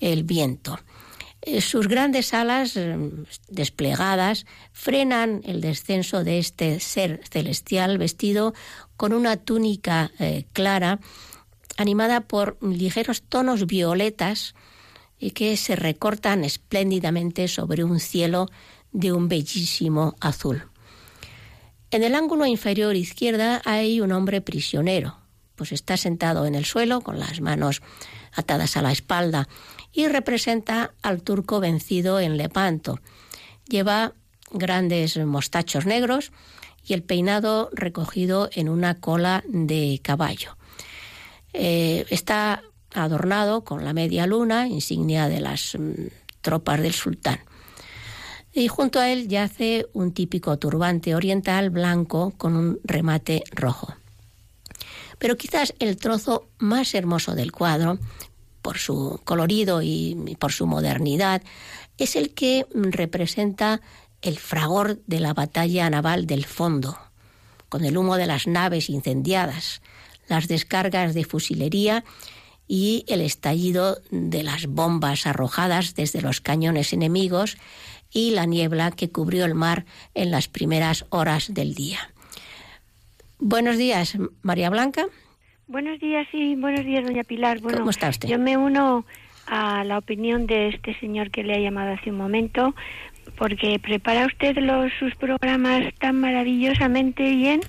el 0.00 0.24
viento. 0.24 0.78
Eh, 1.46 1.60
sus 1.60 1.88
grandes 1.88 2.32
alas 2.32 2.74
eh, 2.76 2.96
desplegadas 3.48 4.46
frenan 4.72 5.42
el 5.44 5.60
descenso 5.60 6.24
de 6.24 6.38
este 6.38 6.80
ser 6.80 7.20
celestial 7.30 7.98
vestido 7.98 8.54
con 8.96 9.12
una 9.12 9.36
túnica 9.36 10.10
eh, 10.18 10.46
clara, 10.54 11.00
animada 11.76 12.22
por 12.22 12.56
ligeros 12.62 13.22
tonos 13.22 13.66
violetas 13.66 14.54
y 15.18 15.32
que 15.32 15.56
se 15.58 15.76
recortan 15.76 16.44
espléndidamente 16.44 17.46
sobre 17.48 17.84
un 17.84 18.00
cielo 18.00 18.48
de 18.92 19.12
un 19.12 19.28
bellísimo 19.28 20.16
azul. 20.20 20.62
En 21.90 22.02
el 22.04 22.14
ángulo 22.14 22.46
inferior 22.46 22.96
izquierda 22.96 23.60
hay 23.66 24.00
un 24.00 24.12
hombre 24.12 24.40
prisionero, 24.40 25.18
pues 25.56 25.72
está 25.72 25.96
sentado 25.96 26.46
en 26.46 26.54
el 26.54 26.64
suelo 26.64 27.02
con 27.02 27.18
las 27.18 27.40
manos 27.40 27.82
atadas 28.32 28.76
a 28.76 28.82
la 28.82 28.92
espalda 28.92 29.46
y 29.94 30.08
representa 30.08 30.92
al 31.02 31.22
turco 31.22 31.60
vencido 31.60 32.18
en 32.20 32.36
Lepanto. 32.36 33.00
Lleva 33.68 34.12
grandes 34.50 35.16
mostachos 35.16 35.86
negros 35.86 36.32
y 36.84 36.92
el 36.92 37.02
peinado 37.02 37.70
recogido 37.72 38.50
en 38.52 38.68
una 38.68 39.00
cola 39.00 39.42
de 39.46 40.00
caballo. 40.02 40.56
Eh, 41.52 42.04
está 42.10 42.62
adornado 42.92 43.64
con 43.64 43.84
la 43.84 43.92
media 43.92 44.26
luna, 44.26 44.66
insignia 44.66 45.28
de 45.28 45.40
las 45.40 45.76
mm, 45.78 45.92
tropas 46.40 46.82
del 46.82 46.92
sultán. 46.92 47.40
Y 48.52 48.68
junto 48.68 49.00
a 49.00 49.10
él 49.10 49.28
yace 49.28 49.86
un 49.94 50.12
típico 50.12 50.56
turbante 50.58 51.14
oriental 51.14 51.70
blanco 51.70 52.34
con 52.36 52.54
un 52.54 52.80
remate 52.84 53.42
rojo. 53.52 53.94
Pero 55.18 55.36
quizás 55.36 55.74
el 55.78 55.96
trozo 55.96 56.48
más 56.58 56.94
hermoso 56.94 57.34
del 57.34 57.52
cuadro 57.52 57.98
por 58.64 58.78
su 58.78 59.20
colorido 59.24 59.82
y 59.82 60.36
por 60.40 60.50
su 60.50 60.66
modernidad, 60.66 61.42
es 61.98 62.16
el 62.16 62.32
que 62.32 62.64
representa 62.72 63.82
el 64.22 64.38
fragor 64.38 65.02
de 65.06 65.20
la 65.20 65.34
batalla 65.34 65.90
naval 65.90 66.26
del 66.26 66.46
fondo, 66.46 66.96
con 67.68 67.84
el 67.84 67.98
humo 67.98 68.16
de 68.16 68.24
las 68.24 68.46
naves 68.46 68.88
incendiadas, 68.88 69.82
las 70.28 70.48
descargas 70.48 71.12
de 71.12 71.26
fusilería 71.26 72.04
y 72.66 73.04
el 73.06 73.20
estallido 73.20 74.00
de 74.10 74.42
las 74.42 74.66
bombas 74.66 75.26
arrojadas 75.26 75.94
desde 75.94 76.22
los 76.22 76.40
cañones 76.40 76.94
enemigos 76.94 77.58
y 78.10 78.30
la 78.30 78.46
niebla 78.46 78.92
que 78.92 79.10
cubrió 79.10 79.44
el 79.44 79.54
mar 79.54 79.84
en 80.14 80.30
las 80.30 80.48
primeras 80.48 81.04
horas 81.10 81.52
del 81.52 81.74
día. 81.74 82.14
Buenos 83.38 83.76
días, 83.76 84.16
María 84.40 84.70
Blanca. 84.70 85.04
Buenos 85.66 85.98
días 85.98 86.26
y 86.32 86.56
buenos 86.56 86.84
días, 86.84 87.04
doña 87.04 87.24
Pilar. 87.24 87.60
Bueno, 87.60 87.78
¿Cómo 87.78 87.90
está 87.90 88.10
usted? 88.10 88.28
Yo 88.28 88.38
me 88.38 88.58
uno 88.58 89.06
a 89.46 89.82
la 89.84 89.96
opinión 89.96 90.46
de 90.46 90.68
este 90.68 90.94
señor 91.00 91.30
que 91.30 91.42
le 91.42 91.54
ha 91.54 91.58
llamado 91.58 91.94
hace 91.94 92.10
un 92.10 92.18
momento, 92.18 92.74
porque 93.36 93.78
prepara 93.78 94.26
usted 94.26 94.58
los, 94.58 94.92
sus 94.98 95.14
programas 95.14 95.92
tan 95.98 96.20
maravillosamente 96.20 97.22
bien 97.22 97.60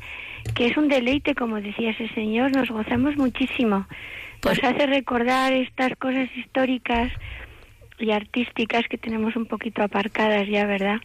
que 0.56 0.68
es 0.68 0.78
un 0.78 0.90
deleite, 0.90 1.36
como 1.36 1.62
decía 1.62 1.92
ese 1.92 2.10
señor, 2.10 2.52
nos 2.52 2.70
gozamos 2.70 3.16
muchísimo. 3.16 3.88
Pues... 4.42 4.62
Nos 4.62 4.74
hace 4.74 4.86
recordar 4.88 5.54
estas 5.54 5.96
cosas 5.96 6.30
históricas 6.36 7.12
y 7.98 8.12
artísticas 8.12 8.84
que 8.90 8.98
tenemos 8.98 9.36
un 9.38 9.46
poquito 9.46 9.82
aparcadas 9.82 10.48
ya, 10.48 10.66
¿verdad? 10.66 10.98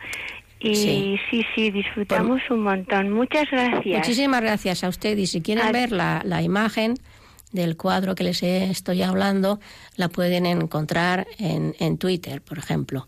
Y 0.60 1.18
sí, 1.30 1.44
sí, 1.54 1.70
disfrutamos 1.70 2.42
un 2.50 2.62
montón. 2.62 3.12
Muchas 3.12 3.50
gracias. 3.50 3.98
Muchísimas 3.98 4.42
gracias 4.42 4.84
a 4.84 4.88
usted. 4.88 5.16
Y 5.16 5.26
si 5.26 5.40
quieren 5.40 5.72
ver 5.72 5.90
la, 5.90 6.20
la, 6.24 6.42
imagen 6.42 6.96
del 7.52 7.78
cuadro 7.78 8.14
que 8.14 8.24
les 8.24 8.42
estoy 8.42 9.02
hablando, 9.02 9.58
la 9.96 10.08
pueden 10.08 10.44
encontrar 10.44 11.26
en, 11.38 11.74
en 11.78 11.96
Twitter, 11.96 12.42
por 12.42 12.58
ejemplo. 12.58 13.06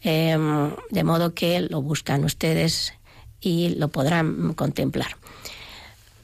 Em, 0.00 0.70
de 0.90 1.04
modo 1.04 1.34
que 1.34 1.60
lo 1.60 1.82
buscan 1.82 2.24
ustedes 2.24 2.94
y 3.40 3.70
lo 3.70 3.88
podrán 3.88 4.54
contemplar. 4.54 5.16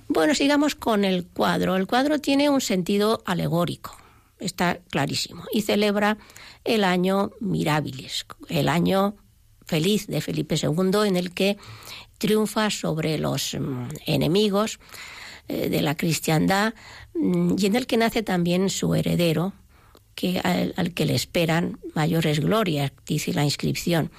Bueno, 0.09 0.35
sigamos 0.35 0.75
con 0.75 1.05
el 1.05 1.27
cuadro. 1.27 1.77
El 1.77 1.87
cuadro 1.87 2.21
tiene 2.21 2.51
un 2.51 2.61
sentido 2.61 3.23
alegórico, 3.25 3.97
está 4.39 4.79
clarísimo, 4.91 5.45
y 5.53 5.63
celebra 5.63 6.19
el 6.65 6.85
año 6.85 7.33
Mirabilis, 7.41 8.27
el 8.49 8.69
año 8.69 9.17
feliz 9.67 10.07
de 10.07 10.21
Felipe 10.21 10.57
II 10.57 11.07
en 11.07 11.17
el 11.17 11.33
que 11.33 11.57
triunfa 12.19 12.71
sobre 12.71 13.19
los 13.19 13.55
mm, 13.55 13.89
enemigos 14.07 14.79
eh, 15.49 15.69
de 15.69 15.83
la 15.83 15.97
cristiandad 15.97 16.75
mm, 17.15 17.57
y 17.59 17.67
en 17.67 17.77
el 17.77 17.87
que 17.87 17.97
nace 17.97 18.23
también 18.23 18.71
su 18.71 18.95
heredero, 18.95 19.53
que, 20.15 20.41
al, 20.41 20.95
que 20.95 21.07
le 21.07 21.15
esperan 21.15 21.79
mayores 21.95 22.41
glorias, 22.41 22.93
dice 23.07 23.33
la 23.33 23.45
inscripción. 23.45 24.11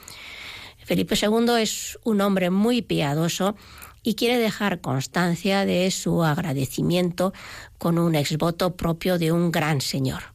Felipe 0.83 1.15
II 1.19 1.61
es 1.61 1.97
un 2.03 2.21
hombre 2.21 2.49
muy 2.51 2.81
piadoso 2.81 3.55
y 4.03 4.13
quiere 4.13 4.37
dejar 4.37 4.81
constancia 4.81 5.65
de 5.65 5.89
su 5.89 6.23
agradecimiento 6.23 7.33
con 7.79 7.97
un 7.97 8.13
exvoto 8.13 8.75
propio 8.75 9.17
de 9.17 9.31
un 9.31 9.51
gran 9.51 9.81
señor. 9.81 10.34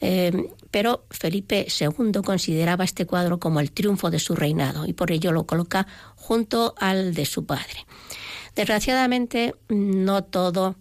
Eh, 0.00 0.50
pero 0.70 1.06
Felipe 1.10 1.66
II 1.80 2.20
consideraba 2.24 2.84
este 2.84 3.06
cuadro 3.06 3.38
como 3.38 3.60
el 3.60 3.72
triunfo 3.72 4.10
de 4.10 4.18
su 4.18 4.36
reinado 4.36 4.86
y 4.86 4.92
por 4.92 5.10
ello 5.10 5.32
lo 5.32 5.46
coloca 5.46 5.86
junto 6.16 6.74
al 6.78 7.14
de 7.14 7.24
su 7.24 7.46
padre. 7.46 7.86
Desgraciadamente, 8.54 9.54
no 9.68 10.24
todo 10.24 10.76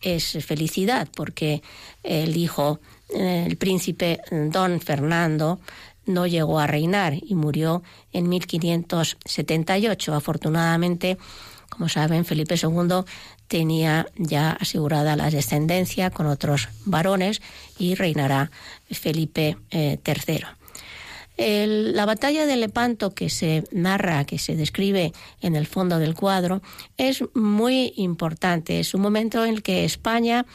es 0.00 0.38
felicidad, 0.44 1.08
porque 1.14 1.62
el 2.02 2.36
hijo, 2.36 2.80
el 3.10 3.56
príncipe 3.56 4.20
don 4.30 4.80
Fernando, 4.80 5.60
no 6.06 6.26
llegó 6.26 6.58
a 6.58 6.66
reinar 6.66 7.14
y 7.14 7.34
murió 7.34 7.82
en 8.12 8.28
1578. 8.28 10.14
Afortunadamente, 10.14 11.18
como 11.68 11.88
saben, 11.88 12.24
Felipe 12.24 12.56
II 12.60 13.04
tenía 13.50 14.06
ya 14.14 14.52
asegurada 14.52 15.16
la 15.16 15.28
descendencia 15.28 16.10
con 16.10 16.26
otros 16.26 16.68
varones 16.84 17.42
y 17.80 17.96
reinará 17.96 18.52
Felipe 18.88 19.56
III. 19.72 20.44
Eh, 21.36 21.66
la 21.66 22.06
batalla 22.06 22.46
de 22.46 22.54
Lepanto 22.56 23.12
que 23.12 23.28
se 23.28 23.64
narra, 23.72 24.24
que 24.24 24.38
se 24.38 24.54
describe 24.54 25.12
en 25.40 25.56
el 25.56 25.66
fondo 25.66 25.98
del 25.98 26.14
cuadro, 26.14 26.62
es 26.96 27.24
muy 27.34 27.92
importante. 27.96 28.78
Es 28.78 28.94
un 28.94 29.00
momento 29.00 29.44
en 29.44 29.54
el 29.54 29.62
que 29.64 29.84
España, 29.84 30.46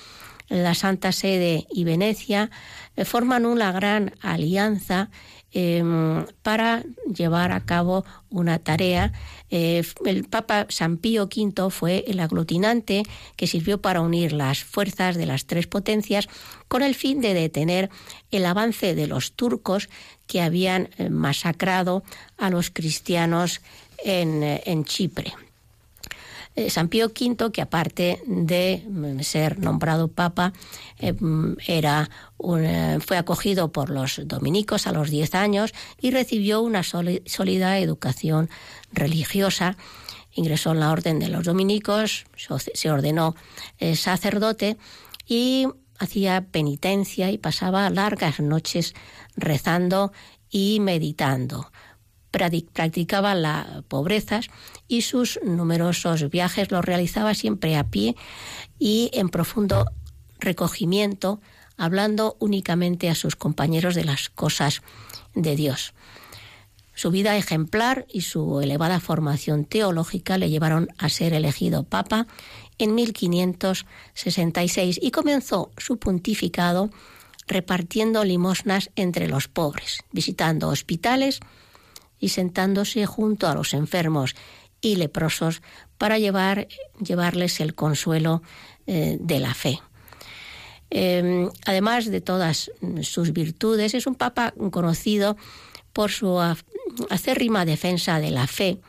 la 0.47 0.73
Santa 0.73 1.11
Sede 1.11 1.67
y 1.69 1.83
Venecia 1.83 2.49
eh, 2.95 3.03
forman 3.03 3.45
una 3.45 3.73
gran 3.73 4.13
alianza 4.21 5.09
Em, 5.57 6.25
para 6.43 6.83
llevar 7.07 7.53
a 7.53 7.63
cabo 7.63 8.03
una 8.29 8.59
tarea. 8.59 9.13
Eh, 9.49 9.83
el 10.03 10.25
Papa 10.25 10.65
San 10.67 10.97
Pío 10.97 11.29
V 11.33 11.69
fue 11.71 12.03
el 12.07 12.19
aglutinante 12.19 13.03
que 13.37 13.47
sirvió 13.47 13.79
para 13.79 14.01
unir 14.01 14.33
las 14.33 14.65
fuerzas 14.65 15.15
de 15.15 15.25
las 15.25 15.45
tres 15.45 15.65
potencias 15.65 16.27
con 16.67 16.83
el 16.83 16.93
fin 16.93 17.21
de 17.21 17.33
detener 17.33 17.89
el 18.31 18.45
avance 18.45 18.95
de 18.95 19.07
los 19.07 19.31
turcos 19.31 19.87
que 20.27 20.41
habían 20.41 20.89
eh, 20.97 21.09
masacrado 21.09 22.03
a 22.37 22.49
los 22.49 22.69
cristianos 22.69 23.61
en, 24.03 24.43
eh, 24.43 24.61
en 24.65 24.83
Chipre. 24.83 25.44
Eh, 26.55 26.69
San 26.69 26.87
Pío 26.87 27.07
V, 27.07 27.51
que 27.51 27.61
aparte 27.61 28.21
de 28.25 28.85
mm, 28.87 29.19
ser 29.21 29.59
nombrado 29.59 30.07
papa, 30.07 30.53
eh, 30.99 31.11
mm, 31.11 31.57
era 31.67 32.09
eh, 32.59 32.99
fue 33.05 33.17
acogido 33.17 33.73
por 33.73 33.89
los 33.89 34.21
dominicos 34.25 34.87
a 34.87 34.93
los 34.93 35.09
10 35.09 35.35
años 35.35 35.73
y 35.99 36.11
recibió 36.11 36.61
una 36.61 36.83
sólida 36.83 37.79
educación 37.79 38.49
religiosa. 38.93 39.75
Ingresó 40.31 40.71
en 40.71 40.79
la 40.79 40.91
orden 40.91 41.19
de 41.19 41.27
los 41.27 41.43
dominicos, 41.43 42.25
se 42.73 42.91
ordenó 42.91 43.35
sacerdote 43.95 44.75
y 45.25 45.67
hacía 45.97 46.45
penitencia 46.51 47.31
y 47.31 47.37
pasaba 47.37 47.89
largas 47.89 48.41
noches 48.41 48.93
rezando 49.37 50.11
y 50.49 50.81
meditando 50.81 51.71
practicaba 52.35 53.33
la 53.33 53.83
pobreza 53.87 54.41
y 54.87 55.03
sus 55.03 55.39
numerosos 55.43 56.29
viajes 56.29 56.71
los 56.71 56.83
realizaba 56.83 57.33
siempre 57.33 57.77
a 57.77 57.85
pie 57.85 58.15
y 58.77 59.09
en 59.13 59.29
profundo 59.29 59.85
recogimiento, 60.39 61.39
hablando 61.77 62.35
únicamente 62.39 63.09
a 63.09 63.15
sus 63.15 63.35
compañeros 63.35 63.95
de 63.95 64.03
las 64.03 64.29
cosas 64.29 64.81
de 65.33 65.55
Dios. 65.55 65.93
Su 66.93 67.11
vida 67.11 67.37
ejemplar 67.37 68.05
y 68.11 68.21
su 68.21 68.61
elevada 68.61 68.99
formación 68.99 69.65
teológica 69.65 70.37
le 70.37 70.49
llevaron 70.49 70.89
a 70.97 71.09
ser 71.09 71.33
elegido 71.33 71.83
papa 71.83 72.27
en 72.77 72.95
1566 72.95 74.99
y 75.01 75.11
comenzó 75.11 75.71
su 75.77 75.99
pontificado 75.99 76.89
repartiendo 77.47 78.23
limosnas 78.23 78.89
entre 78.95 79.27
los 79.27 79.47
pobres, 79.47 79.99
visitando 80.11 80.69
hospitales, 80.69 81.39
y 82.19 82.29
sentándose 82.29 83.05
junto 83.05 83.47
a 83.47 83.53
los 83.53 83.73
enfermos 83.73 84.35
y 84.81 84.95
leprosos 84.95 85.61
para 85.97 86.19
llevar, 86.19 86.67
llevarles 86.99 87.59
el 87.59 87.75
consuelo 87.75 88.41
eh, 88.87 89.17
de 89.19 89.39
la 89.39 89.53
fe. 89.53 89.79
Em, 90.89 91.49
además 91.65 92.05
de 92.05 92.21
todas 92.21 92.71
sus 93.01 93.33
virtudes, 93.33 93.93
es 93.93 94.07
un 94.07 94.15
papa 94.15 94.53
conocido 94.71 95.35
por 95.93 96.11
su 96.11 96.39
acérrima 97.09 97.65
defensa 97.65 98.19
de 98.19 98.31
la 98.31 98.47
fe 98.47 98.79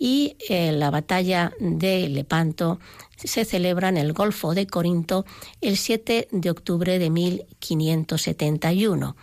y 0.00 0.36
eh, 0.48 0.72
la 0.72 0.90
batalla 0.90 1.52
de 1.60 2.08
Lepanto 2.08 2.80
se 3.16 3.44
celebra 3.44 3.90
en 3.90 3.98
el 3.98 4.14
Golfo 4.14 4.54
de 4.54 4.66
Corinto 4.66 5.26
el 5.60 5.76
7 5.76 6.28
de 6.32 6.50
octubre 6.50 6.98
de 6.98 7.10
1571. 7.10 9.14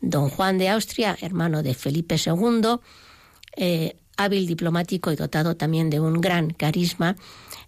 Don 0.00 0.30
Juan 0.30 0.58
de 0.58 0.68
Austria, 0.70 1.16
hermano 1.20 1.62
de 1.62 1.74
Felipe 1.74 2.16
II, 2.16 2.80
eh, 3.56 3.96
hábil 4.16 4.46
diplomático 4.46 5.12
y 5.12 5.16
dotado 5.16 5.56
también 5.56 5.90
de 5.90 6.00
un 6.00 6.20
gran 6.20 6.50
carisma, 6.50 7.16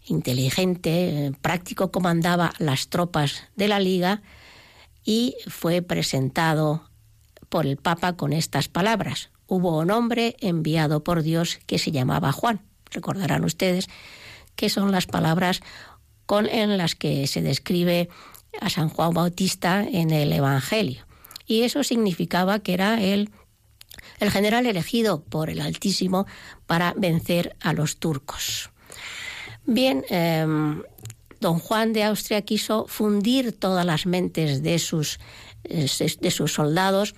inteligente, 0.04 1.32
práctico, 1.40 1.90
comandaba 1.90 2.52
las 2.58 2.88
tropas 2.88 3.44
de 3.56 3.68
la 3.68 3.80
Liga 3.80 4.22
y 5.04 5.36
fue 5.46 5.82
presentado 5.82 6.88
por 7.48 7.66
el 7.66 7.76
Papa 7.76 8.14
con 8.14 8.32
estas 8.32 8.68
palabras. 8.68 9.30
Hubo 9.46 9.78
un 9.78 9.90
hombre 9.90 10.36
enviado 10.40 11.04
por 11.04 11.22
Dios 11.22 11.58
que 11.66 11.78
se 11.78 11.90
llamaba 11.90 12.32
Juan. 12.32 12.60
Recordarán 12.90 13.44
ustedes 13.44 13.88
que 14.56 14.68
son 14.68 14.92
las 14.92 15.06
palabras 15.06 15.60
con, 16.26 16.46
en 16.46 16.76
las 16.76 16.94
que 16.94 17.26
se 17.26 17.42
describe 17.42 18.08
a 18.60 18.70
San 18.70 18.88
Juan 18.88 19.12
Bautista 19.12 19.82
en 19.82 20.10
el 20.10 20.32
Evangelio 20.32 21.06
y 21.46 21.62
eso 21.62 21.82
significaba 21.82 22.60
que 22.60 22.74
era 22.74 23.02
el, 23.02 23.30
el 24.20 24.30
general 24.30 24.66
elegido 24.66 25.22
por 25.24 25.50
el 25.50 25.60
Altísimo 25.60 26.26
para 26.66 26.94
vencer 26.96 27.56
a 27.60 27.72
los 27.72 27.98
turcos. 27.98 28.70
Bien, 29.64 30.04
em, 30.08 30.82
don 31.40 31.58
Juan 31.58 31.92
de 31.92 32.04
Austria 32.04 32.42
quiso 32.42 32.86
fundir 32.88 33.52
todas 33.52 33.86
las 33.86 34.06
mentes 34.06 34.62
de 34.62 34.78
sus, 34.78 35.18
eh, 35.64 35.88
de 36.20 36.30
sus 36.30 36.54
soldados 36.54 37.14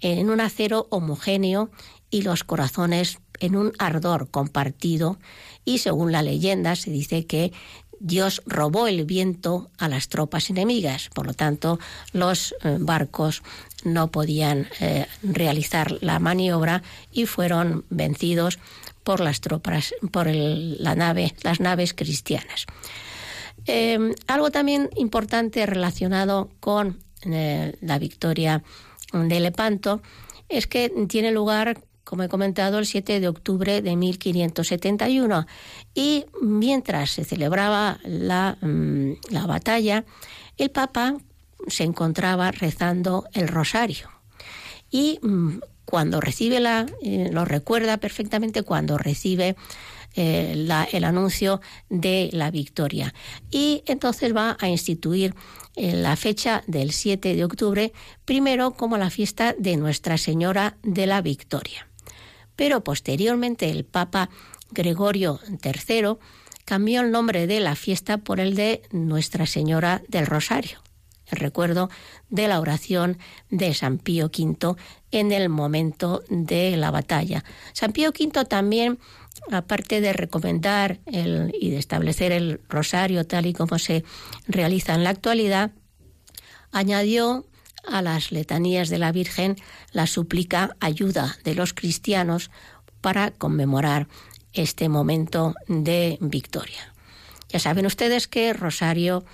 en 0.00 0.30
un 0.30 0.40
acero 0.40 0.86
homogéneo 0.90 1.70
y 2.10 2.22
los 2.22 2.44
corazones 2.44 3.18
en 3.40 3.56
un 3.56 3.72
ardor 3.78 4.30
compartido 4.30 5.18
y 5.64 5.78
según 5.78 6.12
la 6.12 6.22
leyenda 6.22 6.76
se 6.76 6.90
dice 6.90 7.26
que 7.26 7.52
Dios 8.00 8.42
robó 8.46 8.86
el 8.86 9.04
viento 9.04 9.70
a 9.78 9.88
las 9.88 10.08
tropas 10.08 10.50
enemigas, 10.50 11.08
por 11.14 11.26
lo 11.26 11.34
tanto 11.34 11.78
los 12.12 12.54
eh, 12.62 12.76
barcos 12.80 13.42
no 13.84 14.10
podían 14.10 14.68
eh, 14.80 15.06
realizar 15.22 15.96
la 16.02 16.18
maniobra 16.18 16.82
y 17.12 17.26
fueron 17.26 17.84
vencidos 17.90 18.58
por 19.04 19.20
las 19.20 19.40
tropas, 19.40 19.94
por 20.10 20.26
la 20.26 20.94
nave, 20.94 21.34
las 21.42 21.60
naves 21.60 21.94
cristianas. 21.94 22.66
Em, 23.64 24.14
algo 24.26 24.50
también 24.50 24.90
importante 24.96 25.64
relacionado 25.66 26.50
con 26.60 26.98
eh, 27.22 27.76
la 27.80 27.98
victoria 27.98 28.62
de 29.12 29.40
Lepanto 29.40 30.02
es 30.48 30.66
que 30.66 30.92
tiene 31.08 31.32
lugar 31.32 31.82
como 32.06 32.22
he 32.22 32.28
comentado, 32.28 32.78
el 32.78 32.86
7 32.86 33.18
de 33.18 33.26
octubre 33.26 33.82
de 33.82 33.96
1571. 33.96 35.46
Y 35.92 36.24
mientras 36.40 37.10
se 37.10 37.24
celebraba 37.24 37.98
la, 38.04 38.56
mm, 38.60 39.14
la 39.30 39.46
batalla, 39.46 40.04
el 40.56 40.70
Papa 40.70 41.16
se 41.66 41.82
encontraba 41.82 42.52
rezando 42.52 43.24
el 43.32 43.48
rosario. 43.48 44.08
Y 44.88 45.18
mm, 45.20 45.58
cuando 45.84 46.20
recibe 46.20 46.60
la, 46.60 46.86
eh, 47.02 47.28
lo 47.32 47.44
recuerda 47.44 47.96
perfectamente 47.96 48.62
cuando 48.62 48.98
recibe 48.98 49.56
eh, 50.14 50.52
el 50.92 51.04
anuncio 51.04 51.60
de 51.90 52.30
la 52.32 52.52
victoria. 52.52 53.14
Y 53.50 53.82
entonces 53.86 54.34
va 54.34 54.56
a 54.60 54.68
instituir 54.68 55.34
eh, 55.74 55.92
la 55.92 56.14
fecha 56.14 56.62
del 56.68 56.92
7 56.92 57.34
de 57.34 57.44
octubre, 57.44 57.92
primero 58.24 58.74
como 58.74 58.96
la 58.96 59.10
fiesta 59.10 59.56
de 59.58 59.76
Nuestra 59.76 60.18
Señora 60.18 60.76
de 60.84 61.06
la 61.06 61.20
Victoria 61.20 61.85
pero 62.56 62.82
posteriormente 62.82 63.70
el 63.70 63.84
Papa 63.84 64.30
Gregorio 64.70 65.38
III 65.62 66.16
cambió 66.64 67.00
el 67.00 67.12
nombre 67.12 67.46
de 67.46 67.60
la 67.60 67.76
fiesta 67.76 68.18
por 68.18 68.40
el 68.40 68.56
de 68.56 68.82
Nuestra 68.90 69.46
Señora 69.46 70.02
del 70.08 70.26
Rosario, 70.26 70.82
el 71.26 71.38
recuerdo 71.38 71.90
de 72.28 72.48
la 72.48 72.60
oración 72.60 73.18
de 73.50 73.72
San 73.74 73.98
Pío 73.98 74.26
V 74.26 74.76
en 75.12 75.32
el 75.32 75.48
momento 75.48 76.22
de 76.28 76.76
la 76.76 76.90
batalla. 76.90 77.44
San 77.72 77.92
Pío 77.92 78.10
V 78.10 78.44
también, 78.46 78.98
aparte 79.52 80.00
de 80.00 80.12
recomendar 80.12 80.98
y 81.06 81.70
de 81.70 81.78
establecer 81.78 82.32
el 82.32 82.60
rosario 82.68 83.26
tal 83.26 83.46
y 83.46 83.52
como 83.52 83.78
se 83.78 84.04
realiza 84.48 84.94
en 84.94 85.04
la 85.04 85.10
actualidad, 85.10 85.70
añadió 86.72 87.46
a 87.88 88.02
las 88.02 88.32
letanías 88.32 88.88
de 88.88 88.98
la 88.98 89.12
Virgen 89.12 89.56
la 89.92 90.06
súplica 90.06 90.76
ayuda 90.80 91.36
de 91.44 91.54
los 91.54 91.74
cristianos 91.74 92.50
para 93.00 93.30
conmemorar 93.30 94.08
este 94.52 94.88
momento 94.88 95.54
de 95.68 96.18
victoria. 96.20 96.92
Ya 97.48 97.60
saben 97.60 97.86
ustedes 97.86 98.26
que 98.26 98.52
rosario 98.52 99.24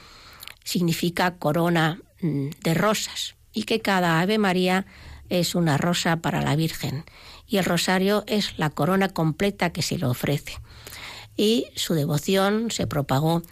significa 0.65 1.37
corona 1.37 2.01
mm, 2.21 2.51
de 2.63 2.75
rosas 2.75 3.35
y 3.53 3.65
que 3.65 3.81
cada 3.81 4.21
Ave 4.21 4.39
María 4.39 4.87
es 5.29 5.55
una 5.55 5.79
rosa 5.79 6.17
para 6.17 6.43
la 6.43 6.57
Virgen 6.57 7.05
y 7.47 7.57
el 7.57 7.65
rosario 7.65 8.25
es 8.27 8.59
la 8.59 8.71
corona 8.71 9.09
completa 9.09 9.71
que 9.71 9.83
se 9.83 9.99
le 9.99 10.07
ofrece. 10.07 10.59
Y 11.37 11.67
su 11.75 11.95
devoción 11.95 12.71
se 12.71 12.87
propagó 12.87 13.43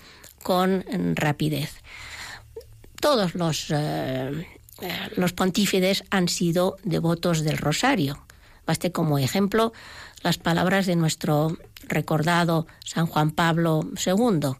con 0.42 0.84
rapidez. 1.14 1.82
Todos 3.00 3.34
los 3.34 3.66
eh, 3.70 4.46
los 5.16 5.32
pontífices 5.32 6.04
han 6.10 6.28
sido 6.28 6.76
devotos 6.82 7.42
del 7.42 7.58
rosario. 7.58 8.24
Baste 8.66 8.92
como 8.92 9.18
ejemplo 9.18 9.72
las 10.22 10.38
palabras 10.38 10.86
de 10.86 10.96
nuestro 10.96 11.56
recordado 11.88 12.66
San 12.84 13.06
Juan 13.06 13.30
Pablo 13.30 13.82
II. 14.04 14.52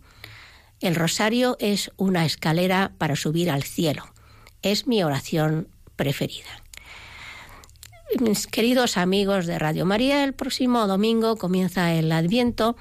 El 0.81 0.95
rosario 0.95 1.57
es 1.61 1.91
una 1.97 2.25
escalera 2.25 2.93
para 2.99 3.17
subir 3.17 3.51
al 3.51 3.63
cielo. 3.63 4.05
Es 4.63 4.87
mi 4.87 5.03
oración 5.03 5.69
preferida. 5.97 6.63
mis 8.21 8.47
queridos 8.47 8.97
amigos 8.97 9.47
de 9.47 9.59
Radio 9.59 9.85
María, 9.85 10.25
el 10.25 10.33
próximo 10.33 10.87
domingo 10.87 11.37
comienza 11.37 11.93
el 11.93 12.11
Adviento 12.11 12.77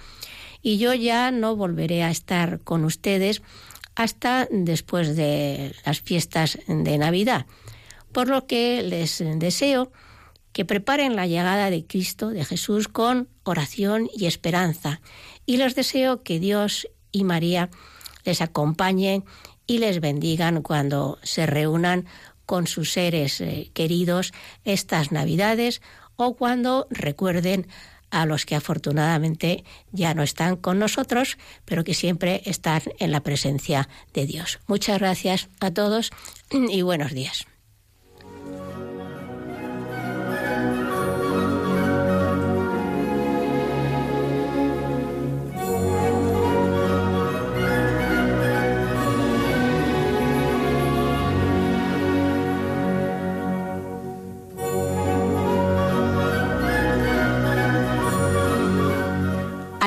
y 0.62 0.78
yo 0.78 0.94
ya 0.94 1.32
no 1.32 1.56
volveré 1.56 2.04
a 2.04 2.12
estar 2.12 2.60
con 2.62 2.86
ustedes 2.86 3.42
hasta 4.00 4.48
después 4.50 5.18
de 5.18 5.76
las 5.86 6.00
fiestas 6.00 6.58
de 6.68 6.98
Navidad. 6.98 7.46
Por 8.14 8.30
lo 8.30 8.48
que 8.48 8.82
les 8.82 9.22
deseo 9.36 9.92
que 10.54 10.64
preparen 10.64 11.18
la 11.18 11.28
llegada 11.28 11.70
de 11.70 11.86
Cristo, 11.86 12.30
de 12.30 12.46
Jesús, 12.46 12.88
con 12.88 13.28
oración 13.44 14.10
y 14.16 14.28
esperanza. 14.28 15.02
Y 15.46 15.58
les 15.58 15.76
deseo 15.76 16.24
que 16.24 16.40
Dios 16.40 16.88
y 17.12 17.26
María 17.26 17.70
les 18.24 18.40
acompañen 18.40 19.26
y 19.68 19.80
les 19.80 20.00
bendigan 20.00 20.62
cuando 20.62 21.20
se 21.22 21.46
reúnan 21.46 22.06
con 22.46 22.68
sus 22.68 22.94
seres 22.94 23.42
eh, 23.42 23.70
queridos 23.74 24.32
estas 24.64 25.12
Navidades 25.12 25.82
o 26.16 26.38
cuando 26.38 26.88
recuerden 26.90 27.68
a 28.12 28.26
los 28.26 28.46
que 28.46 28.56
afortunadamente 28.56 29.64
ya 29.92 30.14
no 30.14 30.24
están 30.24 30.56
con 30.56 30.80
nosotros, 30.80 31.38
pero 31.66 31.84
que 31.84 31.94
siempre 31.94 32.42
están 32.46 32.82
en 33.00 33.12
la 33.12 33.22
presencia 33.22 33.90
de 34.14 34.26
Dios. 34.26 34.60
Muchas 34.68 35.00
gracias 35.00 35.50
a 35.60 35.72
todos 35.72 36.12
y 36.52 36.82
buenos 36.82 37.12
días. 37.12 37.49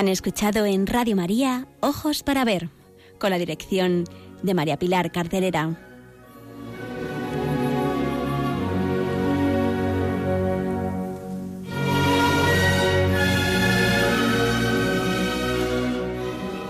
Han 0.03 0.09
escuchado 0.09 0.66
en 0.66 0.88
Radio 0.88 1.14
María 1.14 1.68
Ojos 1.78 2.24
para 2.24 2.44
Ver, 2.44 2.70
con 3.20 3.30
la 3.30 3.38
dirección 3.38 4.03
de 4.42 4.53
María 4.53 4.76
Pilar 4.76 5.12
Carterera. 5.12 5.91